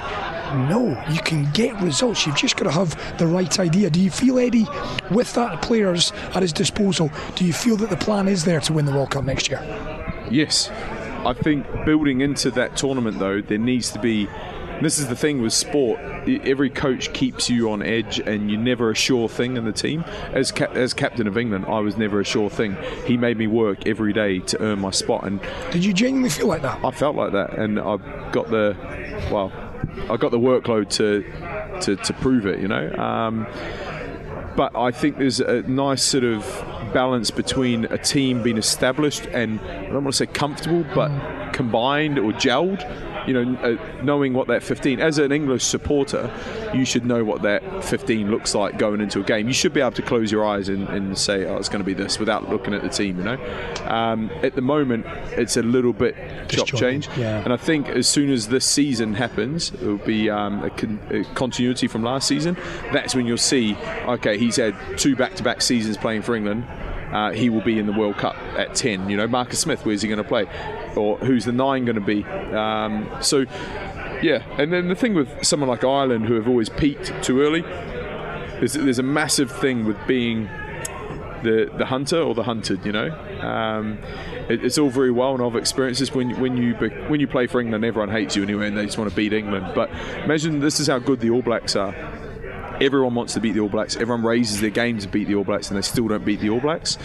No, 0.67 1.02
you 1.12 1.19
can 1.19 1.50
get 1.52 1.80
results. 1.80 2.26
You've 2.26 2.36
just 2.36 2.58
got 2.58 2.63
to 2.63 2.72
have 2.72 3.17
the 3.19 3.28
right 3.28 3.60
idea. 3.60 3.89
Do 3.89 4.00
you 4.00 4.10
feel, 4.10 4.39
Eddie, 4.39 4.65
with 5.12 5.32
that 5.36 5.62
players 5.62 6.12
at 6.34 6.41
his 6.41 6.52
disposal, 6.52 7.12
do 7.36 7.45
you 7.45 7.54
feel 7.54 7.76
that 7.78 7.89
the 7.91 7.98
plan 7.98 8.28
is 8.28 8.45
there 8.45 8.60
to 8.62 8.74
win 8.74 8.86
the 8.86 8.91
World 8.91 9.12
Cup 9.12 9.26
next 9.26 9.50
year? 9.50 9.62
Yes. 10.32 10.69
I 11.26 11.34
think 11.34 11.67
building 11.86 12.22
into 12.22 12.50
that 12.52 12.78
tournament, 12.78 13.19
though, 13.19 13.41
there 13.41 13.58
needs 13.58 13.91
to 13.91 14.00
be. 14.00 14.28
This 14.82 14.98
is 14.98 15.08
the 15.08 15.15
thing 15.15 15.42
with 15.42 15.52
sport. 15.52 16.00
Every 16.28 16.70
coach 16.70 17.12
keeps 17.12 17.50
you 17.50 17.72
on 17.72 17.82
edge, 17.82 18.20
and 18.20 18.50
you're 18.50 18.60
never 18.60 18.92
a 18.92 18.96
sure 18.96 19.28
thing 19.28 19.58
in 19.58 19.65
the 19.65 19.74
team. 19.74 20.06
As 20.34 20.52
cap- 20.52 20.76
as 20.76 20.94
captain 20.94 21.28
of 21.28 21.38
England, 21.38 21.65
I 21.68 21.80
was 21.80 21.98
never 21.98 22.22
a 22.22 22.24
sure 22.24 22.50
thing. 22.50 22.78
He 23.06 23.18
made 23.18 23.38
me 23.38 23.48
work 23.48 23.86
every 23.86 24.13
day 24.13 24.39
to 24.39 24.62
earn 24.62 24.80
my 24.80 24.92
spot, 24.92 25.26
and 25.26 25.42
Did 25.72 25.84
you 25.84 25.94
genuinely 25.94 26.30
feel 26.30 26.48
like 26.48 26.62
that? 26.62 26.84
I 26.84 26.92
felt 26.92 27.15
like 27.15 27.34
that, 27.34 27.58
and 27.58 27.80
I 27.80 27.98
got 28.32 28.50
the 28.50 28.76
well, 29.32 29.52
I 30.10 30.15
got 30.18 30.32
the 30.32 30.39
workload 30.39 30.89
to 30.92 31.24
to, 31.82 31.96
to 31.96 32.13
prove 32.13 32.46
it. 32.46 32.60
You 32.60 32.68
know. 32.68 32.94
Um, 32.96 33.48
but 34.56 34.76
I 34.76 34.92
think 34.92 35.18
there's 35.18 35.39
a 35.39 35.62
nice 35.63 36.04
sort 36.04 36.26
of 36.26 36.44
balance 36.94 37.32
between 37.32 37.86
a 37.86 37.98
team 37.98 38.44
being 38.44 38.58
established 38.58 39.26
and 39.28 39.60
I 39.62 39.84
don't 39.84 40.04
want 40.04 40.08
to 40.08 40.13
say 40.13 40.26
comfortable, 40.26 40.86
but 40.94 41.54
combined 41.54 42.20
or 42.20 42.34
gelled. 42.34 42.84
You 43.30 43.46
know, 43.46 43.60
uh, 43.62 44.02
knowing 44.04 44.34
what 44.34 44.48
that 44.48 44.63
15 44.63 45.00
as 45.00 45.20
an 45.20 45.32
English 45.32 45.63
supporter, 45.63 46.32
you 46.74 46.84
should 46.84 47.06
know 47.06 47.24
what 47.24 47.44
that 47.44 47.84
15 47.84 48.32
looks 48.32 48.56
like 48.56 48.80
going 48.80 49.02
into 49.02 49.20
a 49.20 49.24
game. 49.24 49.48
You 49.48 49.54
should 49.54 49.74
be 49.74 49.82
able 49.82 49.92
to 49.92 50.02
close 50.02 50.32
your 50.32 50.46
eyes 50.46 50.68
and, 50.68 50.88
and 50.89 51.18
say, 51.18 51.46
"Oh, 51.46 51.58
it's 51.58 51.70
going 51.70 51.84
to 51.84 51.86
be 51.86 51.94
this," 51.94 52.18
without 52.20 52.50
looking 52.50 52.74
at 52.74 52.82
the 52.82 52.89
team. 52.89 53.18
You 53.20 53.24
know, 53.24 53.38
um, 53.86 54.32
at 54.42 54.56
the 54.56 54.62
moment, 54.62 55.06
it's 55.38 55.58
a 55.58 55.62
little 55.62 55.94
bit 55.94 56.15
chop 56.50 56.68
change, 56.68 57.08
yeah. 57.18 57.44
and 57.44 57.54
I 57.54 57.58
think 57.58 57.88
as 57.89 58.08
soon 58.08 58.32
as 58.32 58.48
this 58.48 58.65
season 58.65 59.13
happens, 59.13 59.72
it 59.72 59.82
will 59.82 59.98
be 59.98 60.30
um, 60.30 60.63
a, 60.63 60.70
con- 60.72 61.00
a 61.12 61.24
continuity 61.36 61.88
from 61.88 62.02
last 62.04 62.28
season. 62.28 62.58
That's 62.92 63.13
when 63.13 63.28
you'll 63.28 63.38
see, 63.38 63.76
okay, 64.08 64.38
he's 64.38 64.56
had 64.56 64.76
two 64.98 65.15
back-to-back 65.15 65.62
seasons 65.62 65.98
playing 65.98 66.24
for 66.24 66.36
England. 66.36 66.65
uh, 67.12 67.32
he 67.32 67.50
will 67.50 67.62
be 67.62 67.80
in 67.80 67.86
the 67.86 67.94
World 67.94 68.18
Cup 68.18 68.36
at 68.58 68.76
10. 68.76 69.10
You 69.10 69.18
know, 69.18 69.28
Marcus 69.28 69.60
Smith, 69.60 69.86
where's 69.86 70.02
he 70.02 70.08
going 70.08 70.22
to 70.22 70.24
play? 70.24 70.46
Or 70.95 71.17
who's 71.17 71.45
the 71.45 71.52
nine 71.52 71.86
going 71.86 71.95
to 71.95 72.02
be? 72.02 72.23
Um, 72.25 73.10
so, 73.21 73.45
yeah. 74.21 74.43
And 74.58 74.73
then 74.73 74.88
the 74.88 74.95
thing 74.95 75.13
with 75.13 75.43
someone 75.45 75.69
like 75.69 75.84
Ireland, 75.84 76.25
who 76.25 76.36
have 76.36 76.47
always 76.47 76.69
peaked 76.69 77.13
too 77.23 77.41
early, 77.41 77.62
there's, 77.62 78.73
there's 78.73 78.99
a 78.99 79.04
massive 79.04 79.52
thing 79.52 79.86
with 79.86 79.97
being 80.08 80.49
the 81.43 81.71
the 81.78 81.86
hunter 81.86 82.19
or 82.19 82.34
the 82.36 82.43
hunted. 82.43 82.86
You 82.86 82.91
know, 82.91 83.12
um, 83.41 83.97
it, 84.49 84.63
it's 84.63 84.78
all 84.78 84.89
very 84.89 85.12
well, 85.12 85.34
and 85.34 85.43
I've 85.43 85.56
experienced 85.56 85.99
this 85.99 86.13
when 86.13 86.39
when 86.39 86.58
you 86.58 86.73
when 87.08 87.19
you 87.19 87.28
play 87.28 87.47
for 87.47 87.62
England, 87.62 87.86
everyone 87.86 88.10
hates 88.10 88.36
you 88.36 88.43
anyway, 88.43 88.67
and 88.67 88.78
they 88.78 88.86
just 88.86 88.97
want 88.97 89.10
to 89.10 89.15
beat 89.15 89.34
England. 89.34 89.71
But 89.75 89.89
imagine 90.23 90.60
this 90.60 90.80
is 90.80 90.88
how 90.88 90.99
good 90.99 91.19
the 91.19 91.30
All 91.30 91.41
Blacks 91.41 91.75
are. 91.75 91.95
Everyone 92.82 93.13
wants 93.13 93.34
to 93.34 93.41
beat 93.41 93.54
the 93.54 93.60
All 93.60 93.69
Blacks. 93.69 93.95
Everyone 93.95 94.23
raises 94.23 94.62
their 94.62 94.69
game 94.69 94.99
to 94.99 95.08
beat 95.08 95.28
the 95.28 95.36
All 95.36 95.43
Blacks, 95.43 95.69
and 95.69 95.78
they 95.78 95.82
still 95.82 96.08
don't 96.08 96.23
beat 96.25 96.39
the 96.39 96.49
All 96.49 96.62
Blacks. 96.62 96.97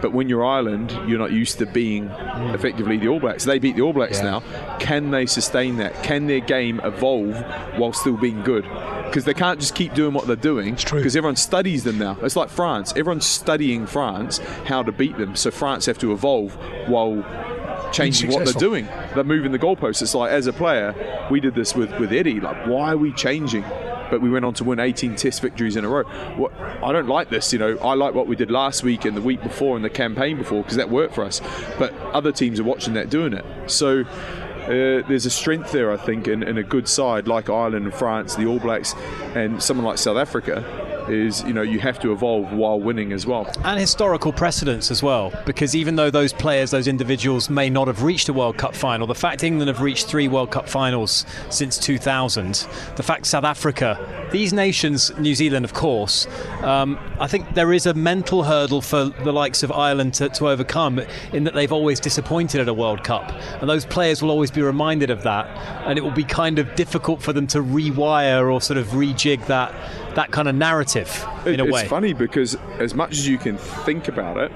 But 0.00 0.12
when 0.12 0.28
you're 0.28 0.44
Ireland, 0.44 0.90
you're 1.08 1.18
not 1.18 1.32
used 1.32 1.58
to 1.58 1.66
being 1.66 2.06
effectively 2.54 2.96
the 2.96 3.08
All 3.08 3.20
Blacks. 3.20 3.44
They 3.44 3.58
beat 3.58 3.76
the 3.76 3.82
All 3.82 3.92
Blacks 3.92 4.20
now. 4.20 4.40
Can 4.78 5.10
they 5.10 5.26
sustain 5.26 5.76
that? 5.76 6.02
Can 6.02 6.26
their 6.26 6.40
game 6.40 6.80
evolve 6.84 7.34
while 7.78 7.92
still 7.92 8.16
being 8.16 8.42
good? 8.42 8.64
Because 9.06 9.24
they 9.24 9.34
can't 9.34 9.60
just 9.60 9.74
keep 9.74 9.94
doing 9.94 10.12
what 10.12 10.26
they're 10.26 10.36
doing. 10.36 10.74
It's 10.74 10.82
true. 10.82 10.98
Because 10.98 11.16
everyone 11.16 11.36
studies 11.36 11.84
them 11.84 11.98
now. 11.98 12.18
It's 12.22 12.36
like 12.36 12.50
France. 12.50 12.92
Everyone's 12.96 13.26
studying 13.26 13.86
France 13.86 14.38
how 14.66 14.82
to 14.82 14.92
beat 14.92 15.16
them. 15.16 15.36
So 15.36 15.50
France 15.50 15.86
have 15.86 15.98
to 15.98 16.12
evolve 16.12 16.54
while 16.88 17.24
changing 17.92 18.30
what 18.30 18.44
they're 18.44 18.54
doing. 18.54 18.86
They're 19.14 19.24
moving 19.24 19.52
the 19.52 19.58
goalposts. 19.58 20.02
It's 20.02 20.14
like 20.14 20.30
as 20.30 20.46
a 20.46 20.52
player, 20.52 20.94
we 21.30 21.40
did 21.40 21.54
this 21.54 21.74
with 21.74 21.96
with 21.98 22.12
Eddie. 22.12 22.40
Like, 22.40 22.66
why 22.66 22.92
are 22.92 22.98
we 22.98 23.12
changing? 23.12 23.64
But 24.10 24.20
we 24.20 24.30
went 24.30 24.44
on 24.44 24.54
to 24.54 24.64
win 24.64 24.80
18 24.80 25.16
Test 25.16 25.42
victories 25.42 25.76
in 25.76 25.84
a 25.84 25.88
row. 25.88 26.04
What 26.36 26.52
I 26.82 26.92
don't 26.92 27.08
like 27.08 27.30
this. 27.30 27.52
You 27.52 27.58
know, 27.58 27.78
I 27.78 27.94
like 27.94 28.14
what 28.14 28.26
we 28.26 28.36
did 28.36 28.50
last 28.50 28.82
week 28.82 29.04
and 29.04 29.16
the 29.16 29.22
week 29.22 29.42
before 29.42 29.76
and 29.76 29.84
the 29.84 29.90
campaign 29.90 30.36
before 30.36 30.62
because 30.62 30.76
that 30.76 30.90
worked 30.90 31.14
for 31.14 31.24
us. 31.24 31.40
But 31.78 31.94
other 32.12 32.32
teams 32.32 32.60
are 32.60 32.64
watching 32.64 32.94
that 32.94 33.10
doing 33.10 33.32
it. 33.32 33.44
So. 33.70 34.04
Uh, 34.66 35.06
there's 35.06 35.26
a 35.26 35.30
strength 35.30 35.70
there, 35.70 35.92
I 35.92 35.96
think, 35.96 36.26
in, 36.26 36.42
in 36.42 36.58
a 36.58 36.62
good 36.64 36.88
side 36.88 37.28
like 37.28 37.48
Ireland 37.48 37.84
and 37.84 37.94
France, 37.94 38.34
the 38.34 38.46
All 38.46 38.58
Blacks, 38.58 38.96
and 39.36 39.62
someone 39.62 39.86
like 39.86 39.96
South 39.96 40.16
Africa. 40.16 40.95
Is 41.08 41.42
you 41.44 41.52
know 41.52 41.62
you 41.62 41.78
have 41.80 42.00
to 42.00 42.12
evolve 42.12 42.52
while 42.52 42.80
winning 42.80 43.12
as 43.12 43.26
well. 43.26 43.50
and 43.64 43.78
historical 43.78 44.32
precedents 44.32 44.90
as 44.90 45.02
well. 45.02 45.32
Because 45.44 45.74
even 45.76 45.96
though 45.96 46.10
those 46.10 46.32
players, 46.32 46.70
those 46.70 46.88
individuals, 46.88 47.48
may 47.48 47.70
not 47.70 47.86
have 47.86 48.02
reached 48.02 48.28
a 48.28 48.32
World 48.32 48.56
Cup 48.56 48.74
final, 48.74 49.06
the 49.06 49.14
fact 49.14 49.42
England 49.42 49.68
have 49.68 49.80
reached 49.80 50.06
three 50.06 50.28
World 50.28 50.50
Cup 50.50 50.68
finals 50.68 51.24
since 51.50 51.78
2000, 51.78 52.66
the 52.96 53.02
fact 53.02 53.26
South 53.26 53.44
Africa, 53.44 54.28
these 54.32 54.52
nations, 54.52 55.16
New 55.18 55.34
Zealand, 55.34 55.64
of 55.64 55.72
course, 55.72 56.26
um, 56.62 56.98
I 57.20 57.26
think 57.26 57.54
there 57.54 57.72
is 57.72 57.86
a 57.86 57.94
mental 57.94 58.42
hurdle 58.42 58.80
for 58.80 59.04
the 59.04 59.32
likes 59.32 59.62
of 59.62 59.70
Ireland 59.72 60.14
to, 60.14 60.28
to 60.30 60.48
overcome 60.48 61.00
in 61.32 61.44
that 61.44 61.54
they've 61.54 61.72
always 61.72 62.00
disappointed 62.00 62.60
at 62.60 62.68
a 62.68 62.74
World 62.74 63.04
Cup, 63.04 63.30
and 63.60 63.68
those 63.70 63.86
players 63.86 64.22
will 64.22 64.30
always 64.30 64.50
be 64.50 64.62
reminded 64.62 65.10
of 65.10 65.22
that, 65.22 65.46
and 65.86 65.98
it 65.98 66.02
will 66.02 66.10
be 66.10 66.24
kind 66.24 66.58
of 66.58 66.74
difficult 66.74 67.22
for 67.22 67.32
them 67.32 67.46
to 67.48 67.58
rewire 67.58 68.52
or 68.52 68.60
sort 68.60 68.78
of 68.78 68.88
rejig 68.88 69.46
that 69.46 69.72
that 70.16 70.30
kind 70.32 70.48
of 70.48 70.54
narrative 70.54 71.26
in 71.46 71.54
It- 71.54 71.60
a 71.60 71.64
way. 71.64 71.80
it's 71.82 71.88
funny 71.90 72.12
because 72.12 72.56
as 72.80 72.94
much 72.94 73.12
as 73.12 73.28
you 73.28 73.38
can 73.38 73.56
think 73.56 74.08
about 74.08 74.36
it, 74.38 74.50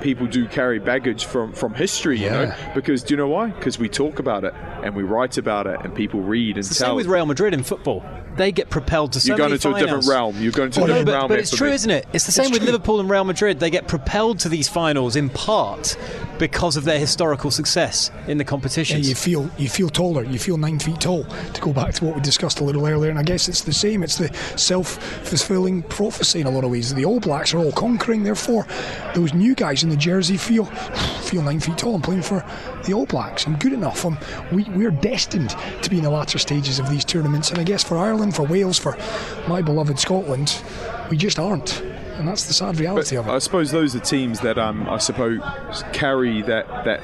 people 0.00 0.26
do 0.26 0.46
carry 0.46 0.78
baggage 0.78 1.26
from 1.26 1.52
from 1.52 1.74
history. 1.74 2.18
You 2.18 2.30
know, 2.30 2.42
Yeah. 2.42 2.54
because 2.74 3.02
do 3.02 3.12
you 3.12 3.18
know 3.18 3.28
why? 3.28 3.48
Because 3.50 3.78
we 3.78 3.88
talk 3.88 4.18
about 4.18 4.44
it 4.44 4.54
and 4.82 4.94
we 4.96 5.02
write 5.02 5.36
about 5.38 5.66
it 5.66 5.78
and 5.84 5.94
people 5.94 6.20
read 6.22 6.56
and 6.56 6.58
It's 6.58 6.68
the 6.70 6.74
tell. 6.76 6.88
same 6.90 6.96
with 6.96 7.06
Real 7.06 7.26
Madrid 7.26 7.52
in 7.52 7.62
football. 7.62 8.02
They 8.36 8.52
get 8.52 8.70
propelled 8.70 9.12
to 9.12 9.20
so 9.20 9.28
You're 9.28 9.36
going 9.36 9.50
many 9.50 9.54
into 9.56 9.74
a 9.74 9.78
different 9.80 10.06
realm. 10.06 10.36
You're 10.40 10.52
going 10.52 10.70
to 10.70 10.80
a 10.80 10.82
Oh, 10.82 10.86
no, 10.86 10.92
different 10.92 11.06
But, 11.06 11.12
realm. 11.12 11.22
but 11.28 11.34
there 11.34 11.38
it's 11.40 11.50
true, 11.56 11.68
me. 11.68 11.74
isn't 11.74 11.90
it? 11.90 12.06
It's 12.12 12.26
the 12.26 12.32
same 12.32 12.50
with 12.50 12.60
true. 12.60 12.66
Liverpool 12.72 13.00
and 13.00 13.10
Real 13.10 13.24
Madrid. 13.24 13.60
They 13.60 13.70
get 13.70 13.86
propelled 13.88 14.38
to 14.40 14.48
these 14.48 14.68
finals 14.68 15.16
in 15.16 15.28
part 15.30 15.96
because 16.38 16.76
of 16.76 16.84
their 16.84 16.98
historical 16.98 17.50
success 17.50 18.10
in 18.28 18.38
the 18.38 18.44
competition. 18.44 19.00
Yeah, 19.00 19.08
you 19.08 19.14
feel 19.14 19.50
you 19.58 19.68
feel 19.68 19.88
taller. 19.90 20.24
You 20.24 20.38
feel 20.38 20.56
nine 20.56 20.78
feet 20.78 21.00
tall. 21.00 21.24
To 21.24 21.60
go 21.60 21.72
back 21.72 21.92
to 21.94 22.04
what 22.06 22.14
we 22.14 22.20
discussed 22.22 22.60
a 22.60 22.64
little 22.64 22.86
earlier, 22.86 23.10
and 23.10 23.18
I 23.18 23.22
guess 23.22 23.48
it's 23.48 23.60
the 23.62 23.72
same. 23.72 24.02
It's 24.02 24.16
the 24.16 24.32
self-fulfilling 24.56 25.82
prophecy 25.84 26.40
in 26.40 26.46
a 26.46 26.50
lot 26.50 26.64
of 26.64 26.70
ways. 26.70 26.94
The 26.94 27.04
All 27.04 27.20
Blacks 27.20 27.52
are 27.54 27.58
all 27.58 27.72
conquering. 27.72 28.22
Therefore, 28.22 28.66
those 29.14 29.34
new 29.34 29.54
guys 29.54 29.82
in 29.82 29.90
the 29.90 29.96
jersey 29.96 30.36
feel 30.36 30.64
feel 30.64 31.42
nine 31.42 31.60
feet 31.60 31.78
tall 31.78 31.94
and 31.94 32.02
playing 32.04 32.22
for 32.22 32.44
the 32.84 32.92
All 32.94 33.06
Blacks. 33.06 33.46
I'm 33.46 33.56
good 33.56 33.72
enough. 33.72 34.04
I'm, 34.04 34.16
we 34.52 34.64
we're 34.70 34.90
destined 34.90 35.54
to 35.82 35.90
be 35.90 35.98
in 35.98 36.04
the 36.04 36.10
latter 36.10 36.38
stages 36.38 36.78
of 36.78 36.88
these 36.88 37.04
tournaments. 37.04 37.50
And 37.50 37.58
I 37.58 37.64
guess 37.64 37.84
for 37.84 37.98
Ireland, 37.98 38.19
for 38.30 38.42
Wales, 38.42 38.78
for 38.78 38.96
my 39.48 39.62
beloved 39.62 39.98
Scotland, 39.98 40.62
we 41.10 41.16
just 41.16 41.38
aren't. 41.38 41.80
And 42.18 42.28
that's 42.28 42.46
the 42.46 42.52
sad 42.52 42.78
reality 42.78 43.16
of 43.16 43.26
it. 43.26 43.30
I 43.30 43.38
suppose 43.38 43.70
those 43.70 43.96
are 43.96 44.00
teams 44.00 44.40
that 44.40 44.58
um, 44.58 44.86
I 44.88 44.98
suppose 44.98 45.40
carry 45.94 46.42
that 46.42 46.66
that 46.84 47.00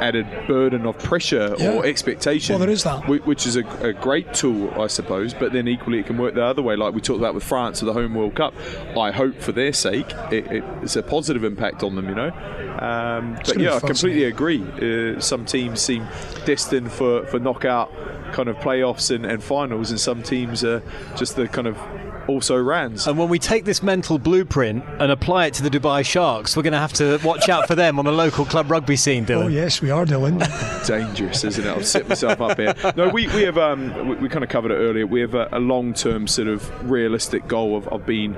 added 0.00 0.26
burden 0.46 0.86
of 0.86 0.98
pressure 0.98 1.54
Yeah. 1.58 1.72
or 1.72 1.84
expectation. 1.84 2.54
Well, 2.54 2.60
there 2.60 2.70
is 2.70 2.84
that. 2.84 3.06
which 3.26 3.46
is 3.46 3.56
a, 3.56 3.66
a 3.82 3.92
great 3.92 4.32
tool, 4.32 4.70
I 4.80 4.86
suppose. 4.86 5.34
But 5.34 5.52
then 5.52 5.68
equally, 5.68 5.98
it 5.98 6.06
can 6.06 6.16
work 6.16 6.34
the 6.34 6.42
other 6.44 6.62
way, 6.62 6.74
like 6.76 6.94
we 6.94 7.00
talked 7.02 7.18
about 7.20 7.34
with 7.34 7.44
France 7.44 7.82
with 7.82 7.86
the 7.94 8.00
home 8.00 8.14
World 8.14 8.34
Cup. 8.34 8.54
I 8.96 9.10
hope 9.10 9.40
for 9.40 9.52
their 9.52 9.72
sake, 9.74 10.10
it, 10.30 10.46
it, 10.50 10.64
it's 10.82 10.96
a 10.96 11.02
positive 11.02 11.44
impact 11.44 11.82
on 11.82 11.96
them. 11.96 12.08
You 12.08 12.14
know. 12.14 12.30
Um, 12.80 13.34
but 13.46 13.58
yeah, 13.58 13.74
I 13.76 13.80
completely 13.80 14.24
agree. 14.24 14.62
Uh, 14.62 15.20
some 15.20 15.44
teams 15.44 15.80
seem 15.80 16.06
destined 16.46 16.90
for, 16.92 17.26
for 17.26 17.38
knockout 17.38 17.92
kind 18.32 18.48
of 18.48 18.56
playoffs 18.56 19.14
and, 19.14 19.24
and 19.24 19.42
finals, 19.42 19.90
and 19.90 20.00
some 20.00 20.22
teams 20.22 20.64
are 20.64 20.82
just 21.16 21.36
the 21.36 21.48
kind 21.48 21.66
of 21.66 21.78
also 22.28 22.56
rans. 22.56 23.06
and 23.06 23.18
when 23.18 23.28
we 23.28 23.38
take 23.38 23.64
this 23.64 23.82
mental 23.82 24.18
blueprint 24.18 24.84
and 24.98 25.10
apply 25.10 25.46
it 25.46 25.54
to 25.54 25.62
the 25.62 25.70
Dubai 25.70 26.04
Sharks, 26.04 26.56
we're 26.56 26.62
going 26.62 26.72
to 26.72 26.78
have 26.78 26.92
to 26.94 27.18
watch 27.24 27.48
out 27.48 27.66
for 27.66 27.74
them 27.74 27.98
on 27.98 28.04
the 28.04 28.12
local 28.12 28.44
club 28.44 28.70
rugby 28.70 28.96
scene, 28.96 29.26
Dylan. 29.26 29.44
Oh 29.44 29.48
yes, 29.48 29.82
we 29.82 29.90
are, 29.90 30.04
Dylan. 30.04 30.38
dangerous, 30.86 31.44
isn't 31.44 31.66
it? 31.66 31.70
I've 31.70 31.86
set 31.86 32.08
myself 32.08 32.40
up 32.40 32.56
here. 32.56 32.74
No, 32.96 33.08
we, 33.08 33.26
we 33.28 33.42
have 33.42 33.58
um, 33.58 34.08
we, 34.08 34.16
we 34.16 34.28
kind 34.28 34.44
of 34.44 34.50
covered 34.50 34.70
it 34.70 34.76
earlier. 34.76 35.06
We 35.06 35.20
have 35.20 35.34
a, 35.34 35.48
a 35.52 35.58
long 35.58 35.94
term 35.94 36.26
sort 36.26 36.48
of 36.48 36.90
realistic 36.90 37.46
goal 37.48 37.76
of, 37.76 37.88
of 37.88 38.06
being, 38.06 38.36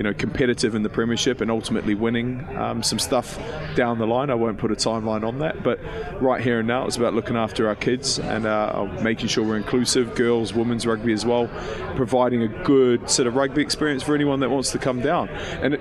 you 0.00 0.04
know, 0.04 0.14
competitive 0.14 0.74
in 0.74 0.82
the 0.82 0.88
Premiership 0.88 1.42
and 1.42 1.50
ultimately 1.50 1.94
winning 1.94 2.42
um, 2.56 2.82
some 2.82 2.98
stuff 2.98 3.38
down 3.74 3.98
the 3.98 4.06
line. 4.06 4.30
I 4.30 4.34
won't 4.34 4.56
put 4.56 4.72
a 4.72 4.74
timeline 4.74 5.28
on 5.28 5.40
that, 5.40 5.62
but 5.62 5.78
right 6.22 6.42
here 6.42 6.60
and 6.60 6.66
now, 6.66 6.86
it's 6.86 6.96
about 6.96 7.12
looking 7.12 7.36
after 7.36 7.68
our 7.68 7.74
kids 7.76 8.18
and 8.18 8.46
uh, 8.46 8.88
making 9.02 9.28
sure 9.28 9.46
we're 9.46 9.58
inclusive, 9.58 10.14
girls, 10.14 10.54
women's 10.54 10.86
rugby 10.86 11.12
as 11.12 11.26
well, 11.26 11.50
providing 11.96 12.42
a 12.42 12.48
good 12.64 13.10
sort 13.10 13.28
of 13.28 13.36
rugby 13.36 13.60
experience 13.60 14.02
for 14.02 14.14
anyone 14.14 14.40
that 14.40 14.48
wants 14.48 14.72
to 14.72 14.78
come 14.78 15.02
down. 15.02 15.28
And 15.28 15.74
it, 15.74 15.80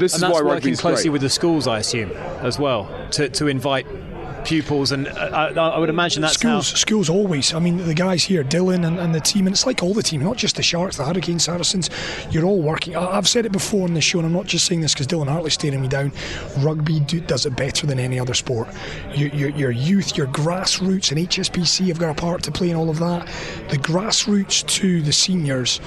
this 0.00 0.14
and 0.14 0.24
is 0.24 0.30
why 0.30 0.40
rugby 0.40 0.48
working 0.48 0.72
is 0.72 0.80
closely 0.80 1.04
great. 1.04 1.12
with 1.12 1.22
the 1.22 1.30
schools, 1.30 1.68
I 1.68 1.78
assume, 1.78 2.10
as 2.40 2.58
well, 2.58 2.90
to, 3.12 3.28
to 3.28 3.46
invite 3.46 3.86
pupils. 4.44 4.92
And 4.92 5.08
uh, 5.08 5.12
I, 5.32 5.48
I 5.48 5.78
would 5.78 5.88
imagine 5.88 6.22
that's 6.22 6.34
schools, 6.34 6.70
how. 6.70 6.76
schools 6.76 7.08
always. 7.08 7.54
I 7.54 7.58
mean, 7.58 7.78
the 7.78 7.94
guys 7.94 8.24
here, 8.24 8.44
Dylan 8.44 8.86
and, 8.86 8.98
and 8.98 9.14
the 9.14 9.20
team, 9.20 9.46
and 9.46 9.54
it's 9.54 9.66
like 9.66 9.82
all 9.82 9.94
the 9.94 10.02
team, 10.02 10.22
not 10.22 10.36
just 10.36 10.56
the 10.56 10.62
Sharks, 10.62 10.96
the 10.96 11.04
Hurricanes, 11.04 11.44
Saracens. 11.44 11.90
You're 12.30 12.44
all 12.44 12.60
working. 12.62 12.96
I, 12.96 13.16
I've 13.16 13.28
said 13.28 13.46
it 13.46 13.52
before 13.52 13.84
on 13.84 13.94
the 13.94 14.00
show, 14.00 14.18
and 14.18 14.26
I'm 14.26 14.32
not 14.32 14.46
just 14.46 14.66
saying 14.66 14.80
this 14.80 14.94
because 14.94 15.06
Dylan 15.06 15.28
Hartley's 15.28 15.54
staring 15.54 15.80
me 15.80 15.88
down. 15.88 16.12
Rugby 16.58 17.00
do, 17.00 17.20
does 17.20 17.46
it 17.46 17.56
better 17.56 17.86
than 17.86 17.98
any 17.98 18.18
other 18.18 18.34
sport. 18.34 18.68
Your, 19.14 19.28
your, 19.30 19.50
your 19.50 19.70
youth, 19.70 20.16
your 20.16 20.26
grassroots, 20.28 21.10
and 21.10 21.28
HSBC 21.28 21.88
have 21.88 21.98
got 21.98 22.10
a 22.10 22.20
part 22.20 22.42
to 22.44 22.52
play 22.52 22.70
in 22.70 22.76
all 22.76 22.90
of 22.90 22.98
that. 22.98 23.26
The 23.68 23.76
grassroots 23.78 24.66
to 24.66 25.02
the 25.02 25.12
seniors 25.12 25.80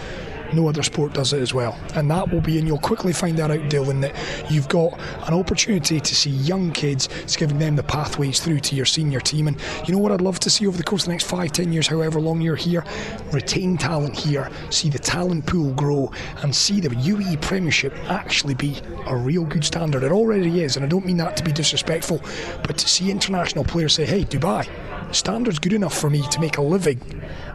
no 0.56 0.68
other 0.68 0.84
sport 0.84 1.14
does 1.14 1.34
it 1.34 1.42
as 1.42 1.54
well. 1.54 1.78
And 1.96 2.10
that 2.12 2.32
will 2.32 2.42
be, 2.42 2.58
and 2.60 2.68
you'll 2.68 2.80
quickly 2.80 3.14
find 3.14 3.38
that 3.38 3.52
out, 3.52 3.60
Dylan, 3.70 4.02
that 4.02 4.16
you've 4.52 4.70
got 4.70 5.00
an 5.28 5.34
opportunity 5.34 6.00
to 6.00 6.16
see 6.16 6.30
young 6.30 6.72
kids, 6.72 7.10
it's 7.22 7.36
giving 7.36 7.60
them 7.60 7.76
the 7.76 7.84
pathways 7.84 8.40
through 8.40 8.60
to 8.62 8.76
your 8.76 8.86
senior 8.86 9.20
team. 9.20 9.48
And 9.48 9.58
you 9.86 9.94
know 9.94 10.00
what 10.00 10.12
I'd 10.12 10.22
love 10.22 10.40
to 10.42 10.50
see 10.50 10.68
over 10.68 10.78
the 10.78 10.84
course 10.84 11.04
of 11.04 11.08
the 11.08 11.14
next 11.14 11.26
five, 11.26 11.52
ten 11.52 11.72
years, 11.72 11.88
however 11.88 12.20
long 12.20 12.42
you're 12.42 12.56
here? 12.56 12.84
Retain 13.32 13.78
talent 13.78 14.18
here, 14.18 14.50
see 14.70 14.90
the 14.90 15.00
talent 15.00 15.46
pool 15.46 15.74
grow, 15.74 16.12
and 16.42 16.56
see 16.56 16.80
the 16.80 16.90
UAE 16.90 17.42
Premiership 17.42 17.94
actually 18.10 18.54
be 18.54 18.78
a 19.08 19.16
real 19.16 19.46
good 19.46 19.64
standard. 19.64 20.04
It 20.04 20.12
already 20.12 20.64
is, 20.64 20.76
and 20.76 20.86
I 20.86 20.90
don't 20.90 21.06
mean 21.06 21.18
that 21.18 21.38
to 21.38 21.44
be 21.44 21.52
disrespectful, 21.52 22.22
but 22.64 22.78
to 22.78 22.88
see 22.88 23.12
international 23.12 23.64
players 23.64 23.94
say, 23.94 24.06
hey, 24.06 24.24
Dubai, 24.24 24.68
standard's 25.14 25.60
good 25.60 25.74
enough 25.74 25.98
for 25.98 26.10
me 26.10 26.22
to 26.30 26.40
make 26.40 26.58
a 26.58 26.62
living 26.62 27.00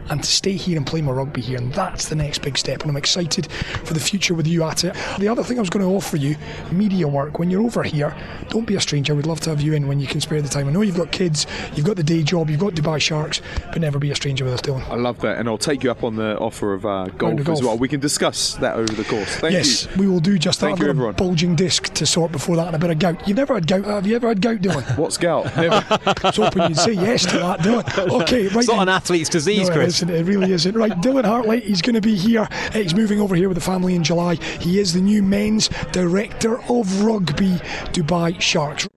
and 0.09 0.23
to 0.23 0.29
stay 0.29 0.53
here 0.53 0.77
and 0.77 0.85
play 0.85 1.01
my 1.01 1.11
rugby 1.11 1.41
here. 1.41 1.57
And 1.57 1.73
that's 1.73 2.09
the 2.09 2.15
next 2.15 2.39
big 2.39 2.57
step. 2.57 2.81
And 2.81 2.89
I'm 2.89 2.97
excited 2.97 3.51
for 3.51 3.93
the 3.93 3.99
future 3.99 4.33
with 4.33 4.47
you 4.47 4.63
at 4.63 4.83
it. 4.83 4.95
The 5.19 5.27
other 5.27 5.43
thing 5.43 5.57
I 5.57 5.61
was 5.61 5.69
going 5.69 5.85
to 5.85 5.93
offer 5.93 6.17
you 6.17 6.35
media 6.71 7.07
work. 7.07 7.39
When 7.39 7.49
you're 7.49 7.61
over 7.61 7.83
here, 7.83 8.15
don't 8.49 8.65
be 8.65 8.75
a 8.75 8.81
stranger. 8.81 9.13
We'd 9.15 9.25
love 9.25 9.39
to 9.41 9.49
have 9.51 9.61
you 9.61 9.73
in 9.73 9.87
when 9.87 9.99
you 9.99 10.07
can 10.07 10.21
spare 10.21 10.41
the 10.41 10.49
time. 10.49 10.67
I 10.67 10.71
know 10.71 10.81
you've 10.81 10.97
got 10.97 11.11
kids, 11.11 11.45
you've 11.75 11.85
got 11.85 11.95
the 11.95 12.03
day 12.03 12.23
job, 12.23 12.49
you've 12.49 12.59
got 12.59 12.73
Dubai 12.73 12.99
Sharks, 12.99 13.41
but 13.71 13.81
never 13.81 13.99
be 13.99 14.11
a 14.11 14.15
stranger 14.15 14.45
with 14.45 14.53
us, 14.53 14.61
Dylan. 14.61 14.87
I 14.89 14.95
love 14.95 15.19
that, 15.21 15.37
and 15.37 15.47
I'll 15.47 15.57
take 15.57 15.83
you 15.83 15.91
up 15.91 16.03
on 16.03 16.15
the 16.15 16.37
offer 16.39 16.73
of 16.73 16.85
uh, 16.85 17.05
golf, 17.17 17.39
of 17.39 17.45
golf. 17.45 17.59
as 17.59 17.63
well. 17.63 17.77
We 17.77 17.87
can 17.87 17.99
discuss 17.99 18.55
that 18.55 18.75
over 18.75 18.93
the 18.93 19.03
course. 19.03 19.35
Thank 19.37 19.53
yes, 19.53 19.85
you. 19.85 19.91
we 19.97 20.07
will 20.07 20.19
do 20.19 20.37
just 20.37 20.59
that. 20.59 20.67
Thank 20.67 20.79
I've 20.79 20.85
you, 20.85 20.89
everyone. 20.89 21.13
a 21.13 21.17
bulging 21.17 21.55
disc 21.55 21.93
to 21.95 22.05
sort 22.05 22.31
before 22.31 22.55
that 22.55 22.67
and 22.67 22.75
a 22.75 22.79
bit 22.79 22.89
of 22.89 22.99
gout. 22.99 23.27
You've 23.27 23.37
never 23.37 23.53
had 23.53 23.67
gout, 23.67 23.85
have 23.85 24.07
you 24.07 24.15
ever 24.15 24.27
had 24.27 24.41
gout, 24.41 24.57
Dylan? 24.57 24.83
What's 24.97 25.17
gout? 25.17 25.45
Never. 25.55 25.83
I 25.89 26.13
was 26.23 26.35
hoping 26.35 26.63
you'd 26.63 26.77
say 26.77 26.93
yes 26.93 27.25
to 27.27 27.37
that, 27.39 27.48
Dylan. 27.57 27.79
Okay, 28.21 28.47
right. 28.47 28.55
It's 28.57 28.67
not 28.67 28.83
an 28.83 28.89
athlete's 28.89 29.29
disease, 29.29 29.69
no, 29.69 29.75
Chris. 29.75 29.95
isn't. 29.95 30.09
It 30.09 30.25
really 30.25 30.51
isn't. 30.51 30.75
Right, 30.75 30.91
Dylan 30.91 31.25
Hartley, 31.25 31.61
he's 31.61 31.81
going 31.81 31.95
to 31.95 32.01
be 32.01 32.15
here 32.15 32.47
uh, 32.49 32.71
he's 32.73 32.95
moving 32.95 33.19
over 33.19 33.35
here 33.35 33.47
with 33.49 33.55
the 33.55 33.63
family 33.63 33.95
in 33.95 34.03
July. 34.03 34.35
He 34.35 34.79
is 34.79 34.93
the 34.93 35.01
new 35.01 35.23
men's 35.23 35.69
director 35.91 36.61
of 36.71 37.03
rugby, 37.03 37.55
Dubai 37.93 38.39
Sharks. 38.39 38.87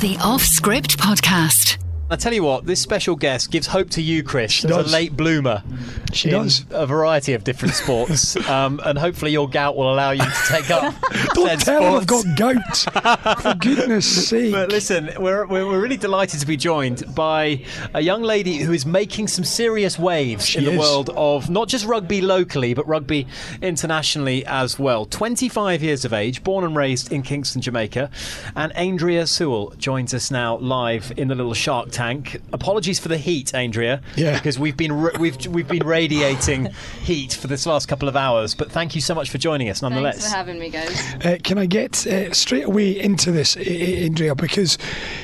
The 0.00 0.18
Off 0.22 0.42
Script 0.42 0.98
Podcast. 0.98 1.85
I 2.08 2.14
tell 2.14 2.32
you 2.32 2.44
what, 2.44 2.64
this 2.66 2.80
special 2.80 3.16
guest 3.16 3.50
gives 3.50 3.66
hope 3.66 3.90
to 3.90 4.02
you, 4.02 4.22
Chris, 4.22 4.64
as 4.64 4.70
does. 4.70 4.88
a 4.88 4.92
late 4.92 5.16
bloomer. 5.16 5.64
She 6.12 6.30
does. 6.30 6.64
a 6.70 6.86
variety 6.86 7.32
of 7.32 7.42
different 7.42 7.74
sports, 7.74 8.36
um, 8.48 8.80
and 8.84 8.96
hopefully 8.96 9.32
your 9.32 9.48
gout 9.48 9.76
will 9.76 9.92
allow 9.92 10.12
you 10.12 10.22
to 10.22 10.42
take 10.46 10.70
up. 10.70 10.94
Don't 11.34 11.60
tell 11.60 11.82
him 11.82 11.94
I've 11.94 12.06
got 12.06 12.24
gout. 12.36 12.76
For 13.42 13.54
goodness 13.54 14.28
sake. 14.28 14.52
But 14.52 14.68
listen, 14.68 15.10
we're, 15.18 15.46
we're, 15.46 15.66
we're 15.66 15.80
really 15.80 15.96
delighted 15.96 16.38
to 16.38 16.46
be 16.46 16.56
joined 16.56 17.12
by 17.12 17.64
a 17.92 18.00
young 18.00 18.22
lady 18.22 18.58
who 18.58 18.72
is 18.72 18.86
making 18.86 19.26
some 19.26 19.44
serious 19.44 19.98
waves 19.98 20.46
She 20.46 20.58
in 20.58 20.64
the 20.64 20.78
world 20.78 21.10
of 21.16 21.50
not 21.50 21.66
just 21.66 21.84
rugby 21.86 22.20
locally, 22.20 22.72
but 22.72 22.86
rugby 22.86 23.26
internationally 23.62 24.46
as 24.46 24.78
well. 24.78 25.06
25 25.06 25.82
years 25.82 26.04
of 26.04 26.12
age, 26.12 26.44
born 26.44 26.64
and 26.64 26.76
raised 26.76 27.10
in 27.10 27.22
Kingston, 27.22 27.60
Jamaica. 27.60 28.10
And 28.54 28.74
Andrea 28.76 29.26
Sewell 29.26 29.70
joins 29.76 30.14
us 30.14 30.30
now 30.30 30.56
live 30.58 31.12
in 31.16 31.26
the 31.26 31.34
little 31.34 31.54
Shark 31.54 31.90
Tank. 31.96 32.40
Apologies 32.52 32.98
for 32.98 33.08
the 33.08 33.16
heat, 33.16 33.54
Andrea, 33.54 34.02
Yeah. 34.16 34.34
because 34.36 34.58
we've 34.58 34.76
been 34.76 34.92
ra- 34.92 35.18
we've 35.18 35.46
we've 35.46 35.66
been 35.66 35.86
radiating 35.86 36.66
heat 37.02 37.32
for 37.32 37.46
this 37.46 37.64
last 37.66 37.88
couple 37.88 38.06
of 38.08 38.16
hours. 38.16 38.54
But 38.54 38.70
thank 38.70 38.94
you 38.94 39.00
so 39.00 39.14
much 39.14 39.30
for 39.30 39.38
joining 39.38 39.70
us, 39.70 39.80
nonetheless. 39.80 40.16
Thanks 40.16 40.30
for 40.30 40.36
having 40.36 40.58
me, 40.58 40.68
guys. 40.68 41.14
Uh, 41.24 41.38
can 41.42 41.56
I 41.58 41.64
get 41.66 42.06
uh, 42.06 42.32
straight 42.34 42.64
away 42.64 43.00
into 43.00 43.32
this, 43.32 43.56
I- 43.56 43.60
I- 43.60 44.04
Andrea? 44.04 44.34
Because 44.34 44.76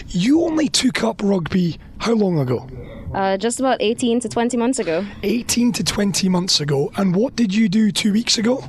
you 0.08 0.42
only 0.44 0.68
took 0.68 1.04
up 1.04 1.20
rugby 1.22 1.78
how 1.98 2.14
long 2.14 2.38
ago? 2.38 2.66
Uh, 3.14 3.36
just 3.36 3.60
about 3.60 3.76
18 3.82 4.20
to 4.20 4.28
20 4.30 4.56
months 4.56 4.78
ago, 4.78 5.04
18 5.22 5.72
to 5.72 5.84
20 5.84 6.30
months 6.30 6.60
ago. 6.60 6.90
And 6.96 7.14
what 7.14 7.36
did 7.36 7.54
you 7.54 7.68
do 7.68 7.92
two 7.92 8.14
weeks 8.14 8.38
ago? 8.38 8.64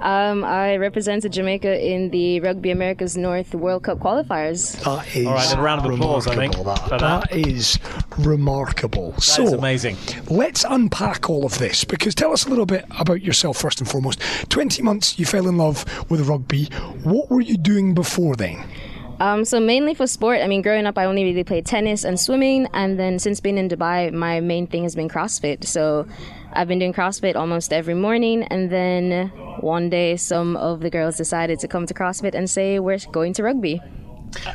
Um, 0.00 0.44
I 0.44 0.76
represented 0.76 1.32
Jamaica 1.32 1.84
in 1.84 2.10
the 2.10 2.40
Rugby 2.40 2.70
Americas 2.70 3.16
North 3.16 3.54
World 3.54 3.84
Cup 3.84 3.98
qualifiers. 3.98 4.72
That 4.84 5.16
is 5.16 5.26
All 5.26 5.34
right, 5.34 5.48
then 5.48 5.58
a 5.58 5.62
round 5.62 5.86
of 5.86 5.92
applause, 5.92 6.26
I 6.26 6.34
think, 6.36 6.54
That, 6.56 6.86
that. 6.90 7.00
that 7.00 7.32
is 7.34 7.78
remarkable. 8.18 9.12
That 9.12 9.22
so 9.22 9.44
is 9.44 9.52
amazing. 9.52 9.96
Let's 10.28 10.64
unpack 10.68 11.30
all 11.30 11.46
of 11.46 11.58
this 11.58 11.84
because 11.84 12.14
tell 12.14 12.32
us 12.32 12.46
a 12.46 12.48
little 12.48 12.66
bit 12.66 12.84
about 12.98 13.22
yourself 13.22 13.56
first 13.56 13.80
and 13.80 13.88
foremost. 13.88 14.20
20 14.50 14.82
months 14.82 15.18
you 15.18 15.24
fell 15.24 15.48
in 15.48 15.56
love 15.56 15.84
with 16.10 16.28
rugby. 16.28 16.66
What 17.02 17.30
were 17.30 17.40
you 17.40 17.56
doing 17.56 17.94
before 17.94 18.36
then? 18.36 18.66
Um, 19.18 19.44
so 19.44 19.58
mainly 19.60 19.94
for 19.94 20.06
sport. 20.06 20.40
I 20.42 20.46
mean, 20.46 20.62
growing 20.62 20.86
up, 20.86 20.98
I 20.98 21.06
only 21.06 21.24
really 21.24 21.44
played 21.44 21.64
tennis 21.64 22.04
and 22.04 22.20
swimming, 22.20 22.68
and 22.74 22.98
then 22.98 23.18
since 23.18 23.40
being 23.40 23.56
in 23.56 23.68
Dubai, 23.68 24.12
my 24.12 24.40
main 24.40 24.66
thing 24.66 24.82
has 24.82 24.94
been 24.94 25.08
CrossFit. 25.08 25.64
So 25.64 26.06
I've 26.56 26.68
been 26.68 26.78
doing 26.78 26.94
CrossFit 26.94 27.36
almost 27.36 27.72
every 27.72 27.94
morning, 27.94 28.42
and 28.44 28.70
then 28.70 29.28
one 29.60 29.90
day, 29.90 30.16
some 30.16 30.56
of 30.56 30.80
the 30.80 30.88
girls 30.88 31.16
decided 31.16 31.58
to 31.60 31.68
come 31.68 31.86
to 31.86 31.94
CrossFit 31.94 32.34
and 32.34 32.48
say 32.48 32.78
we're 32.78 32.98
going 33.12 33.34
to 33.34 33.42
rugby. 33.42 33.82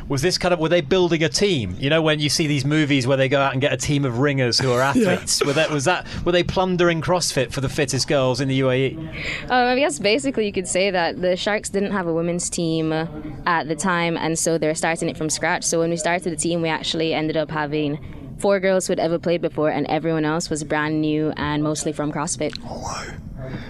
Was 0.08 0.22
this 0.22 0.38
kind 0.38 0.52
of 0.52 0.60
were 0.60 0.68
they 0.68 0.80
building 0.80 1.22
a 1.22 1.28
team? 1.28 1.76
You 1.78 1.90
know, 1.90 2.02
when 2.02 2.20
you 2.20 2.28
see 2.28 2.46
these 2.46 2.64
movies 2.64 3.06
where 3.06 3.16
they 3.16 3.28
go 3.28 3.40
out 3.40 3.52
and 3.52 3.60
get 3.60 3.72
a 3.72 3.76
team 3.76 4.04
of 4.04 4.18
ringers 4.18 4.58
who 4.58 4.72
are 4.72 4.80
athletes. 4.92 5.44
Were 5.44 5.52
that 5.52 5.70
was 5.70 5.84
that 5.84 6.06
were 6.24 6.32
they 6.32 6.42
plundering 6.42 7.00
CrossFit 7.00 7.52
for 7.52 7.60
the 7.60 7.68
fittest 7.68 8.08
girls 8.08 8.40
in 8.40 8.48
the? 8.48 8.60
UAE? 8.60 8.98
Um, 9.44 9.68
I 9.68 9.76
guess 9.76 9.98
basically 9.98 10.46
you 10.46 10.52
could 10.52 10.68
say 10.68 10.90
that 10.90 11.20
the 11.20 11.36
Sharks 11.36 11.70
didn't 11.70 11.92
have 11.92 12.06
a 12.06 12.12
women's 12.12 12.50
team 12.50 12.92
at 12.92 13.66
the 13.68 13.74
time, 13.74 14.16
and 14.16 14.38
so 14.38 14.58
they're 14.58 14.74
starting 14.74 15.08
it 15.08 15.16
from 15.16 15.30
scratch. 15.30 15.64
So 15.64 15.78
when 15.78 15.90
we 15.90 15.96
started 15.96 16.30
the 16.30 16.36
team, 16.36 16.62
we 16.62 16.68
actually 16.68 17.14
ended 17.14 17.36
up 17.36 17.50
having 17.50 17.98
four 18.42 18.58
girls 18.58 18.88
who 18.88 18.90
had 18.90 18.98
ever 18.98 19.18
played 19.20 19.40
before, 19.40 19.70
and 19.70 19.86
everyone 19.86 20.24
else 20.24 20.50
was 20.50 20.64
brand 20.64 21.00
new 21.00 21.32
and 21.36 21.62
mostly 21.62 21.92
from 21.92 22.12
CrossFit. 22.12 22.58
Oh, 22.66 22.80
wow! 22.80 23.06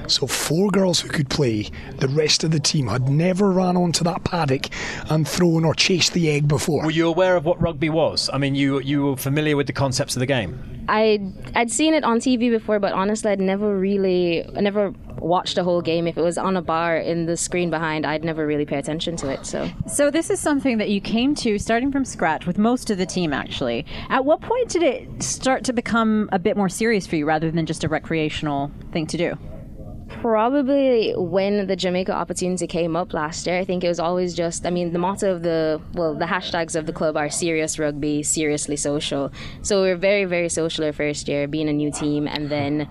So 0.07 0.27
four 0.27 0.71
girls 0.71 1.01
who 1.01 1.09
could 1.09 1.29
play. 1.29 1.71
The 1.99 2.09
rest 2.09 2.43
of 2.43 2.51
the 2.51 2.61
team 2.61 2.89
had 2.89 3.09
never 3.09 3.51
ran 3.51 3.77
onto 3.77 4.03
that 4.05 4.25
paddock 4.25 4.69
and 5.11 5.29
thrown 5.29 5.65
or 5.65 5.75
chased 5.75 6.15
the 6.15 6.31
egg 6.31 6.49
before. 6.49 6.85
Were 6.85 6.91
you 6.91 7.07
aware 7.07 7.37
of 7.37 7.45
what 7.45 7.61
rugby 7.61 7.91
was? 7.91 8.31
I 8.33 8.39
mean, 8.39 8.55
you 8.55 8.81
you 8.81 9.05
were 9.05 9.17
familiar 9.17 9.57
with 9.57 9.67
the 9.67 9.73
concepts 9.73 10.17
of 10.17 10.21
the 10.21 10.27
game. 10.27 10.72
I 10.89 11.21
I'd 11.55 11.71
seen 11.71 11.95
it 11.95 12.05
on 12.05 12.19
TV 12.19 12.51
before, 12.51 12.79
but 12.79 12.93
honestly, 12.93 13.31
I'd 13.31 13.41
never 13.41 13.77
really, 13.79 14.45
I 14.57 14.61
never 14.61 14.93
watched 15.19 15.57
a 15.59 15.65
whole 15.65 15.81
game. 15.81 16.07
If 16.07 16.17
it 16.17 16.23
was 16.23 16.37
on 16.37 16.57
a 16.57 16.63
bar 16.63 16.97
in 16.97 17.27
the 17.27 17.37
screen 17.37 17.71
behind, 17.71 18.05
I'd 18.05 18.25
never 18.25 18.47
really 18.47 18.65
pay 18.65 18.79
attention 18.79 19.17
to 19.17 19.31
it. 19.31 19.47
So 19.47 19.71
So 19.87 20.11
this 20.11 20.31
is 20.31 20.41
something 20.41 20.79
that 20.79 20.91
you 20.91 21.01
came 21.01 21.35
to 21.37 21.59
starting 21.59 21.93
from 21.93 22.05
scratch 22.05 22.47
with 22.47 22.59
most 22.59 22.91
of 22.91 22.99
the 22.99 23.07
team 23.07 23.33
actually. 23.33 23.87
At 24.09 24.25
what 24.25 24.41
point 24.41 24.69
did 24.69 24.83
it 24.83 25.23
start 25.23 25.65
to 25.65 25.73
become 25.73 26.29
a 26.33 26.39
bit 26.39 26.57
more 26.57 26.69
serious 26.69 27.07
for 27.07 27.17
you 27.17 27.27
rather 27.27 27.51
than 27.51 27.67
just 27.67 27.85
a 27.85 27.89
recreational 27.89 28.71
thing 28.93 29.07
to 29.09 29.17
do? 29.17 29.39
Probably 30.21 31.13
when 31.17 31.67
the 31.67 31.75
Jamaica 31.75 32.13
opportunity 32.13 32.67
came 32.67 32.95
up 32.95 33.13
last 33.13 33.47
year, 33.47 33.59
I 33.59 33.65
think 33.65 33.83
it 33.83 33.89
was 33.89 33.99
always 33.99 34.35
just, 34.35 34.65
I 34.67 34.71
mean, 34.71 34.93
the 34.93 34.99
motto 34.99 35.35
of 35.35 35.43
the, 35.43 35.81
well, 35.95 36.15
the 36.15 36.27
hashtags 36.27 36.77
of 36.77 36.87
the 36.87 36.93
club 36.93 37.17
are 37.17 37.29
serious 37.29 37.79
rugby, 37.79 38.23
seriously 38.23 38.77
social. 38.77 39.33
So 39.63 39.83
we 39.83 39.89
were 39.89 39.97
very, 39.97 40.25
very 40.25 40.49
social 40.49 40.85
our 40.85 40.93
first 40.93 41.27
year, 41.27 41.49
being 41.49 41.69
a 41.69 41.73
new 41.73 41.91
team. 41.91 42.29
And 42.29 42.51
then 42.51 42.89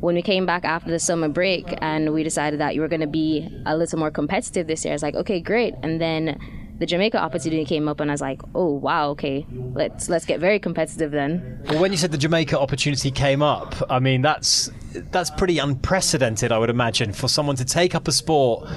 when 0.00 0.16
we 0.16 0.22
came 0.22 0.44
back 0.44 0.64
after 0.64 0.90
the 0.90 0.98
summer 0.98 1.28
break 1.28 1.66
and 1.80 2.12
we 2.12 2.24
decided 2.24 2.58
that 2.58 2.74
you 2.74 2.80
were 2.80 2.88
going 2.88 3.00
to 3.00 3.06
be 3.06 3.48
a 3.64 3.76
little 3.76 3.98
more 3.98 4.10
competitive 4.10 4.66
this 4.66 4.84
year, 4.84 4.92
I 4.92 4.96
was 4.96 5.02
like, 5.02 5.14
okay, 5.14 5.40
great. 5.40 5.74
And 5.82 6.00
then 6.00 6.40
the 6.82 6.86
Jamaica 6.86 7.16
opportunity 7.16 7.64
came 7.64 7.86
up 7.86 8.00
and 8.00 8.10
I 8.10 8.14
was 8.14 8.20
like, 8.20 8.42
oh, 8.56 8.72
wow, 8.72 9.10
okay, 9.10 9.46
let's, 9.72 10.08
let's 10.08 10.24
get 10.24 10.40
very 10.40 10.58
competitive 10.58 11.12
then. 11.12 11.60
Well, 11.68 11.80
when 11.80 11.92
you 11.92 11.96
said 11.96 12.10
the 12.10 12.18
Jamaica 12.18 12.58
opportunity 12.58 13.12
came 13.12 13.40
up, 13.40 13.76
I 13.88 14.00
mean 14.00 14.20
that's 14.20 14.68
that's 15.12 15.30
pretty 15.30 15.58
unprecedented, 15.58 16.50
I 16.50 16.58
would 16.58 16.70
imagine, 16.70 17.12
for 17.12 17.28
someone 17.28 17.54
to 17.54 17.64
take 17.64 17.94
up 17.94 18.08
a 18.08 18.12
sport 18.12 18.68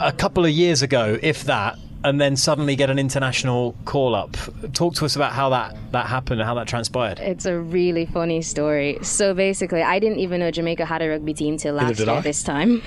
a 0.00 0.10
couple 0.10 0.46
of 0.46 0.52
years 0.52 0.80
ago, 0.80 1.18
if 1.20 1.44
that, 1.44 1.78
and 2.04 2.20
then 2.20 2.36
suddenly 2.36 2.76
get 2.76 2.90
an 2.90 2.98
international 2.98 3.74
call 3.86 4.14
up. 4.14 4.36
Talk 4.74 4.94
to 4.96 5.06
us 5.06 5.16
about 5.16 5.32
how 5.32 5.48
that 5.48 5.74
that 5.92 6.06
happened 6.06 6.40
and 6.40 6.46
how 6.46 6.54
that 6.54 6.68
transpired. 6.68 7.18
It's 7.18 7.46
a 7.46 7.58
really 7.58 8.04
funny 8.04 8.42
story. 8.42 8.98
So 9.02 9.32
basically, 9.32 9.82
I 9.82 9.98
didn't 9.98 10.18
even 10.18 10.40
know 10.40 10.50
Jamaica 10.50 10.84
had 10.84 11.00
a 11.00 11.08
rugby 11.08 11.32
team 11.32 11.56
till 11.56 11.74
last 11.74 11.98
year 11.98 12.10
I. 12.10 12.20
this 12.20 12.42
time. 12.42 12.82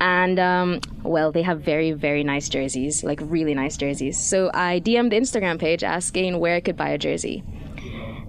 And 0.00 0.38
um, 0.38 0.80
well, 1.02 1.30
they 1.30 1.42
have 1.42 1.60
very, 1.60 1.92
very 1.92 2.24
nice 2.24 2.48
jerseys, 2.48 3.04
like 3.04 3.20
really 3.22 3.54
nice 3.54 3.76
jerseys. 3.76 4.18
So 4.18 4.50
I 4.54 4.80
DM'd 4.80 5.12
the 5.12 5.16
Instagram 5.16 5.58
page 5.58 5.84
asking 5.84 6.38
where 6.38 6.54
I 6.54 6.60
could 6.60 6.76
buy 6.76 6.88
a 6.88 6.98
jersey. 6.98 7.44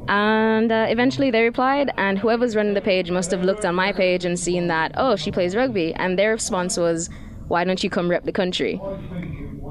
And 0.09 0.71
uh, 0.71 0.87
eventually 0.89 1.29
they 1.29 1.43
replied, 1.43 1.91
and 1.95 2.17
whoever's 2.17 2.55
running 2.55 2.73
the 2.73 2.81
page 2.81 3.11
must 3.11 3.29
have 3.29 3.43
looked 3.43 3.63
on 3.63 3.75
my 3.75 3.93
page 3.93 4.25
and 4.25 4.39
seen 4.39 4.67
that, 4.67 4.91
oh, 4.97 5.15
she 5.15 5.31
plays 5.31 5.55
rugby. 5.55 5.93
And 5.93 6.17
their 6.17 6.31
response 6.31 6.77
was, 6.77 7.11
why 7.47 7.63
don't 7.63 7.83
you 7.83 7.91
come 7.91 8.09
rep 8.09 8.25
the 8.25 8.31
country? 8.31 8.81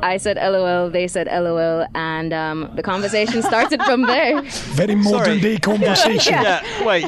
I 0.02 0.16
said 0.16 0.36
LOL, 0.36 0.90
they 0.90 1.08
said 1.08 1.26
LOL, 1.26 1.86
and 1.94 2.32
um, 2.32 2.70
the 2.74 2.82
conversation 2.82 3.42
started 3.42 3.82
from 3.82 4.02
there. 4.02 4.42
Very 4.74 4.94
modern 4.94 5.24
Sorry. 5.24 5.40
day 5.40 5.58
conversation. 5.58 6.34
Yeah, 6.38 6.86
wait. 6.86 7.04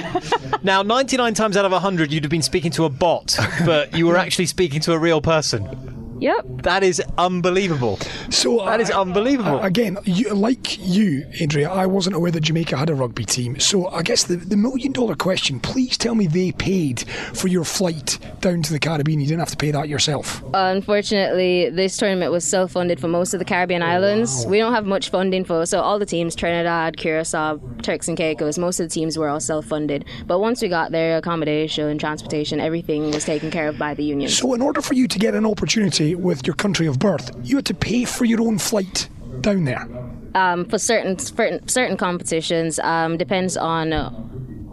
Now, 0.63 0.83
99 0.83 1.35
times 1.35 1.57
out 1.57 1.65
of 1.65 1.73
100, 1.73 2.13
you'd 2.13 2.25
have 2.25 2.31
been 2.31 2.43
speaking 2.43 2.71
to 2.73 2.85
a 2.85 2.89
bot, 2.89 3.37
but 3.65 3.97
you 3.97 4.07
were 4.07 4.17
actually 4.17 4.47
speaking 4.47 4.81
to 4.83 4.93
a 4.93 4.99
real 4.99 5.21
person. 5.21 5.90
Yep. 6.21 6.45
That 6.63 6.83
is 6.83 7.03
unbelievable. 7.19 7.99
So 8.31 8.65
That 8.65 8.81
is 8.81 8.91
I- 8.91 9.01
unbelievable. 9.01 9.61
I- 9.61 9.67
Again, 9.71 9.99
you, 10.05 10.31
like 10.35 10.79
you, 10.81 11.25
Andrea, 11.41 11.71
I 11.71 11.87
wasn't 11.87 12.17
aware 12.17 12.31
that 12.33 12.41
Jamaica 12.41 12.77
had 12.77 12.91
a 12.91 12.95
rugby 12.95 13.25
team. 13.25 13.59
So 13.61 13.89
I 13.89 14.03
guess 14.03 14.25
the, 14.25 14.37
the 14.37 14.57
million 14.57 14.93
dollar 14.93 15.15
question: 15.15 15.61
Please 15.61 15.97
tell 15.97 16.15
me 16.15 16.27
they 16.27 16.51
paid 16.53 17.01
for 17.35 17.49
your 17.49 17.65
flight 17.65 18.19
down 18.41 18.63
to 18.63 18.73
the 18.73 18.79
Caribbean. 18.79 19.21
You 19.21 19.27
didn't 19.27 19.41
have 19.41 19.51
to 19.51 19.57
pay 19.57 19.71
that 19.71 19.89
yourself. 19.89 20.43
Unfortunately, 20.55 21.71
this 21.71 21.97
tournament 21.97 22.33
was 22.33 22.45
self-funded 22.45 22.99
for 22.99 23.07
most 23.09 23.33
of 23.33 23.39
the 23.39 23.45
Caribbean 23.45 23.83
oh, 23.83 23.87
islands. 23.87 24.45
We 24.47 24.59
don't 24.59 24.75
have 24.75 24.87
much 24.87 25.11
funding 25.11 25.45
for, 25.45 25.65
so 25.67 25.81
all 25.81 25.99
the 25.99 26.07
teams, 26.07 26.35
Trinidad, 26.35 26.97
Curacao, 26.97 27.61
Turks 27.83 28.09
and 28.09 28.17
Caicos, 28.17 28.59
most 28.59 28.81
of 28.81 28.89
the 28.89 28.93
teams 28.93 29.17
were 29.17 29.29
all 29.29 29.41
self-funded. 29.41 30.05
But 30.27 30.41
once 30.41 30.61
we 30.61 30.69
got 30.69 30.91
there, 30.91 31.17
accommodation, 31.17 31.97
transportation, 31.99 32.61
everything 32.61 33.11
was 33.11 33.25
taken 33.25 33.51
care 33.51 33.69
of 33.69 33.79
by 33.79 33.95
the 33.95 34.03
union. 34.05 34.31
So 34.31 34.53
in 34.55 34.63
order 34.63 34.83
for 34.83 34.95
you 34.95 35.07
to 35.07 35.19
get 35.19 35.35
an 35.35 35.47
opportunity 35.47 36.10
with 36.15 36.47
your 36.47 36.55
country 36.55 36.87
of 36.87 36.99
birth, 36.99 37.31
you 37.43 37.57
had 37.57 37.67
to 37.67 37.75
pay 37.75 38.05
for 38.05 38.25
your 38.25 38.41
own 38.41 38.59
flight 38.59 39.09
down 39.41 39.65
there. 39.65 39.89
Um, 40.35 40.65
for 40.67 40.79
certain 40.79 41.19
certain 41.19 41.67
certain 41.69 41.97
competitions, 41.97 42.79
um, 42.81 43.17
depends 43.17 43.57
on. 43.57 43.93
Uh, 43.93 44.11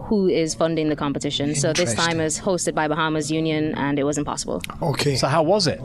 who 0.08 0.30
is 0.30 0.56
funding 0.56 0.88
the 0.88 0.96
competition? 0.96 1.54
So 1.54 1.74
this 1.74 1.94
time 1.94 2.22
is 2.22 2.40
hosted 2.40 2.74
by 2.74 2.88
Bahamas 2.88 3.30
Union, 3.30 3.76
and 3.76 4.00
it 4.00 4.06
was 4.06 4.18
impossible. 4.18 4.62
Okay. 4.82 5.18
So, 5.18 5.28
how 5.28 5.44
was 5.44 5.68
it? 5.68 5.82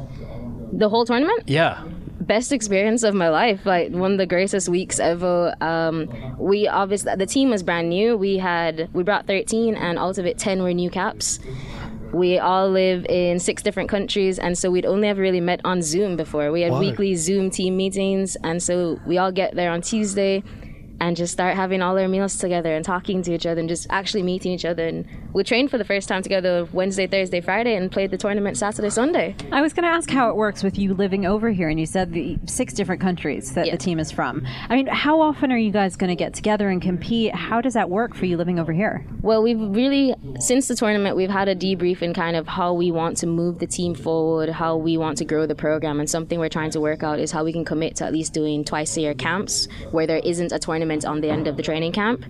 The 0.73 0.89
whole 0.89 1.05
tournament, 1.05 1.43
Yeah. 1.49 1.83
best 2.21 2.53
experience 2.53 3.03
of 3.03 3.15
my 3.17 3.29
life 3.29 3.67
like 3.67 3.91
one 3.91 4.13
of 4.13 4.19
the 4.19 4.27
greatest 4.27 4.69
weeks 4.69 5.01
ever 5.01 5.53
um, 5.61 6.09
we 6.39 6.69
obviously 6.69 7.13
the 7.17 7.27
team 7.27 7.51
was 7.51 7.65
brand 7.65 7.89
new 7.89 8.17
we 8.17 8.39
had 8.39 8.89
we 8.93 9.03
brought 9.03 9.27
13 9.27 9.75
and 9.75 9.99
out 9.99 10.19
of 10.19 10.25
it 10.25 10.39
10 10.39 10.63
were 10.63 10.73
new 10.73 10.89
caps 10.89 11.41
we 12.13 12.39
all 12.39 12.69
live 12.71 13.07
in 13.07 13.39
six 13.39 13.63
different 13.63 13.89
countries 13.89 14.39
and 14.39 14.57
so 14.57 14.71
we'd 14.71 14.87
only 14.87 15.09
ever 15.09 15.21
really 15.21 15.41
met 15.41 15.61
on 15.65 15.83
zoom 15.83 16.17
before. 16.17 16.53
We 16.53 16.61
had 16.61 16.73
weekly 16.75 17.15
zoom 17.15 17.51
team 17.51 17.77
meetings 17.77 18.37
and 18.45 18.63
so 18.63 19.01
we 19.07 19.19
all 19.19 19.33
get 19.33 19.55
there 19.55 19.71
on 19.71 19.81
tuesday 19.81 20.43
and 21.01 21.17
just 21.17 21.33
start 21.33 21.57
having 21.57 21.83
all 21.83 21.99
our 21.99 22.09
meals 22.09 22.37
together 22.37 22.75
and 22.75 22.85
talking 22.85 23.23
to 23.23 23.35
each 23.35 23.47
other 23.47 23.61
and 23.61 23.69
just 23.69 23.87
actually 23.91 24.23
meeting 24.23 24.53
each 24.53 24.65
other 24.65 24.87
and 24.87 25.07
we 25.33 25.43
trained 25.45 25.71
for 25.71 25.79
the 25.79 25.85
first 25.85 26.09
time 26.09 26.23
together 26.23 26.69
Wednesday, 26.73 27.07
Thursday, 27.07 27.41
Friday, 27.41 27.75
and 27.77 27.91
played 27.91 28.11
the 28.11 28.19
tournament 28.19 28.57
Saturday, 28.59 28.91
Sunday. 28.91 29.35
I 29.51 29.63
was 29.63 29.73
going 29.73 29.85
to 29.85 29.89
ask 29.89 30.11
how 30.11 30.29
it 30.29 30.37
works 30.37 30.63
with 30.63 30.79
you 30.79 30.93
living 30.95 31.25
over 31.25 31.51
here, 31.51 31.69
and 31.69 31.81
you 31.81 31.87
said 31.87 32.13
the 32.13 32.39
six 32.47 32.75
different 32.75 33.01
countries 33.01 33.55
that 33.55 33.67
Yeah. 33.67 33.73
the 33.73 33.79
team 33.79 33.99
is 33.99 34.11
from. 34.11 34.47
I 34.69 34.77
mean, 34.77 34.87
how 34.89 35.21
often 35.21 35.51
are 35.51 35.57
you 35.57 35.71
guys 35.71 35.97
going 35.97 36.11
to 36.11 36.17
get 36.17 36.35
together 36.35 36.69
and 36.69 36.83
compete? 36.83 37.35
How 37.35 37.61
does 37.61 37.75
that 37.75 37.89
work 37.89 38.15
for 38.15 38.27
you 38.27 38.37
living 38.37 38.59
over 38.59 38.73
here? 38.73 39.05
Well, 39.23 39.43
we've 39.43 39.59
really, 39.61 40.15
since 40.39 40.69
the 40.69 40.75
tournament, 40.75 41.17
we've 41.17 41.31
had 41.31 41.49
a 41.49 41.55
debrief 41.57 42.03
in 42.03 42.13
kind 42.13 42.37
of 42.37 42.47
how 42.47 42.75
we 42.75 42.91
want 42.91 43.17
to 43.19 43.27
move 43.27 43.59
the 43.59 43.67
team 43.67 43.95
forward, 43.95 44.51
how 44.51 44.77
we 44.77 44.97
want 44.99 45.17
to 45.19 45.25
grow 45.25 45.47
the 45.47 45.55
program. 45.55 45.99
And 46.01 46.11
something 46.11 46.39
we're 46.39 46.49
trying 46.49 46.71
to 46.73 46.81
work 46.81 47.03
out 47.03 47.19
is 47.19 47.31
how 47.31 47.43
we 47.45 47.53
can 47.53 47.65
commit 47.65 47.97
to 47.97 48.05
at 48.05 48.13
least 48.13 48.35
doing 48.35 48.65
twice 48.65 48.97
a 48.97 49.01
year 49.01 49.15
camps 49.15 49.67
where 49.93 50.07
there 50.07 50.21
isn't 50.23 50.53
a 50.53 50.59
tournament 50.59 51.05
on 51.07 51.21
the 51.21 51.31
end 51.31 51.47
of 51.49 51.57
the 51.57 51.63
training 51.63 51.93
camp. 51.93 52.25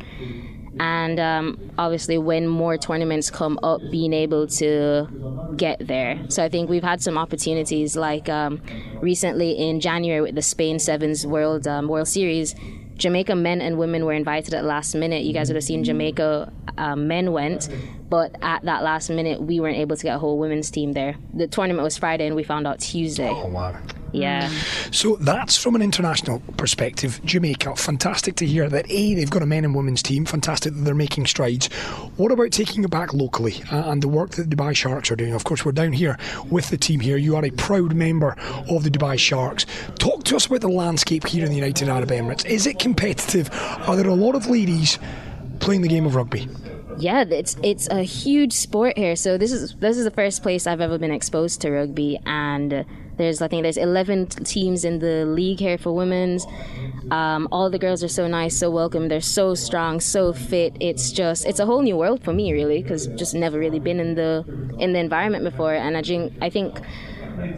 And 0.80 1.20
um, 1.20 1.70
obviously, 1.78 2.18
when 2.18 2.48
more 2.48 2.78
tournaments 2.78 3.30
come 3.30 3.58
up, 3.62 3.80
being 3.90 4.12
able 4.12 4.46
to 4.46 5.54
get 5.56 5.86
there. 5.86 6.18
So 6.28 6.42
I 6.42 6.48
think 6.48 6.70
we've 6.70 6.82
had 6.82 7.02
some 7.02 7.18
opportunities, 7.18 7.96
like 7.96 8.28
um, 8.28 8.60
recently 9.00 9.52
in 9.52 9.80
January 9.80 10.20
with 10.20 10.34
the 10.34 10.42
Spain 10.42 10.78
Sevens 10.78 11.26
World 11.26 11.66
um, 11.66 11.88
World 11.88 12.08
Series. 12.08 12.54
Jamaica 12.96 13.34
men 13.34 13.60
and 13.60 13.78
women 13.78 14.04
were 14.04 14.12
invited 14.12 14.54
at 14.54 14.64
last 14.64 14.94
minute. 14.94 15.24
You 15.24 15.32
guys 15.32 15.48
would 15.48 15.56
have 15.56 15.64
seen 15.64 15.82
Jamaica 15.82 16.52
um, 16.78 17.08
men 17.08 17.32
went, 17.32 17.68
but 18.08 18.36
at 18.42 18.62
that 18.64 18.82
last 18.82 19.10
minute, 19.10 19.42
we 19.42 19.60
weren't 19.60 19.78
able 19.78 19.96
to 19.96 20.02
get 20.02 20.16
a 20.16 20.18
whole 20.18 20.38
women's 20.38 20.70
team 20.70 20.92
there. 20.92 21.16
The 21.34 21.48
tournament 21.48 21.82
was 21.82 21.98
Friday, 21.98 22.26
and 22.26 22.36
we 22.36 22.44
found 22.44 22.66
out 22.66 22.78
Tuesday. 22.80 23.30
Oh, 23.30 23.48
wow. 23.48 23.76
Yeah. 24.12 24.50
So 24.90 25.16
that's 25.16 25.56
from 25.56 25.74
an 25.74 25.82
international 25.82 26.40
perspective. 26.56 27.20
Jamaica, 27.24 27.76
fantastic 27.76 28.36
to 28.36 28.46
hear 28.46 28.68
that 28.68 28.90
A, 28.90 29.14
they've 29.14 29.30
got 29.30 29.42
a 29.42 29.46
men 29.46 29.64
and 29.64 29.74
women's 29.74 30.02
team, 30.02 30.24
fantastic 30.24 30.74
that 30.74 30.80
they're 30.80 30.94
making 30.94 31.26
strides. 31.26 31.68
What 32.16 32.30
about 32.30 32.52
taking 32.52 32.84
it 32.84 32.90
back 32.90 33.14
locally 33.14 33.62
uh, 33.72 33.90
and 33.90 34.02
the 34.02 34.08
work 34.08 34.32
that 34.32 34.50
the 34.50 34.56
Dubai 34.56 34.76
Sharks 34.76 35.10
are 35.10 35.16
doing? 35.16 35.32
Of 35.32 35.44
course, 35.44 35.64
we're 35.64 35.72
down 35.72 35.92
here 35.92 36.18
with 36.50 36.68
the 36.68 36.76
team 36.76 37.00
here. 37.00 37.16
You 37.16 37.36
are 37.36 37.44
a 37.44 37.50
proud 37.50 37.94
member 37.94 38.36
of 38.68 38.84
the 38.84 38.90
Dubai 38.90 39.18
Sharks. 39.18 39.66
Talk 39.98 40.24
to 40.24 40.36
us 40.36 40.46
about 40.46 40.60
the 40.60 40.68
landscape 40.68 41.26
here 41.26 41.44
in 41.44 41.50
the 41.50 41.56
United 41.56 41.88
Arab 41.88 42.10
Emirates. 42.10 42.44
Is 42.44 42.66
it 42.66 42.78
competitive? 42.78 43.48
Are 43.86 43.96
there 43.96 44.08
a 44.08 44.14
lot 44.14 44.34
of 44.34 44.46
ladies 44.46 44.98
playing 45.60 45.82
the 45.82 45.88
game 45.88 46.06
of 46.06 46.14
rugby? 46.14 46.48
Yeah, 46.98 47.24
it's 47.28 47.56
it's 47.62 47.88
a 47.88 48.02
huge 48.02 48.52
sport 48.52 48.96
here. 48.96 49.16
So 49.16 49.38
this 49.38 49.52
is 49.52 49.74
this 49.76 49.96
is 49.96 50.04
the 50.04 50.10
first 50.10 50.42
place 50.42 50.66
I've 50.66 50.80
ever 50.80 50.98
been 50.98 51.10
exposed 51.12 51.60
to 51.62 51.70
rugby, 51.70 52.18
and 52.26 52.84
there's 53.16 53.42
I 53.42 53.48
think 53.48 53.62
there's 53.62 53.76
11 53.76 54.26
teams 54.26 54.84
in 54.84 54.98
the 54.98 55.24
league 55.24 55.60
here 55.60 55.78
for 55.78 55.92
women's. 55.92 56.46
Um, 57.10 57.48
all 57.52 57.70
the 57.70 57.78
girls 57.78 58.02
are 58.02 58.08
so 58.08 58.26
nice, 58.26 58.56
so 58.56 58.70
welcome. 58.70 59.08
They're 59.08 59.20
so 59.20 59.54
strong, 59.54 60.00
so 60.00 60.32
fit. 60.32 60.76
It's 60.80 61.12
just 61.12 61.46
it's 61.46 61.60
a 61.60 61.66
whole 61.66 61.82
new 61.82 61.96
world 61.96 62.22
for 62.22 62.32
me, 62.32 62.52
really, 62.52 62.82
because 62.82 63.06
just 63.08 63.34
never 63.34 63.58
really 63.58 63.80
been 63.80 64.00
in 64.00 64.14
the 64.14 64.44
in 64.78 64.92
the 64.92 64.98
environment 64.98 65.44
before, 65.44 65.74
and 65.74 65.96
I 65.96 66.02
think 66.02 66.32
I 66.40 66.50
think 66.50 66.80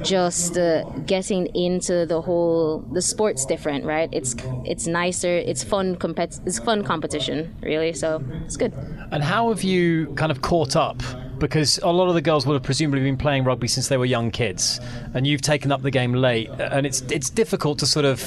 just 0.02 0.56
uh, 0.58 0.82
getting 1.06 1.46
into 1.54 2.06
the 2.06 2.20
whole 2.20 2.80
the 2.92 3.02
sport's 3.02 3.44
different 3.46 3.84
right 3.84 4.08
it's 4.12 4.34
it's 4.64 4.86
nicer 4.86 5.36
it's 5.36 5.62
fun 5.64 5.96
compet- 5.96 6.40
it's 6.46 6.58
fun 6.58 6.82
competition 6.84 7.54
really 7.62 7.92
so 7.92 8.22
it's 8.44 8.56
good 8.56 8.72
And 9.10 9.22
how 9.22 9.48
have 9.50 9.62
you 9.62 10.06
kind 10.16 10.32
of 10.32 10.42
caught 10.42 10.74
up? 10.76 11.00
Because 11.38 11.78
a 11.82 11.90
lot 11.90 12.08
of 12.08 12.14
the 12.14 12.22
girls 12.22 12.46
would 12.46 12.54
have 12.54 12.62
presumably 12.62 13.02
been 13.02 13.16
playing 13.16 13.44
rugby 13.44 13.68
since 13.68 13.88
they 13.88 13.96
were 13.96 14.06
young 14.06 14.30
kids, 14.30 14.80
and 15.14 15.26
you've 15.26 15.42
taken 15.42 15.72
up 15.72 15.82
the 15.82 15.90
game 15.90 16.14
late, 16.14 16.48
and 16.58 16.86
it's 16.86 17.00
it's 17.10 17.28
difficult 17.28 17.78
to 17.80 17.86
sort 17.86 18.06
of 18.06 18.18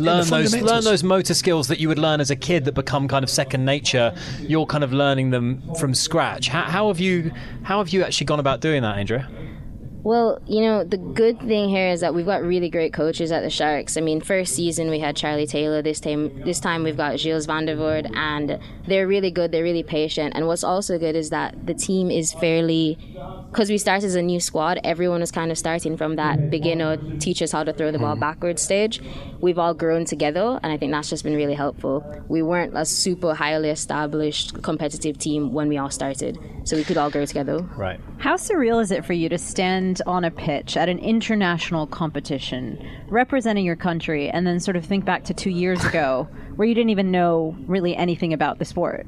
learn 0.00 0.26
those 0.26 0.54
learn 0.54 0.82
those 0.82 1.02
motor 1.04 1.34
skills 1.34 1.68
that 1.68 1.78
you 1.78 1.88
would 1.88 1.98
learn 1.98 2.20
as 2.20 2.30
a 2.30 2.36
kid 2.36 2.64
that 2.64 2.72
become 2.74 3.06
kind 3.06 3.22
of 3.22 3.30
second 3.30 3.64
nature. 3.64 4.14
You're 4.40 4.66
kind 4.66 4.82
of 4.82 4.92
learning 4.92 5.30
them 5.30 5.62
from 5.78 5.94
scratch. 5.94 6.48
How, 6.48 6.62
how 6.62 6.88
have 6.88 7.00
you 7.00 7.32
how 7.62 7.78
have 7.78 7.90
you 7.90 8.02
actually 8.02 8.26
gone 8.26 8.40
about 8.40 8.60
doing 8.60 8.82
that, 8.82 8.96
Andrea? 8.98 9.28
Well, 10.04 10.38
you 10.46 10.60
know, 10.60 10.84
the 10.84 10.98
good 10.98 11.40
thing 11.40 11.70
here 11.70 11.88
is 11.88 12.02
that 12.02 12.14
we've 12.14 12.26
got 12.26 12.42
really 12.42 12.68
great 12.68 12.92
coaches 12.92 13.32
at 13.32 13.42
the 13.42 13.48
Sharks. 13.48 13.96
I 13.96 14.02
mean, 14.02 14.20
first 14.20 14.54
season 14.54 14.90
we 14.90 14.98
had 14.98 15.16
Charlie 15.16 15.46
Taylor. 15.46 15.80
This 15.80 15.98
time, 15.98 16.42
this 16.42 16.60
time 16.60 16.82
we've 16.82 16.96
got 16.96 17.18
Gilles 17.18 17.46
van 17.46 17.64
der 17.64 17.74
Voort, 17.74 18.14
and 18.14 18.58
they're 18.86 19.06
really 19.08 19.30
good. 19.30 19.50
They're 19.50 19.62
really 19.62 19.82
patient. 19.82 20.34
And 20.36 20.46
what's 20.46 20.62
also 20.62 20.98
good 20.98 21.16
is 21.16 21.30
that 21.30 21.66
the 21.66 21.72
team 21.72 22.10
is 22.10 22.34
fairly, 22.34 22.98
because 23.50 23.70
we 23.70 23.78
started 23.78 24.04
as 24.04 24.14
a 24.14 24.20
new 24.20 24.40
squad. 24.40 24.78
Everyone 24.84 25.20
was 25.20 25.30
kind 25.30 25.50
of 25.50 25.56
starting 25.56 25.96
from 25.96 26.16
that 26.16 26.50
beginner, 26.50 26.98
teach 27.18 27.40
us 27.40 27.52
how 27.52 27.64
to 27.64 27.72
throw 27.72 27.90
the 27.90 27.98
ball 27.98 28.14
backwards 28.14 28.60
stage. 28.60 29.00
We've 29.40 29.58
all 29.58 29.72
grown 29.72 30.04
together, 30.04 30.60
and 30.62 30.70
I 30.70 30.76
think 30.76 30.92
that's 30.92 31.08
just 31.08 31.24
been 31.24 31.34
really 31.34 31.54
helpful. 31.54 32.04
We 32.28 32.42
weren't 32.42 32.76
a 32.76 32.84
super 32.84 33.32
highly 33.32 33.70
established 33.70 34.62
competitive 34.62 35.16
team 35.16 35.54
when 35.54 35.68
we 35.68 35.78
all 35.78 35.90
started, 35.90 36.38
so 36.64 36.76
we 36.76 36.84
could 36.84 36.98
all 36.98 37.10
grow 37.10 37.24
together. 37.24 37.60
Right. 37.74 37.98
How 38.18 38.34
surreal 38.34 38.82
is 38.82 38.90
it 38.90 39.06
for 39.06 39.14
you 39.14 39.30
to 39.30 39.38
stand 39.38 39.93
on 40.02 40.24
a 40.24 40.30
pitch 40.30 40.76
at 40.76 40.88
an 40.88 40.98
international 40.98 41.86
competition 41.86 42.78
representing 43.08 43.64
your 43.64 43.76
country 43.76 44.28
and 44.30 44.46
then 44.46 44.60
sort 44.60 44.76
of 44.76 44.84
think 44.84 45.04
back 45.04 45.24
to 45.24 45.34
two 45.34 45.50
years 45.50 45.84
ago 45.84 46.28
where 46.56 46.66
you 46.66 46.74
didn't 46.74 46.90
even 46.90 47.10
know 47.10 47.56
really 47.66 47.96
anything 47.96 48.32
about 48.32 48.58
the 48.58 48.64
sport? 48.64 49.06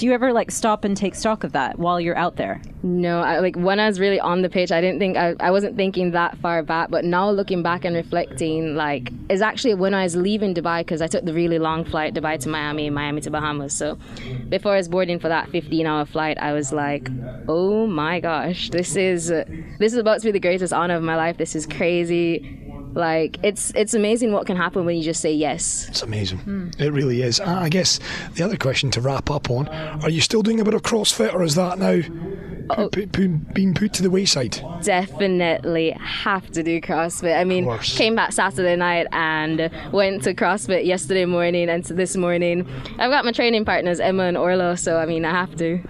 Do 0.00 0.06
you 0.06 0.14
ever 0.14 0.32
like 0.32 0.50
stop 0.50 0.84
and 0.84 0.96
take 0.96 1.14
stock 1.14 1.44
of 1.44 1.52
that 1.52 1.78
while 1.78 2.00
you're 2.00 2.16
out 2.16 2.36
there? 2.36 2.62
No, 2.82 3.20
I, 3.20 3.40
like 3.40 3.54
when 3.56 3.78
I 3.78 3.86
was 3.86 4.00
really 4.00 4.18
on 4.18 4.40
the 4.40 4.48
pitch, 4.48 4.72
I 4.72 4.80
didn't 4.80 4.98
think 4.98 5.18
I, 5.18 5.34
I 5.40 5.50
wasn't 5.50 5.76
thinking 5.76 6.12
that 6.12 6.38
far 6.38 6.62
back. 6.62 6.88
But 6.88 7.04
now 7.04 7.30
looking 7.30 7.62
back 7.62 7.84
and 7.84 7.94
reflecting, 7.94 8.76
like 8.76 9.12
it's 9.28 9.42
actually 9.42 9.74
when 9.74 9.92
I 9.92 10.04
was 10.04 10.16
leaving 10.16 10.54
Dubai 10.54 10.78
because 10.80 11.02
I 11.02 11.06
took 11.06 11.26
the 11.26 11.34
really 11.34 11.58
long 11.58 11.84
flight 11.84 12.14
Dubai 12.14 12.40
to 12.40 12.48
Miami, 12.48 12.88
Miami 12.88 13.20
to 13.20 13.30
Bahamas. 13.30 13.76
So 13.76 13.98
before 14.48 14.72
I 14.72 14.78
was 14.78 14.88
boarding 14.88 15.18
for 15.18 15.28
that 15.28 15.50
15-hour 15.50 16.06
flight, 16.06 16.38
I 16.38 16.54
was 16.54 16.72
like, 16.72 17.10
oh 17.46 17.86
my 17.86 18.20
gosh, 18.20 18.70
this 18.70 18.96
is 18.96 19.28
this 19.28 19.92
is 19.92 19.96
about 19.96 20.20
to 20.20 20.28
be 20.28 20.32
the 20.32 20.40
greatest 20.40 20.72
honor 20.72 20.94
of 20.94 21.02
my 21.02 21.16
life. 21.16 21.36
This 21.36 21.54
is 21.54 21.66
crazy. 21.66 22.58
Like 22.94 23.38
it's 23.42 23.70
it's 23.74 23.94
amazing 23.94 24.32
what 24.32 24.46
can 24.46 24.56
happen 24.56 24.84
when 24.84 24.96
you 24.96 25.02
just 25.02 25.20
say 25.20 25.32
yes. 25.32 25.86
It's 25.88 26.02
amazing. 26.02 26.38
Hmm. 26.38 26.70
It 26.78 26.92
really 26.92 27.22
is. 27.22 27.40
I 27.40 27.68
guess 27.68 28.00
the 28.34 28.42
other 28.44 28.56
question 28.56 28.90
to 28.92 29.00
wrap 29.00 29.30
up 29.30 29.50
on 29.50 29.68
are 29.68 30.10
you 30.10 30.20
still 30.20 30.42
doing 30.42 30.60
a 30.60 30.64
bit 30.64 30.74
of 30.74 30.82
CrossFit 30.82 31.32
or 31.34 31.42
is 31.42 31.54
that 31.54 31.78
now 31.78 32.00
pu- 32.74 32.88
pu- 32.90 33.06
pu- 33.06 33.28
being 33.52 33.74
put 33.74 33.92
to 33.94 34.02
the 34.02 34.10
wayside? 34.10 34.60
definitely 34.82 35.90
have 36.00 36.50
to 36.52 36.62
do 36.62 36.80
CrossFit. 36.80 37.38
I 37.38 37.44
mean, 37.44 37.68
came 37.80 38.14
back 38.14 38.32
Saturday 38.32 38.76
night 38.76 39.06
and 39.12 39.70
went 39.92 40.22
to 40.24 40.34
CrossFit 40.34 40.84
yesterday 40.86 41.24
morning 41.26 41.68
and 41.68 41.84
to 41.86 41.94
this 41.94 42.16
morning. 42.16 42.66
I've 42.98 43.10
got 43.10 43.24
my 43.24 43.32
training 43.32 43.64
partners, 43.64 44.00
Emma 44.00 44.24
and 44.24 44.36
Orla, 44.36 44.76
so 44.76 44.96
I 44.98 45.06
mean, 45.06 45.24
I 45.24 45.30
have 45.30 45.54
to. 45.56 45.80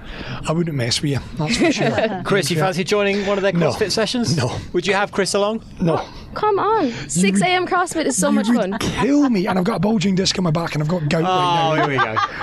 I 0.49 0.53
wouldn't 0.53 0.77
mess 0.77 1.01
with 1.03 1.13
you, 1.13 1.19
that's 1.39 1.57
for 1.57 1.73
sure. 1.73 2.23
Chris, 2.25 2.51
you 2.51 2.57
fancy 2.59 2.85
joining 2.85 3.27
one 3.27 3.39
of 3.39 3.43
their 3.43 3.53
No. 3.53 3.71
CrossFit 3.71 3.91
sessions? 3.91 4.37
No. 4.37 4.55
Would 4.73 4.87
you 4.87 4.95
have 4.95 5.13
Chris 5.13 5.35
along? 5.35 5.65
No. 5.81 6.05
Come 6.35 6.59
on, 6.59 6.93
6 7.09 7.43
a.m. 7.43 7.67
CrossFit 7.67 8.07
is 8.07 8.17
so 8.17 8.29
you 8.29 8.35
much 8.35 8.49
would 8.49 8.57
fun. 8.57 8.79
kill 8.79 9.29
me. 9.31 9.47
And 9.47 9.59
I've 9.59 9.65
got 9.65 9.77
a 9.77 9.81
bulging 9.81 10.15
disc 10.15 10.37
in 10.39 10.45
my 10.45 10.51
back 10.51 10.75
and 10.75 10.83
I've 10.83 10.89
got 10.89 11.09
gout 11.09 11.23
Oh, 11.25 11.27
right 11.27 11.77
now. 11.77 11.87
here 11.87 11.89
we 11.89 11.97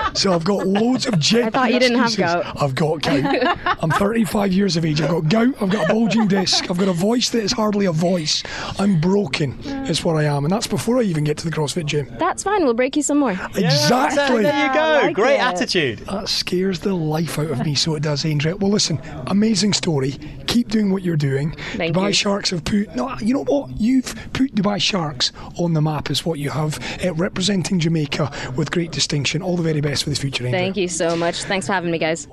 go. 0.04 0.12
So 0.14 0.32
I've 0.32 0.44
got 0.44 0.66
loads 0.66 1.06
of 1.06 1.18
genuine 1.18 1.48
I 1.54 1.58
thought 1.58 1.72
you 1.72 1.80
didn't 1.80 1.98
have 1.98 2.16
gout. 2.16 2.62
I've 2.62 2.74
got 2.74 3.02
gout. 3.02 3.58
I'm 3.82 3.90
35 3.90 4.52
years 4.52 4.76
of 4.76 4.84
age. 4.84 5.00
I've 5.00 5.10
got 5.10 5.28
gout. 5.28 5.54
I've 5.62 5.70
got 5.70 5.88
a 5.90 5.92
bulging 5.92 6.28
disc. 6.28 6.70
I've 6.70 6.78
got 6.78 6.88
a 6.88 6.92
voice 6.92 7.30
that 7.30 7.42
is 7.42 7.52
hardly 7.52 7.86
a 7.86 7.92
voice. 7.92 8.42
I'm 8.78 9.00
broken. 9.00 9.58
Is 9.88 10.04
what 10.04 10.16
I 10.16 10.24
am, 10.24 10.44
and 10.44 10.52
that's 10.52 10.66
before 10.66 10.98
I 10.98 11.02
even 11.02 11.24
get 11.24 11.38
to 11.38 11.44
the 11.48 11.54
CrossFit 11.54 11.86
gym. 11.86 12.08
That's 12.18 12.42
fine. 12.42 12.64
We'll 12.64 12.74
break 12.74 12.94
you 12.96 13.02
some 13.02 13.18
more. 13.18 13.32
exactly. 13.32 14.42
There 14.42 14.66
you 14.68 14.74
go. 14.74 14.80
I 14.80 15.02
like 15.02 15.14
Great 15.14 15.34
it. 15.34 15.40
attitude. 15.40 15.98
That 16.00 16.28
scares 16.28 16.80
the 16.80 16.94
life 16.94 17.38
out 17.38 17.50
of 17.50 17.64
me, 17.64 17.74
so 17.74 17.94
it 17.94 18.02
does, 18.02 18.24
Andrea. 18.24 18.56
Well, 18.56 18.70
listen, 18.70 19.00
amazing 19.28 19.72
story. 19.72 20.12
Keep 20.46 20.68
doing 20.68 20.90
what 20.90 21.02
you're 21.02 21.16
doing. 21.16 21.54
Thank 21.74 21.94
Dubai 21.96 22.08
you. 22.08 22.12
Sharks 22.14 22.50
have 22.50 22.64
put, 22.64 22.94
no, 22.94 23.14
you 23.20 23.34
know 23.34 23.44
what? 23.44 23.70
You've 23.78 24.14
put 24.32 24.54
Dubai 24.54 24.80
Sharks 24.80 25.32
on 25.56 25.72
the 25.74 25.80
map, 25.80 26.10
is 26.10 26.24
what 26.24 26.38
you 26.38 26.50
have, 26.50 26.78
uh, 27.04 27.14
representing 27.14 27.78
Jamaica 27.78 28.32
with 28.56 28.70
great 28.70 28.90
distinction. 28.90 29.40
All 29.40 29.56
the 29.56 29.62
very 29.62 29.80
best 29.80 30.04
for 30.04 30.10
the 30.10 30.16
future, 30.16 30.44
Andrea. 30.44 30.62
Thank 30.62 30.76
you 30.76 30.88
so 30.88 31.16
much. 31.16 31.44
Thanks 31.44 31.66
for 31.66 31.72
having 31.72 31.90
me, 31.90 31.98
guys. 31.98 32.26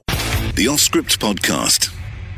The 0.56 0.68
Off 0.68 0.80
Script 0.80 1.20
Podcast. 1.20 1.91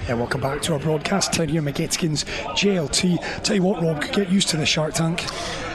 Yeah, 0.08 0.14
welcome 0.14 0.40
back 0.40 0.62
to 0.62 0.72
our 0.72 0.80
broadcast. 0.80 1.34
Down 1.34 1.50
here, 1.50 1.62
McGettigan's 1.62 2.24
JLT. 2.56 3.44
Tell 3.44 3.58
you 3.58 3.62
what, 3.62 3.84
Rob, 3.84 4.02
get 4.14 4.30
used 4.30 4.48
to 4.48 4.56
the 4.56 4.66
Shark 4.66 4.94
Tank. 4.94 5.26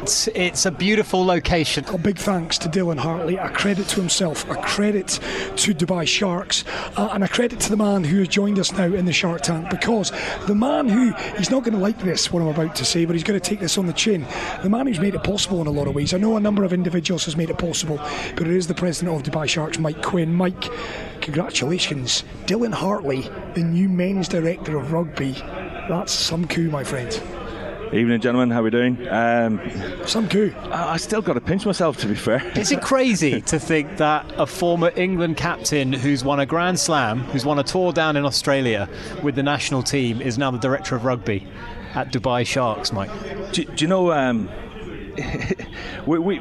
It's, 0.01 0.27
it's 0.29 0.65
a 0.65 0.71
beautiful 0.71 1.23
location. 1.23 1.85
A 1.89 1.99
big 1.99 2.17
thanks 2.17 2.57
to 2.59 2.71
Dylan 2.71 2.99
Hartley, 2.99 3.37
a 3.37 3.51
credit 3.51 3.89
to 3.89 4.01
himself, 4.01 4.49
a 4.49 4.55
credit 4.55 5.21
to 5.57 5.75
Dubai 5.75 6.07
Sharks, 6.09 6.65
uh, 6.97 7.11
and 7.13 7.23
a 7.23 7.29
credit 7.29 7.61
to 7.61 7.69
the 7.69 7.77
man 7.77 8.05
who 8.05 8.21
has 8.21 8.29
joined 8.29 8.59
us 8.59 8.73
now 8.73 8.85
in 8.85 9.05
the 9.05 9.13
Shark 9.13 9.43
Tank 9.43 9.69
because 9.69 10.13
the 10.47 10.55
man 10.55 10.89
who, 10.89 11.13
he's 11.37 11.51
not 11.51 11.63
going 11.63 11.75
to 11.75 11.81
like 11.81 11.99
this, 11.99 12.33
what 12.33 12.41
I'm 12.41 12.49
about 12.49 12.75
to 12.77 12.87
say, 12.87 13.05
but 13.05 13.15
he's 13.15 13.25
going 13.25 13.39
to 13.39 13.49
take 13.49 13.61
this 13.61 13.77
on 13.77 13.85
the 13.85 13.93
chin. 13.93 14.27
The 14.63 14.71
man 14.71 14.87
who's 14.87 14.99
made 14.99 15.15
it 15.15 15.25
possible 15.25 15.61
in 15.61 15.67
a 15.67 15.71
lot 15.71 15.89
of 15.89 15.95
ways. 15.95 16.15
I 16.15 16.17
know 16.17 16.39
a 16.39 16.41
number 16.41 16.65
of 16.65 16.73
individuals 16.73 17.27
has 17.27 17.37
made 17.37 17.51
it 17.51 17.59
possible, 17.59 17.99
but 18.35 18.47
it 18.47 18.55
is 18.55 18.67
the 18.67 18.75
president 18.75 19.15
of 19.15 19.31
Dubai 19.31 19.47
Sharks, 19.47 19.79
Mike 19.79 20.01
Quinn. 20.01 20.33
Mike, 20.33 20.71
congratulations. 21.23 22.25
Dylan 22.47 22.75
Hartley, 22.75 23.31
the 23.55 23.63
new 23.63 23.89
men's 23.89 24.29
director 24.29 24.77
of 24.77 24.93
rugby. 24.93 25.33
That's 25.89 26.13
some 26.13 26.47
coup, 26.47 26.69
my 26.71 26.85
friend. 26.85 27.11
Evening, 27.93 28.23
gentlemen. 28.23 28.51
How 28.51 28.61
are 28.61 28.63
we 28.63 28.71
doing? 28.71 29.07
Um, 29.09 29.61
Some 30.07 30.27
coup. 30.27 30.51
I, 30.71 30.95
I 30.95 30.97
still 30.97 31.21
got 31.21 31.35
to 31.35 31.43
pinch 31.43 31.67
myself, 31.67 31.99
to 31.99 32.07
be 32.07 32.15
fair. 32.15 32.43
Is 32.57 32.73
it 32.73 32.81
crazy 32.81 33.41
to 33.53 33.59
think 33.59 33.99
that 33.99 34.25
a 34.39 34.47
former 34.47 34.91
England 34.97 35.37
captain 35.37 35.93
who's 35.93 36.25
won 36.25 36.41
a 36.41 36.47
Grand 36.47 36.81
Slam, 36.81 37.19
who's 37.19 37.45
won 37.45 37.59
a 37.59 37.63
tour 37.63 37.93
down 37.93 38.17
in 38.17 38.25
Australia 38.25 38.89
with 39.23 39.35
the 39.35 39.43
national 39.43 39.83
team, 39.83 40.23
is 40.23 40.39
now 40.39 40.51
the 40.51 40.59
director 40.59 40.97
of 40.97 41.05
rugby 41.05 41.47
at 41.95 42.11
Dubai 42.11 42.47
Sharks, 42.47 42.95
Mike? 42.95 43.11
Do, 43.53 43.65
do 43.65 43.85
you 43.85 43.89
know? 43.89 44.11
Um, 44.11 44.49
we, 46.07 46.19
we, 46.19 46.41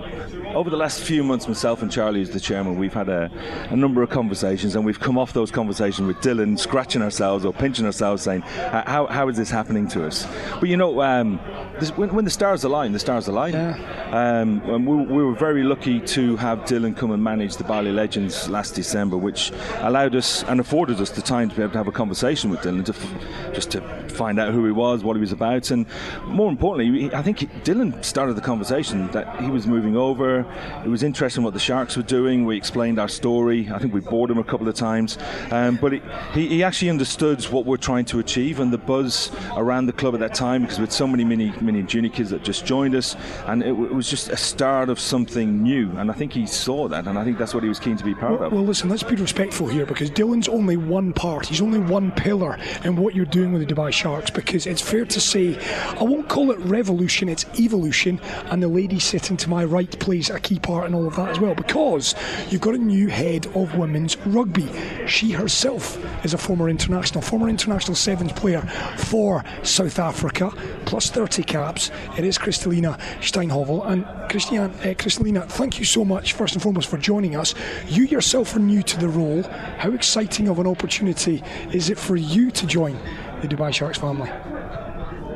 over 0.53 0.69
the 0.69 0.77
last 0.77 1.01
few 1.01 1.23
months, 1.23 1.47
myself 1.47 1.81
and 1.81 1.91
Charlie, 1.91 2.21
as 2.21 2.29
the 2.29 2.39
chairman, 2.39 2.77
we've 2.77 2.93
had 2.93 3.09
a, 3.09 3.31
a, 3.69 3.75
number 3.75 4.03
of 4.03 4.09
conversations, 4.09 4.75
and 4.75 4.85
we've 4.85 4.99
come 4.99 5.17
off 5.17 5.33
those 5.33 5.51
conversations 5.51 6.07
with 6.07 6.17
Dylan, 6.17 6.57
scratching 6.59 7.01
ourselves 7.01 7.45
or 7.45 7.53
pinching 7.53 7.85
ourselves, 7.85 8.23
saying, 8.23 8.41
"How, 8.41 9.07
how 9.07 9.27
is 9.29 9.37
this 9.37 9.49
happening 9.49 9.87
to 9.89 10.05
us?" 10.05 10.27
But 10.59 10.69
you 10.69 10.77
know, 10.77 11.01
um, 11.01 11.39
this, 11.79 11.95
when, 11.97 12.13
when, 12.13 12.25
the 12.25 12.31
stars 12.31 12.63
align, 12.63 12.91
the 12.91 12.99
stars 12.99 13.27
align. 13.27 13.53
Yeah. 13.53 13.77
Um, 14.11 14.61
and 14.65 14.85
we, 14.85 14.95
we, 15.05 15.23
were 15.23 15.35
very 15.35 15.63
lucky 15.63 15.99
to 16.01 16.35
have 16.37 16.59
Dylan 16.59 16.95
come 16.97 17.11
and 17.11 17.23
manage 17.23 17.55
the 17.55 17.63
Bali 17.63 17.91
Legends 17.91 18.49
last 18.49 18.75
December, 18.75 19.17
which 19.17 19.51
allowed 19.79 20.15
us 20.15 20.43
and 20.43 20.59
afforded 20.59 20.99
us 20.99 21.11
the 21.11 21.21
time 21.21 21.49
to 21.49 21.55
be 21.55 21.61
able 21.61 21.71
to 21.71 21.77
have 21.77 21.87
a 21.87 21.93
conversation 21.93 22.49
with 22.49 22.59
Dylan, 22.59 22.85
to 22.85 22.93
f- 22.93 23.53
just 23.53 23.71
to 23.71 23.81
find 24.09 24.39
out 24.39 24.53
who 24.53 24.65
he 24.65 24.71
was, 24.71 25.03
what 25.03 25.15
he 25.15 25.21
was 25.21 25.31
about, 25.31 25.71
and 25.71 25.85
more 26.25 26.49
importantly, 26.49 27.13
I 27.13 27.21
think 27.21 27.39
Dylan 27.63 28.03
started 28.03 28.35
the 28.35 28.41
conversation 28.41 29.09
that 29.11 29.39
he 29.41 29.49
was 29.49 29.65
moving 29.65 29.95
over. 29.95 30.40
It 30.85 30.89
was 30.89 31.03
interesting 31.03 31.43
what 31.43 31.53
the 31.53 31.59
Sharks 31.59 31.97
were 31.97 32.03
doing. 32.03 32.45
We 32.45 32.57
explained 32.57 32.99
our 32.99 33.07
story. 33.07 33.69
I 33.71 33.79
think 33.79 33.93
we 33.93 34.01
bored 34.01 34.29
him 34.29 34.37
a 34.37 34.43
couple 34.43 34.67
of 34.67 34.75
times, 34.75 35.17
um, 35.51 35.77
but 35.77 35.93
it, 35.93 36.03
he, 36.33 36.47
he, 36.47 36.63
actually 36.63 36.89
understood 36.89 37.43
what 37.45 37.65
we're 37.65 37.77
trying 37.77 38.05
to 38.05 38.19
achieve 38.19 38.59
and 38.59 38.71
the 38.71 38.77
buzz 38.77 39.31
around 39.55 39.87
the 39.87 39.93
club 39.93 40.13
at 40.13 40.19
that 40.19 40.35
time 40.35 40.61
because 40.61 40.79
with 40.79 40.91
so 40.91 41.07
many 41.07 41.23
mini 41.23 41.53
mini 41.61 41.83
junior 41.83 42.09
kids 42.09 42.29
that 42.29 42.43
just 42.43 42.65
joined 42.65 42.95
us, 42.95 43.15
and 43.47 43.61
it, 43.63 43.69
it, 43.69 43.93
was 43.93 44.09
just 44.09 44.29
a 44.29 44.37
start 44.37 44.89
of 44.89 44.99
something 44.99 45.61
new. 45.61 45.91
And 45.97 46.09
I 46.09 46.13
think 46.13 46.33
he 46.33 46.45
saw 46.45 46.87
that, 46.87 47.07
and 47.07 47.17
I 47.17 47.23
think 47.23 47.37
that's 47.37 47.53
what 47.53 47.63
he 47.63 47.69
was 47.69 47.79
keen 47.79 47.97
to 47.97 48.03
be 48.03 48.13
part 48.13 48.39
well, 48.39 48.43
of. 48.43 48.53
Well, 48.53 48.63
listen, 48.63 48.89
let's 48.89 49.03
be 49.03 49.15
respectful 49.15 49.67
here 49.67 49.85
because 49.85 50.09
Dylan's 50.09 50.47
only 50.47 50.77
one 50.77 51.13
part. 51.13 51.47
He's 51.47 51.61
only 51.61 51.79
one 51.79 52.11
pillar 52.11 52.57
in 52.83 52.95
what 52.95 53.15
you're 53.15 53.25
doing 53.25 53.51
with 53.53 53.67
the 53.67 53.73
Dubai 53.73 53.91
Sharks 53.91 54.29
because 54.29 54.65
it's 54.65 54.81
fair 54.81 55.05
to 55.05 55.19
say, 55.19 55.57
I 55.99 56.03
won't 56.03 56.27
call 56.29 56.51
it 56.51 56.59
revolution, 56.59 57.29
it's 57.29 57.45
evolution, 57.59 58.19
and 58.45 58.61
the 58.61 58.67
lady 58.67 58.99
sitting 58.99 59.37
to 59.37 59.49
my 59.49 59.63
right 59.63 59.99
plays 59.99 60.30
a 60.35 60.39
key 60.39 60.59
part 60.59 60.87
in 60.87 60.93
all 60.93 61.07
of 61.07 61.15
that 61.15 61.29
as 61.29 61.39
well 61.39 61.55
because 61.55 62.15
you've 62.49 62.61
got 62.61 62.75
a 62.75 62.77
new 62.77 63.07
head 63.07 63.47
of 63.55 63.75
women's 63.75 64.17
rugby. 64.27 64.69
She 65.07 65.31
herself 65.31 65.97
is 66.25 66.33
a 66.33 66.37
former 66.37 66.69
international, 66.69 67.21
former 67.21 67.49
international 67.49 67.95
sevens 67.95 68.31
player 68.33 68.61
for 68.97 69.43
South 69.63 69.99
Africa, 69.99 70.51
plus 70.85 71.09
30 71.09 71.43
caps. 71.43 71.91
It 72.17 72.23
is 72.23 72.37
Kristalina 72.37 72.99
Steinhovel. 73.19 73.85
And 73.87 74.05
Christian, 74.29 74.59
uh, 74.59 74.93
Kristalina, 74.97 75.47
thank 75.47 75.79
you 75.79 75.85
so 75.85 76.05
much, 76.05 76.33
first 76.33 76.53
and 76.53 76.61
foremost, 76.61 76.89
for 76.89 76.97
joining 76.97 77.35
us. 77.35 77.53
You 77.87 78.05
yourself 78.05 78.55
are 78.55 78.59
new 78.59 78.83
to 78.83 78.99
the 78.99 79.09
role. 79.09 79.43
How 79.77 79.91
exciting 79.91 80.47
of 80.47 80.59
an 80.59 80.67
opportunity 80.67 81.43
is 81.71 81.89
it 81.89 81.97
for 81.97 82.15
you 82.15 82.51
to 82.51 82.65
join 82.65 82.97
the 83.41 83.47
Dubai 83.47 83.73
Sharks 83.73 83.97
family? 83.97 84.29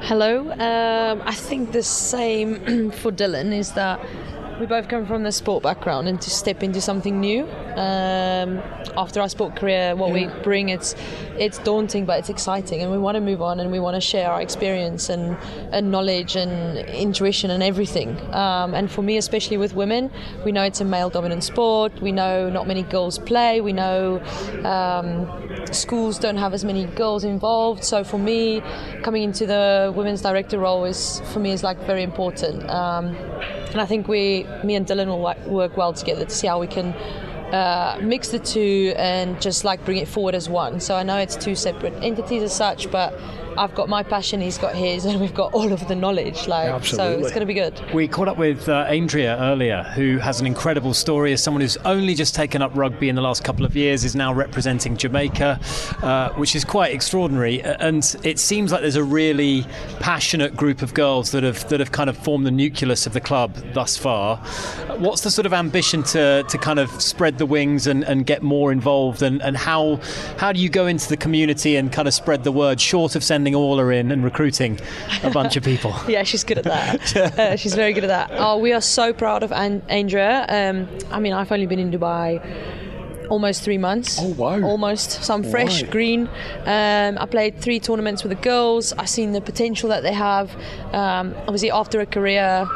Hello. 0.02 0.52
Um, 0.52 1.24
I 1.26 1.34
think 1.34 1.72
the 1.72 1.82
same 1.82 2.92
for 2.92 3.12
Dylan 3.12 3.52
is 3.58 3.72
that 3.74 4.00
we 4.60 4.66
both 4.66 4.88
come 4.88 5.06
from 5.06 5.24
the 5.24 5.32
sport 5.32 5.64
background 5.64 6.08
and 6.08 6.22
to 6.22 6.30
step 6.30 6.64
into 6.64 6.80
something 6.80 7.20
new 7.20 7.44
um, 7.76 8.62
after 8.96 9.20
our 9.20 9.28
sport 9.28 9.56
career 9.56 9.96
what 9.96 10.08
yeah. 10.10 10.28
we 10.28 10.44
bring 10.44 10.70
it's 10.70 10.96
it's 11.38 11.58
daunting 11.60 12.06
but 12.06 12.20
it's 12.20 12.30
exciting 12.30 12.82
and 12.82 12.92
we 12.92 12.98
want 12.98 13.16
to 13.16 13.22
move 13.22 13.42
on 13.42 13.60
and 13.60 13.72
we 13.72 13.80
want 13.80 13.96
to 13.96 14.02
share 14.02 14.30
our 14.30 14.42
experience 14.42 15.10
and, 15.10 15.38
and 15.74 15.92
knowledge 15.92 16.36
and 16.36 16.78
intuition 16.90 17.52
and 17.52 17.62
everything. 17.62 18.18
Um, 18.34 18.74
and 18.74 18.90
for 18.90 19.02
me 19.02 19.18
especially 19.18 19.58
with 19.58 19.74
women 19.74 20.12
we 20.46 20.52
know 20.52 20.64
it's 20.64 20.82
a 20.82 20.86
male 20.86 21.10
dominant 21.10 21.44
sport 21.44 22.02
we 22.02 22.12
know 22.12 22.50
not 22.50 22.68
many 22.68 22.84
girls 22.84 23.20
play 23.20 23.60
we 23.60 23.74
know 23.74 24.22
um, 24.64 25.46
schools 25.74 26.20
don't 26.20 26.38
have 26.38 26.54
as 26.54 26.64
many 26.64 26.86
girls 26.86 27.24
involved. 27.24 27.84
So 27.84 28.04
for 28.04 28.18
me 28.18 28.62
coming 29.04 29.24
into 29.24 29.46
the 29.46 29.94
women's 29.96 30.22
director 30.22 30.60
role 30.60 30.86
is 30.86 31.22
for 31.34 31.40
me 31.40 31.52
is 31.52 31.64
like 31.64 31.78
very 31.86 32.04
important. 32.04 32.68
Um, 32.70 33.16
and 33.72 33.82
I 33.82 33.86
think 33.86 34.08
we, 34.08 34.45
me 34.64 34.76
and 34.76 34.86
Dylan 34.86 35.08
will 35.08 35.36
work 35.52 35.78
well 35.78 35.94
together 35.94 36.26
to 36.26 36.32
see 36.32 36.48
how 36.48 36.60
we 36.60 36.68
can 36.68 36.94
uh, 37.54 38.00
mix 38.02 38.30
the 38.30 38.40
two 38.40 38.94
and 38.98 39.42
just 39.42 39.64
like 39.64 39.84
bring 39.86 39.98
it 39.98 40.08
forward 40.08 40.36
as 40.36 40.50
one. 40.50 40.80
So 40.80 40.96
I 40.96 41.04
know 41.04 41.18
it's 41.18 41.36
two 41.36 41.56
separate 41.56 41.94
entities 42.04 42.44
as 42.44 42.56
such, 42.56 42.92
but 42.92 43.14
I've 43.58 43.74
got 43.76 43.90
my 43.90 44.04
passion, 44.04 44.42
he's 44.42 44.58
got 44.58 44.76
his, 44.76 45.06
and 45.06 45.20
we've 45.20 45.34
got 45.34 45.54
all 45.54 45.72
of 45.72 45.88
the 45.88 45.96
knowledge. 45.96 46.48
Like, 46.48 46.70
Absolutely. 46.70 47.14
so 47.16 47.20
it's 47.20 47.30
going 47.30 47.42
to 47.42 47.46
be 47.46 47.54
good. 47.54 47.80
We 47.94 48.08
caught 48.08 48.28
up 48.28 48.38
with 48.38 48.68
uh, 48.68 48.86
Andrea 48.90 49.38
earlier, 49.40 49.84
who 49.96 50.18
has 50.18 50.40
an 50.40 50.48
incredible 50.48 50.94
story 50.94 51.34
as 51.34 51.42
someone 51.42 51.62
who's 51.62 51.78
only 51.78 52.16
just 52.16 52.36
taken 52.36 52.62
up 52.62 52.72
rugby 52.76 53.10
in 53.10 53.16
the 53.16 53.22
last 53.22 53.44
couple 53.44 53.66
of 53.66 53.76
years, 53.76 54.04
is 54.04 54.16
now 54.16 54.34
representing 54.34 54.98
Jamaica, 54.98 55.60
uh, 56.02 56.30
which 56.34 56.56
is 56.56 56.66
quite 56.66 56.94
extraordinary. 56.94 57.62
And 57.64 58.16
it 58.24 58.40
seems 58.40 58.72
like 58.72 58.82
there's 58.82 58.96
a 58.96 59.04
really 59.04 59.66
passionate 60.00 60.56
group 60.56 60.82
of 60.82 60.94
girls 60.94 61.32
that 61.32 61.44
have 61.44 61.68
that 61.70 61.80
have 61.80 61.92
kind 61.92 62.10
of 62.10 62.18
formed 62.18 62.46
the 62.46 62.52
nucleus 62.52 63.08
of 63.08 63.14
the 63.14 63.22
club 63.22 63.56
thus 63.74 63.98
far. 63.98 64.38
What's 64.98 65.22
the 65.22 65.32
sort 65.32 65.46
of 65.46 65.54
ambition 65.54 66.04
to, 66.04 66.44
to 66.44 66.58
kind 66.58 66.80
of 66.80 66.90
spread 67.02 67.38
the 67.38 67.46
wings 67.46 67.88
and, 67.88 68.04
and 68.04 68.26
get 68.26 68.42
more 68.42 68.72
involved? 68.72 69.22
And, 69.22 69.42
and 69.42 69.56
how 69.56 70.00
how 70.38 70.52
do 70.52 70.60
you 70.60 70.70
go 70.70 70.88
into 70.88 71.08
the 71.08 71.18
community 71.18 71.76
and 71.76 71.92
kind 71.92 72.08
of 72.08 72.14
spread 72.14 72.44
the 72.44 72.52
word, 72.52 72.82
short 72.82 73.16
of 73.16 73.24
sending 73.24 73.45
sending 73.46 73.62
Orla 73.62 73.90
in 73.90 74.12
and 74.12 74.24
recruiting 74.24 74.80
a 75.22 75.30
bunch 75.30 75.56
of 75.56 75.64
people. 75.64 75.94
yeah, 76.08 76.24
she's 76.24 76.44
good 76.44 76.58
at 76.58 76.64
that. 76.64 77.16
uh, 77.40 77.56
she's 77.56 77.76
very 77.76 77.94
good 77.94 78.04
at 78.04 78.08
that. 78.08 78.32
Oh, 78.34 78.58
we 78.58 78.74
are 78.74 78.82
so 78.82 79.14
proud 79.14 79.44
of 79.44 79.52
An- 79.52 79.84
Andrea. 79.88 80.48
Um, 80.50 80.88
I 81.12 81.20
mean, 81.20 81.32
I've 81.32 81.52
only 81.52 81.68
been 81.68 81.78
in 81.78 81.92
Dubai 81.92 82.42
almost 83.30 83.62
three 83.62 83.78
months. 83.78 84.18
Oh 84.20 84.34
wow! 84.34 84.64
Almost. 84.64 85.24
So 85.24 85.36
I'm 85.36 85.44
fresh, 85.44 85.84
wow. 85.84 85.90
green. 85.92 86.22
Um, 86.66 87.20
I 87.20 87.28
played 87.30 87.62
three 87.62 87.80
tournaments 87.80 88.24
with 88.24 88.32
the 88.36 88.42
girls. 88.42 88.94
I've 88.94 89.10
seen 89.10 89.34
the 89.34 89.42
potential 89.42 89.90
that 89.90 90.02
they 90.02 90.14
have. 90.14 90.56
Um, 90.92 91.36
obviously, 91.42 91.70
after 91.70 92.00
a 92.00 92.08
career 92.08 92.68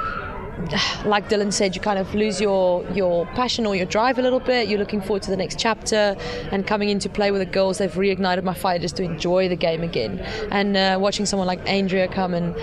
like 1.06 1.30
Dylan 1.30 1.52
said, 1.54 1.76
you 1.76 1.82
kind 1.82 2.00
of 2.00 2.14
lose 2.14 2.40
your 2.42 2.86
your 2.92 3.26
passion 3.28 3.66
or 3.66 3.76
your 3.76 3.86
drive 3.86 4.20
a 4.20 4.22
little 4.22 4.40
bit. 4.40 4.68
You're 4.68 4.80
looking 4.80 5.02
forward 5.02 5.24
to 5.24 5.32
the 5.32 5.38
next 5.38 5.60
chapter, 5.60 6.16
and 6.52 6.66
coming 6.66 6.90
into 6.90 7.10
play 7.10 7.32
with 7.32 7.42
the 7.42 7.46
girls, 7.46 7.78
they've 7.78 7.92
reignited 7.92 8.44
my 8.44 8.54
fire 8.54 8.80
just 8.80 8.98
to 8.98 9.04
enjoy 9.04 9.50
the 9.50 9.56
game 9.56 9.84
again. 9.84 10.20
And 10.52 10.76
uh, 10.76 10.98
watching 11.00 11.26
someone 11.26 11.48
like 11.48 11.68
Andrea 11.68 12.08
come 12.08 12.34
and 12.34 12.56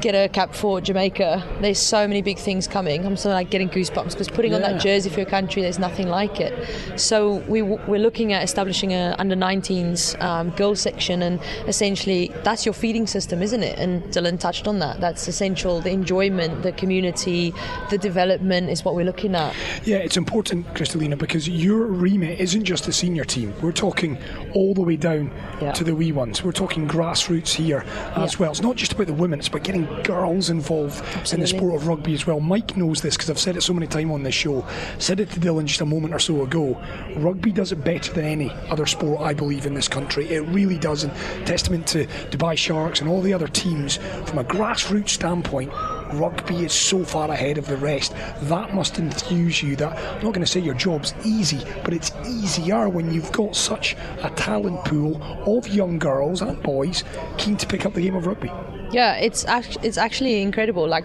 get 0.00 0.14
a 0.14 0.28
cap 0.28 0.54
for 0.54 0.80
Jamaica. 0.80 1.44
There's 1.60 1.78
so 1.78 2.06
many 2.06 2.22
big 2.22 2.38
things 2.38 2.66
coming. 2.66 3.04
I'm 3.04 3.16
sort 3.16 3.32
of 3.32 3.36
like 3.36 3.50
getting 3.50 3.68
goosebumps 3.68 4.12
because 4.12 4.28
putting 4.28 4.52
yeah. 4.52 4.56
on 4.58 4.62
that 4.62 4.80
jersey 4.80 5.10
for 5.10 5.20
your 5.20 5.28
country, 5.28 5.62
there's 5.62 5.78
nothing 5.78 6.08
like 6.08 6.40
it. 6.40 6.54
So 6.98 7.36
we 7.48 7.62
we're 7.62 8.00
looking 8.00 8.32
at 8.32 8.42
establishing 8.42 8.92
a 8.92 9.14
under 9.18 9.34
19s 9.34 10.20
um, 10.22 10.50
girls 10.50 10.80
section, 10.80 11.22
and 11.22 11.40
essentially 11.66 12.32
that's 12.44 12.64
your 12.64 12.72
feeding 12.72 13.06
system, 13.06 13.42
isn't 13.42 13.62
it? 13.62 13.78
And 13.78 14.02
Dylan 14.04 14.38
touched 14.38 14.68
on 14.68 14.78
that. 14.80 15.00
That's 15.00 15.26
essential. 15.28 15.80
The 15.80 15.90
enjoyment, 15.90 16.62
the 16.62 16.72
community, 16.72 17.52
the 17.90 17.98
development 17.98 18.70
is 18.70 18.84
what 18.84 18.94
we're 18.94 19.04
looking 19.04 19.34
at. 19.34 19.54
Yeah, 19.84 19.98
it's 19.98 20.16
important, 20.16 20.66
Kristalina, 20.74 21.18
because 21.18 21.48
your 21.48 21.86
remit 21.86 22.40
isn't 22.40 22.64
just 22.64 22.84
the 22.84 22.92
senior 22.92 23.24
team. 23.24 23.54
We're 23.62 23.72
talking 23.72 24.18
all 24.54 24.74
the 24.74 24.82
way 24.82 24.96
down 24.96 25.32
yeah. 25.60 25.72
to 25.72 25.84
the 25.84 25.94
wee 25.94 26.12
ones. 26.12 26.42
We're 26.42 26.52
talking 26.52 26.86
grassroots 26.86 27.54
here 27.54 27.84
as 28.16 28.34
yeah. 28.34 28.38
well. 28.40 28.50
It's 28.50 28.62
not 28.62 28.76
just 28.76 28.92
about 28.92 29.06
the 29.06 29.12
women; 29.12 29.38
it's 29.38 29.48
about 29.48 29.64
getting 29.64 29.87
girls 30.04 30.50
involved 30.50 31.02
Absolutely. 31.02 31.34
in 31.34 31.40
the 31.40 31.46
sport 31.46 31.74
of 31.74 31.86
rugby 31.86 32.14
as 32.14 32.26
well. 32.26 32.40
Mike 32.40 32.76
knows 32.76 33.02
this 33.02 33.16
because 33.16 33.30
I've 33.30 33.38
said 33.38 33.56
it 33.56 33.62
so 33.62 33.74
many 33.74 33.86
times 33.86 34.10
on 34.10 34.22
this 34.22 34.34
show. 34.34 34.64
Said 34.98 35.20
it 35.20 35.30
to 35.30 35.40
Dylan 35.40 35.66
just 35.66 35.80
a 35.80 35.86
moment 35.86 36.14
or 36.14 36.18
so 36.18 36.42
ago. 36.42 36.80
Rugby 37.16 37.52
does 37.52 37.72
it 37.72 37.84
better 37.84 38.12
than 38.12 38.24
any 38.24 38.50
other 38.70 38.86
sport, 38.86 39.20
I 39.20 39.34
believe, 39.34 39.66
in 39.66 39.74
this 39.74 39.88
country. 39.88 40.28
It 40.28 40.40
really 40.48 40.78
does. 40.78 41.04
And 41.04 41.12
testament 41.46 41.86
to 41.88 42.06
Dubai 42.30 42.56
Sharks 42.56 43.00
and 43.00 43.08
all 43.08 43.20
the 43.20 43.32
other 43.32 43.48
teams 43.48 43.96
from 44.26 44.38
a 44.38 44.44
grassroots 44.44 45.10
standpoint 45.10 45.72
rugby 46.14 46.64
is 46.64 46.72
so 46.72 47.04
far 47.04 47.30
ahead 47.30 47.58
of 47.58 47.66
the 47.66 47.76
rest. 47.76 48.14
That 48.42 48.74
must 48.74 48.98
enthuse 48.98 49.62
you 49.62 49.76
that 49.76 49.96
I'm 49.96 50.24
not 50.24 50.34
going 50.34 50.40
to 50.40 50.46
say 50.46 50.60
your 50.60 50.74
job's 50.74 51.14
easy, 51.24 51.60
but 51.84 51.94
it's 51.94 52.12
easier 52.26 52.88
when 52.88 53.12
you've 53.12 53.32
got 53.32 53.56
such 53.56 53.96
a 54.22 54.30
talent 54.30 54.84
pool 54.84 55.22
of 55.46 55.68
young 55.68 55.98
girls 55.98 56.42
and 56.42 56.62
boys 56.62 57.04
keen 57.36 57.56
to 57.56 57.66
pick 57.66 57.86
up 57.86 57.94
the 57.94 58.02
game 58.02 58.16
of 58.16 58.26
rugby. 58.26 58.50
Yeah, 58.90 59.16
it's 59.16 59.44
act- 59.44 59.78
it's 59.82 59.98
actually 59.98 60.42
incredible. 60.42 60.86
Like 60.86 61.04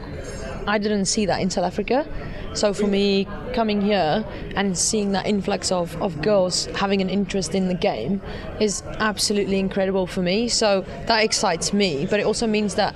I 0.67 0.77
didn't 0.77 1.05
see 1.05 1.25
that 1.25 1.41
in 1.41 1.49
South 1.49 1.65
Africa. 1.65 2.07
So 2.53 2.71
for 2.71 2.85
me, 2.85 3.27
coming 3.53 3.81
here 3.81 4.23
and 4.55 4.77
seeing 4.77 5.11
that 5.13 5.25
influx 5.25 5.71
of, 5.71 5.99
of 6.01 6.21
girls 6.21 6.65
having 6.67 7.01
an 7.01 7.09
interest 7.09 7.55
in 7.55 7.67
the 7.67 7.73
game 7.73 8.21
is 8.59 8.83
absolutely 8.99 9.57
incredible 9.57 10.05
for 10.05 10.21
me. 10.21 10.49
So 10.49 10.85
that 11.07 11.23
excites 11.23 11.73
me, 11.73 12.05
but 12.05 12.19
it 12.19 12.25
also 12.27 12.45
means 12.45 12.75
that 12.75 12.95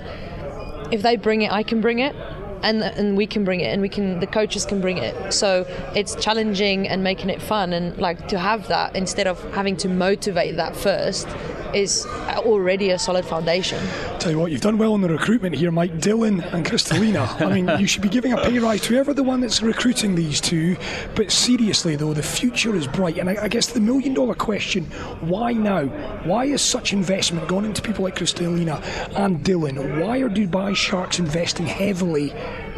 if 0.90 1.02
they 1.02 1.16
bring 1.16 1.42
it, 1.42 1.52
I 1.52 1.62
can 1.62 1.80
bring 1.80 1.98
it. 1.98 2.14
And, 2.60 2.82
and 2.82 3.16
we 3.16 3.28
can 3.28 3.44
bring 3.44 3.60
it 3.60 3.72
and 3.72 3.80
we 3.80 3.88
can 3.88 4.18
the 4.18 4.26
coaches 4.26 4.66
can 4.66 4.80
bring 4.80 4.98
it 4.98 5.32
so 5.32 5.64
it's 5.94 6.16
challenging 6.16 6.88
and 6.88 7.04
making 7.04 7.30
it 7.30 7.40
fun 7.40 7.72
and 7.72 7.96
like 7.98 8.26
to 8.26 8.36
have 8.36 8.66
that 8.66 8.96
instead 8.96 9.28
of 9.28 9.40
having 9.54 9.76
to 9.76 9.88
motivate 9.88 10.56
that 10.56 10.74
first 10.74 11.28
is 11.74 12.06
already 12.06 12.90
a 12.90 12.98
solid 12.98 13.24
foundation. 13.24 13.82
Tell 14.18 14.32
you 14.32 14.38
what, 14.38 14.50
you've 14.50 14.60
done 14.60 14.78
well 14.78 14.94
on 14.94 15.00
the 15.00 15.08
recruitment 15.08 15.54
here, 15.54 15.70
Mike. 15.70 15.98
Dylan 15.98 16.42
and 16.52 16.64
Kristalina. 16.64 17.40
I 17.40 17.60
mean, 17.60 17.80
you 17.80 17.86
should 17.86 18.02
be 18.02 18.08
giving 18.08 18.32
a 18.32 18.36
pay 18.36 18.58
rise 18.58 18.82
to 18.82 18.94
whoever 18.94 19.14
the 19.14 19.22
one 19.22 19.40
that's 19.40 19.62
recruiting 19.62 20.14
these 20.14 20.40
two. 20.40 20.76
But 21.14 21.30
seriously, 21.30 21.96
though, 21.96 22.14
the 22.14 22.22
future 22.22 22.74
is 22.74 22.86
bright. 22.86 23.18
And 23.18 23.28
I, 23.30 23.44
I 23.44 23.48
guess 23.48 23.68
the 23.68 23.80
million 23.80 24.14
dollar 24.14 24.34
question 24.34 24.84
why 25.20 25.52
now? 25.52 25.86
Why 26.24 26.44
is 26.44 26.62
such 26.62 26.92
investment 26.92 27.48
gone 27.48 27.64
into 27.64 27.82
people 27.82 28.04
like 28.04 28.16
Kristalina 28.16 28.82
and 29.16 29.44
Dylan? 29.44 30.00
Why 30.00 30.18
are 30.18 30.28
Dubai 30.28 30.74
Sharks 30.74 31.18
investing 31.18 31.66
heavily 31.66 32.32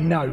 now? 0.08 0.26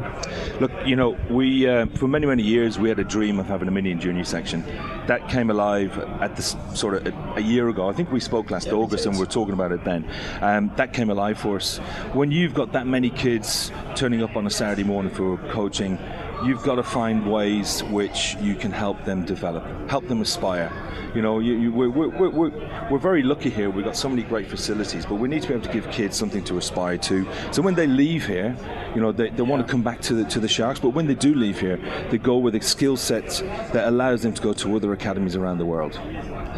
Look, 0.60 0.72
you 0.84 0.96
know, 0.96 1.16
we 1.30 1.68
uh, 1.68 1.86
for 1.86 2.08
many 2.08 2.26
many 2.26 2.42
years 2.42 2.78
we 2.78 2.88
had 2.88 2.98
a 2.98 3.04
dream 3.04 3.38
of 3.38 3.46
having 3.46 3.68
a 3.68 3.70
mini 3.70 3.92
and 3.92 4.00
junior 4.00 4.24
section. 4.24 4.64
That 5.06 5.28
came 5.28 5.50
alive 5.50 5.96
at 6.20 6.36
this 6.36 6.56
sort 6.74 6.94
of 6.94 7.06
a, 7.06 7.34
a 7.36 7.40
year 7.40 7.68
ago. 7.68 7.88
I 7.88 7.92
think 7.92 8.10
we 8.10 8.20
spoke 8.20 8.50
last 8.50 8.66
yeah, 8.66 8.74
August 8.74 9.06
and 9.06 9.14
we 9.14 9.20
were 9.20 9.26
talking 9.26 9.54
about 9.54 9.72
it 9.72 9.84
then. 9.84 10.08
Um, 10.40 10.72
that 10.76 10.92
came 10.92 11.10
alive 11.10 11.38
for 11.38 11.56
us. 11.56 11.78
When 12.12 12.30
you've 12.30 12.54
got 12.54 12.72
that 12.72 12.86
many 12.86 13.10
kids 13.10 13.70
turning 13.94 14.22
up 14.22 14.36
on 14.36 14.46
a 14.46 14.50
Saturday 14.50 14.84
morning 14.84 15.12
for 15.12 15.38
coaching, 15.50 15.98
you've 16.44 16.62
got 16.62 16.76
to 16.76 16.82
find 16.82 17.30
ways 17.30 17.82
which 17.84 18.36
you 18.40 18.54
can 18.54 18.70
help 18.70 19.04
them 19.04 19.24
develop, 19.24 19.64
help 19.88 20.06
them 20.08 20.20
aspire. 20.20 20.72
You 21.14 21.22
know, 21.22 21.38
you, 21.38 21.54
you, 21.54 21.72
we're, 21.72 21.88
we're, 21.88 22.28
we're, 22.28 22.90
we're, 22.90 22.98
very 22.98 23.22
lucky 23.22 23.48
here. 23.48 23.70
We've 23.70 23.84
got 23.84 23.96
so 23.96 24.08
many 24.08 24.22
great 24.22 24.46
facilities, 24.46 25.06
but 25.06 25.14
we 25.14 25.28
need 25.28 25.42
to 25.42 25.48
be 25.48 25.54
able 25.54 25.64
to 25.64 25.72
give 25.72 25.90
kids 25.90 26.16
something 26.16 26.44
to 26.44 26.58
aspire 26.58 26.98
to. 26.98 27.26
So 27.50 27.62
when 27.62 27.74
they 27.74 27.86
leave 27.86 28.26
here, 28.26 28.54
you 28.94 29.00
know, 29.00 29.10
they, 29.10 29.30
they 29.30 29.42
want 29.42 29.66
to 29.66 29.70
come 29.70 29.82
back 29.82 30.00
to 30.02 30.14
the, 30.14 30.24
to 30.24 30.38
the 30.38 30.48
Sharks, 30.48 30.78
but 30.80 30.90
when 30.90 31.06
they 31.06 31.14
do 31.14 31.34
leave 31.34 31.58
here, 31.58 31.78
they 32.10 32.18
go 32.18 32.36
with 32.36 32.54
a 32.54 32.60
skill 32.60 32.96
set 32.96 33.42
that 33.72 33.88
allows 33.88 34.22
them 34.22 34.34
to 34.34 34.42
go 34.42 34.52
to 34.52 34.76
other 34.76 34.92
academies 34.92 35.34
around 35.34 35.58
the 35.58 35.66
world. 35.66 35.98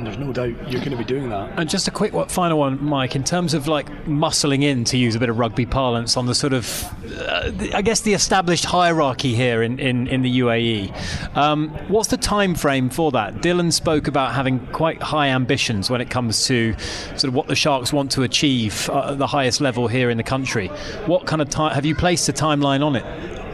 And 0.00 0.06
there's 0.06 0.18
no 0.18 0.32
doubt 0.32 0.48
you're 0.70 0.80
going 0.80 0.92
to 0.92 0.96
be 0.96 1.04
doing 1.04 1.28
that. 1.28 1.58
And 1.58 1.68
just 1.68 1.86
a 1.86 1.90
quick 1.90 2.12
final 2.30 2.58
one, 2.58 2.82
Mike, 2.82 3.14
in 3.14 3.22
terms 3.22 3.54
of 3.54 3.68
like 3.68 3.86
muscling 4.04 4.62
in, 4.62 4.84
to 4.84 4.96
use 4.96 5.14
a 5.14 5.18
bit 5.18 5.28
of 5.28 5.38
rugby 5.38 5.66
parlance, 5.66 6.16
on 6.16 6.26
the 6.26 6.34
sort 6.34 6.52
of, 6.52 6.84
uh, 7.18 7.52
I 7.74 7.82
guess, 7.82 8.00
the 8.00 8.14
established 8.14 8.64
hierarchy 8.64 9.34
here 9.34 9.62
in, 9.62 9.69
in, 9.78 10.06
in 10.08 10.22
the 10.22 10.40
UAE. 10.40 11.36
Um, 11.36 11.70
what's 11.88 12.08
the 12.08 12.16
time 12.16 12.54
frame 12.54 12.90
for 12.90 13.10
that? 13.12 13.36
Dylan 13.36 13.72
spoke 13.72 14.08
about 14.08 14.34
having 14.34 14.66
quite 14.68 15.02
high 15.02 15.28
ambitions 15.28 15.90
when 15.90 16.00
it 16.00 16.10
comes 16.10 16.46
to 16.46 16.74
sort 17.10 17.24
of 17.24 17.34
what 17.34 17.46
the 17.46 17.54
Sharks 17.54 17.92
want 17.92 18.10
to 18.12 18.22
achieve 18.22 18.88
at 18.90 19.18
the 19.18 19.26
highest 19.26 19.60
level 19.60 19.88
here 19.88 20.10
in 20.10 20.16
the 20.16 20.22
country. 20.22 20.68
What 21.06 21.26
kind 21.26 21.42
of 21.42 21.48
time 21.48 21.74
have 21.74 21.84
you 21.84 21.94
placed 21.94 22.28
a 22.28 22.32
timeline 22.32 22.84
on 22.84 22.96
it? 22.96 23.04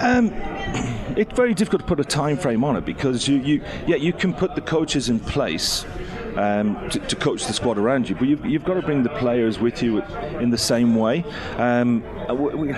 Um, 0.00 0.30
it's 1.16 1.32
very 1.34 1.54
difficult 1.54 1.82
to 1.82 1.88
put 1.88 2.00
a 2.00 2.04
time 2.04 2.36
frame 2.36 2.64
on 2.64 2.76
it 2.76 2.84
because 2.84 3.26
you, 3.26 3.36
you 3.38 3.62
yeah 3.86 3.96
you 3.96 4.12
can 4.12 4.34
put 4.34 4.54
the 4.54 4.60
coaches 4.60 5.08
in 5.08 5.18
place 5.18 5.86
um, 6.36 6.88
to, 6.90 6.98
to, 6.98 7.16
coach 7.16 7.46
the 7.46 7.52
squad 7.52 7.78
around 7.78 8.08
you. 8.08 8.14
But 8.14 8.28
you've, 8.28 8.44
you've, 8.44 8.64
got 8.64 8.74
to 8.74 8.82
bring 8.82 9.02
the 9.02 9.10
players 9.10 9.58
with 9.58 9.82
you 9.82 10.02
in 10.40 10.50
the 10.50 10.58
same 10.58 10.94
way. 10.94 11.24
Um, 11.56 12.02
we, 12.28 12.72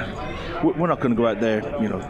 we're 0.63 0.89
not 0.89 1.01
going 1.01 1.15
to 1.15 1.17
go 1.17 1.27
out 1.27 1.41
there, 1.41 1.63
you 1.81 1.89
know, 1.89 2.01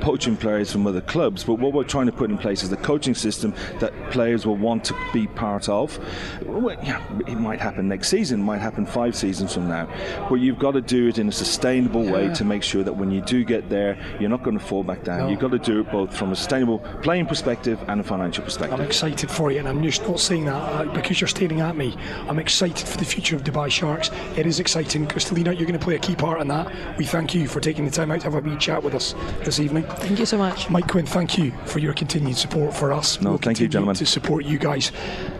poaching 0.00 0.36
players 0.36 0.72
from 0.72 0.86
other 0.86 1.00
clubs. 1.00 1.44
But 1.44 1.54
what 1.54 1.72
we're 1.72 1.84
trying 1.84 2.06
to 2.06 2.12
put 2.12 2.30
in 2.30 2.38
place 2.38 2.62
is 2.62 2.70
the 2.70 2.76
coaching 2.76 3.14
system 3.14 3.54
that 3.78 3.92
players 4.10 4.46
will 4.46 4.56
want 4.56 4.84
to 4.84 4.96
be 5.12 5.26
part 5.26 5.68
of. 5.68 5.98
Well, 6.44 6.76
yeah, 6.82 7.02
it 7.26 7.38
might 7.38 7.60
happen 7.60 7.88
next 7.88 8.08
season, 8.08 8.40
it 8.40 8.44
might 8.44 8.58
happen 8.58 8.86
five 8.86 9.16
seasons 9.16 9.54
from 9.54 9.68
now. 9.68 9.88
But 10.28 10.36
you've 10.36 10.58
got 10.58 10.72
to 10.72 10.80
do 10.80 11.08
it 11.08 11.18
in 11.18 11.28
a 11.28 11.32
sustainable 11.32 12.04
yeah. 12.04 12.12
way 12.12 12.34
to 12.34 12.44
make 12.44 12.62
sure 12.62 12.82
that 12.82 12.92
when 12.92 13.10
you 13.10 13.20
do 13.20 13.44
get 13.44 13.68
there, 13.68 13.98
you're 14.18 14.30
not 14.30 14.42
going 14.42 14.58
to 14.58 14.64
fall 14.64 14.82
back 14.82 15.04
down. 15.04 15.20
No. 15.20 15.28
You've 15.28 15.40
got 15.40 15.50
to 15.52 15.58
do 15.58 15.80
it 15.80 15.90
both 15.90 16.16
from 16.16 16.32
a 16.32 16.36
sustainable 16.36 16.78
playing 17.02 17.26
perspective 17.26 17.82
and 17.88 18.00
a 18.00 18.04
financial 18.04 18.44
perspective. 18.44 18.78
I'm 18.78 18.86
excited 18.86 19.30
for 19.30 19.50
you, 19.50 19.58
and 19.58 19.68
I'm 19.68 19.82
just 19.82 20.06
not 20.06 20.20
saying 20.20 20.46
that 20.46 20.89
because 20.94 21.20
you're 21.20 21.28
staring 21.28 21.60
at 21.60 21.76
me. 21.76 21.96
I'm 22.28 22.38
excited 22.38 22.86
for 22.86 22.98
the 22.98 23.04
future 23.04 23.36
of 23.36 23.44
Dubai 23.44 23.70
Sharks. 23.70 24.10
It 24.36 24.46
is 24.46 24.60
exciting. 24.60 25.06
Kristalina, 25.06 25.46
you're 25.46 25.66
going 25.66 25.78
to 25.78 25.84
play 25.84 25.96
a 25.96 25.98
key 25.98 26.16
part 26.16 26.40
in 26.40 26.48
that. 26.48 26.70
We 26.98 27.04
thank 27.04 27.34
you 27.34 27.48
for 27.48 27.60
taking 27.60 27.84
the 27.84 27.90
time 27.90 28.10
out 28.10 28.20
to 28.20 28.30
have 28.30 28.34
a 28.34 28.48
wee 28.48 28.56
chat 28.56 28.82
with 28.82 28.94
us 28.94 29.14
this 29.44 29.60
evening. 29.60 29.84
Thank 29.84 30.18
you 30.18 30.26
so 30.26 30.38
much. 30.38 30.70
Mike 30.70 30.88
Quinn, 30.88 31.06
thank 31.06 31.38
you 31.38 31.52
for 31.64 31.78
your 31.78 31.94
continued 31.94 32.36
support 32.36 32.74
for 32.74 32.92
us. 32.92 33.20
No, 33.20 33.30
we'll 33.30 33.38
thank 33.38 33.60
you, 33.60 33.68
gentlemen. 33.68 33.96
To 33.96 34.06
support 34.06 34.44
you 34.44 34.58
guys. 34.58 34.92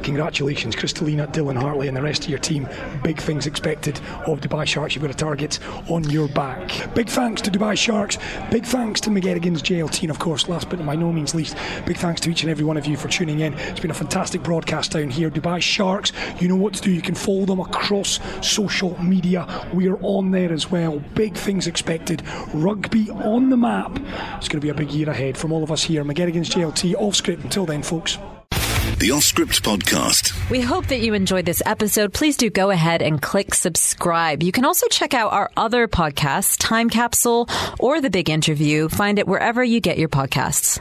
Congratulations, 0.02 0.74
Kristalina, 0.74 1.30
Dylan 1.32 1.56
Hartley, 1.56 1.88
and 1.88 1.96
the 1.96 2.02
rest 2.02 2.24
of 2.24 2.30
your 2.30 2.38
team. 2.38 2.68
Big 3.02 3.20
things 3.20 3.46
expected 3.46 3.98
of 4.26 4.40
Dubai 4.40 4.66
Sharks. 4.66 4.94
You've 4.94 5.02
got 5.02 5.10
a 5.10 5.14
target 5.14 5.58
on 5.88 6.04
your 6.10 6.28
back. 6.28 6.94
Big 6.94 7.08
thanks 7.08 7.42
to 7.42 7.50
Dubai 7.50 7.76
Sharks. 7.76 8.18
Big 8.50 8.64
thanks 8.64 9.00
to 9.02 9.10
McGettigan's 9.10 9.62
JLT, 9.62 10.02
and 10.02 10.10
of 10.10 10.18
course, 10.18 10.48
last 10.48 10.68
but 10.68 10.84
by 10.84 10.96
no 10.96 11.12
means 11.12 11.34
least, 11.34 11.56
big 11.86 11.96
thanks 11.96 12.20
to 12.22 12.30
each 12.30 12.42
and 12.42 12.50
every 12.50 12.64
one 12.64 12.76
of 12.76 12.86
you 12.86 12.96
for 12.96 13.08
tuning 13.08 13.40
in. 13.40 13.54
It's 13.54 13.80
been 13.80 13.90
a 13.90 13.94
fantastic 13.94 14.42
broadcast 14.42 14.92
down 14.92 15.10
here. 15.10 15.30
Dubai 15.40 15.60
Sharks, 15.62 16.12
you 16.38 16.48
know 16.48 16.56
what 16.56 16.74
to 16.74 16.82
do. 16.82 16.90
You 16.90 17.02
can 17.02 17.14
follow 17.14 17.44
them 17.44 17.60
across 17.60 18.20
social 18.46 19.00
media. 19.02 19.46
We 19.72 19.88
are 19.88 19.98
on 20.02 20.30
there 20.30 20.52
as 20.52 20.70
well. 20.70 20.98
Big 21.14 21.36
things 21.36 21.66
expected. 21.66 22.22
Rugby 22.52 23.10
on 23.10 23.50
the 23.50 23.56
map. 23.56 23.98
It's 24.36 24.48
going 24.48 24.60
to 24.60 24.64
be 24.64 24.70
a 24.70 24.74
big 24.74 24.90
year 24.90 25.08
ahead 25.10 25.36
from 25.36 25.52
all 25.52 25.62
of 25.62 25.70
us 25.70 25.82
here. 25.82 26.04
McGettigan's 26.04 26.50
JLT 26.50 26.94
off 26.96 27.14
script. 27.14 27.44
Until 27.44 27.66
then, 27.66 27.82
folks. 27.82 28.18
The 28.98 29.12
Off 29.12 29.22
Script 29.22 29.62
Podcast. 29.62 30.50
We 30.50 30.60
hope 30.60 30.88
that 30.88 31.00
you 31.00 31.14
enjoyed 31.14 31.46
this 31.46 31.62
episode. 31.64 32.12
Please 32.12 32.36
do 32.36 32.50
go 32.50 32.70
ahead 32.70 33.00
and 33.00 33.22
click 33.22 33.54
subscribe. 33.54 34.42
You 34.42 34.52
can 34.52 34.66
also 34.66 34.88
check 34.88 35.14
out 35.14 35.32
our 35.32 35.50
other 35.56 35.88
podcasts, 35.88 36.58
Time 36.58 36.90
Capsule 36.90 37.48
or 37.78 38.02
The 38.02 38.10
Big 38.10 38.28
Interview. 38.28 38.90
Find 38.90 39.18
it 39.18 39.26
wherever 39.26 39.64
you 39.64 39.80
get 39.80 39.96
your 39.96 40.10
podcasts. 40.10 40.80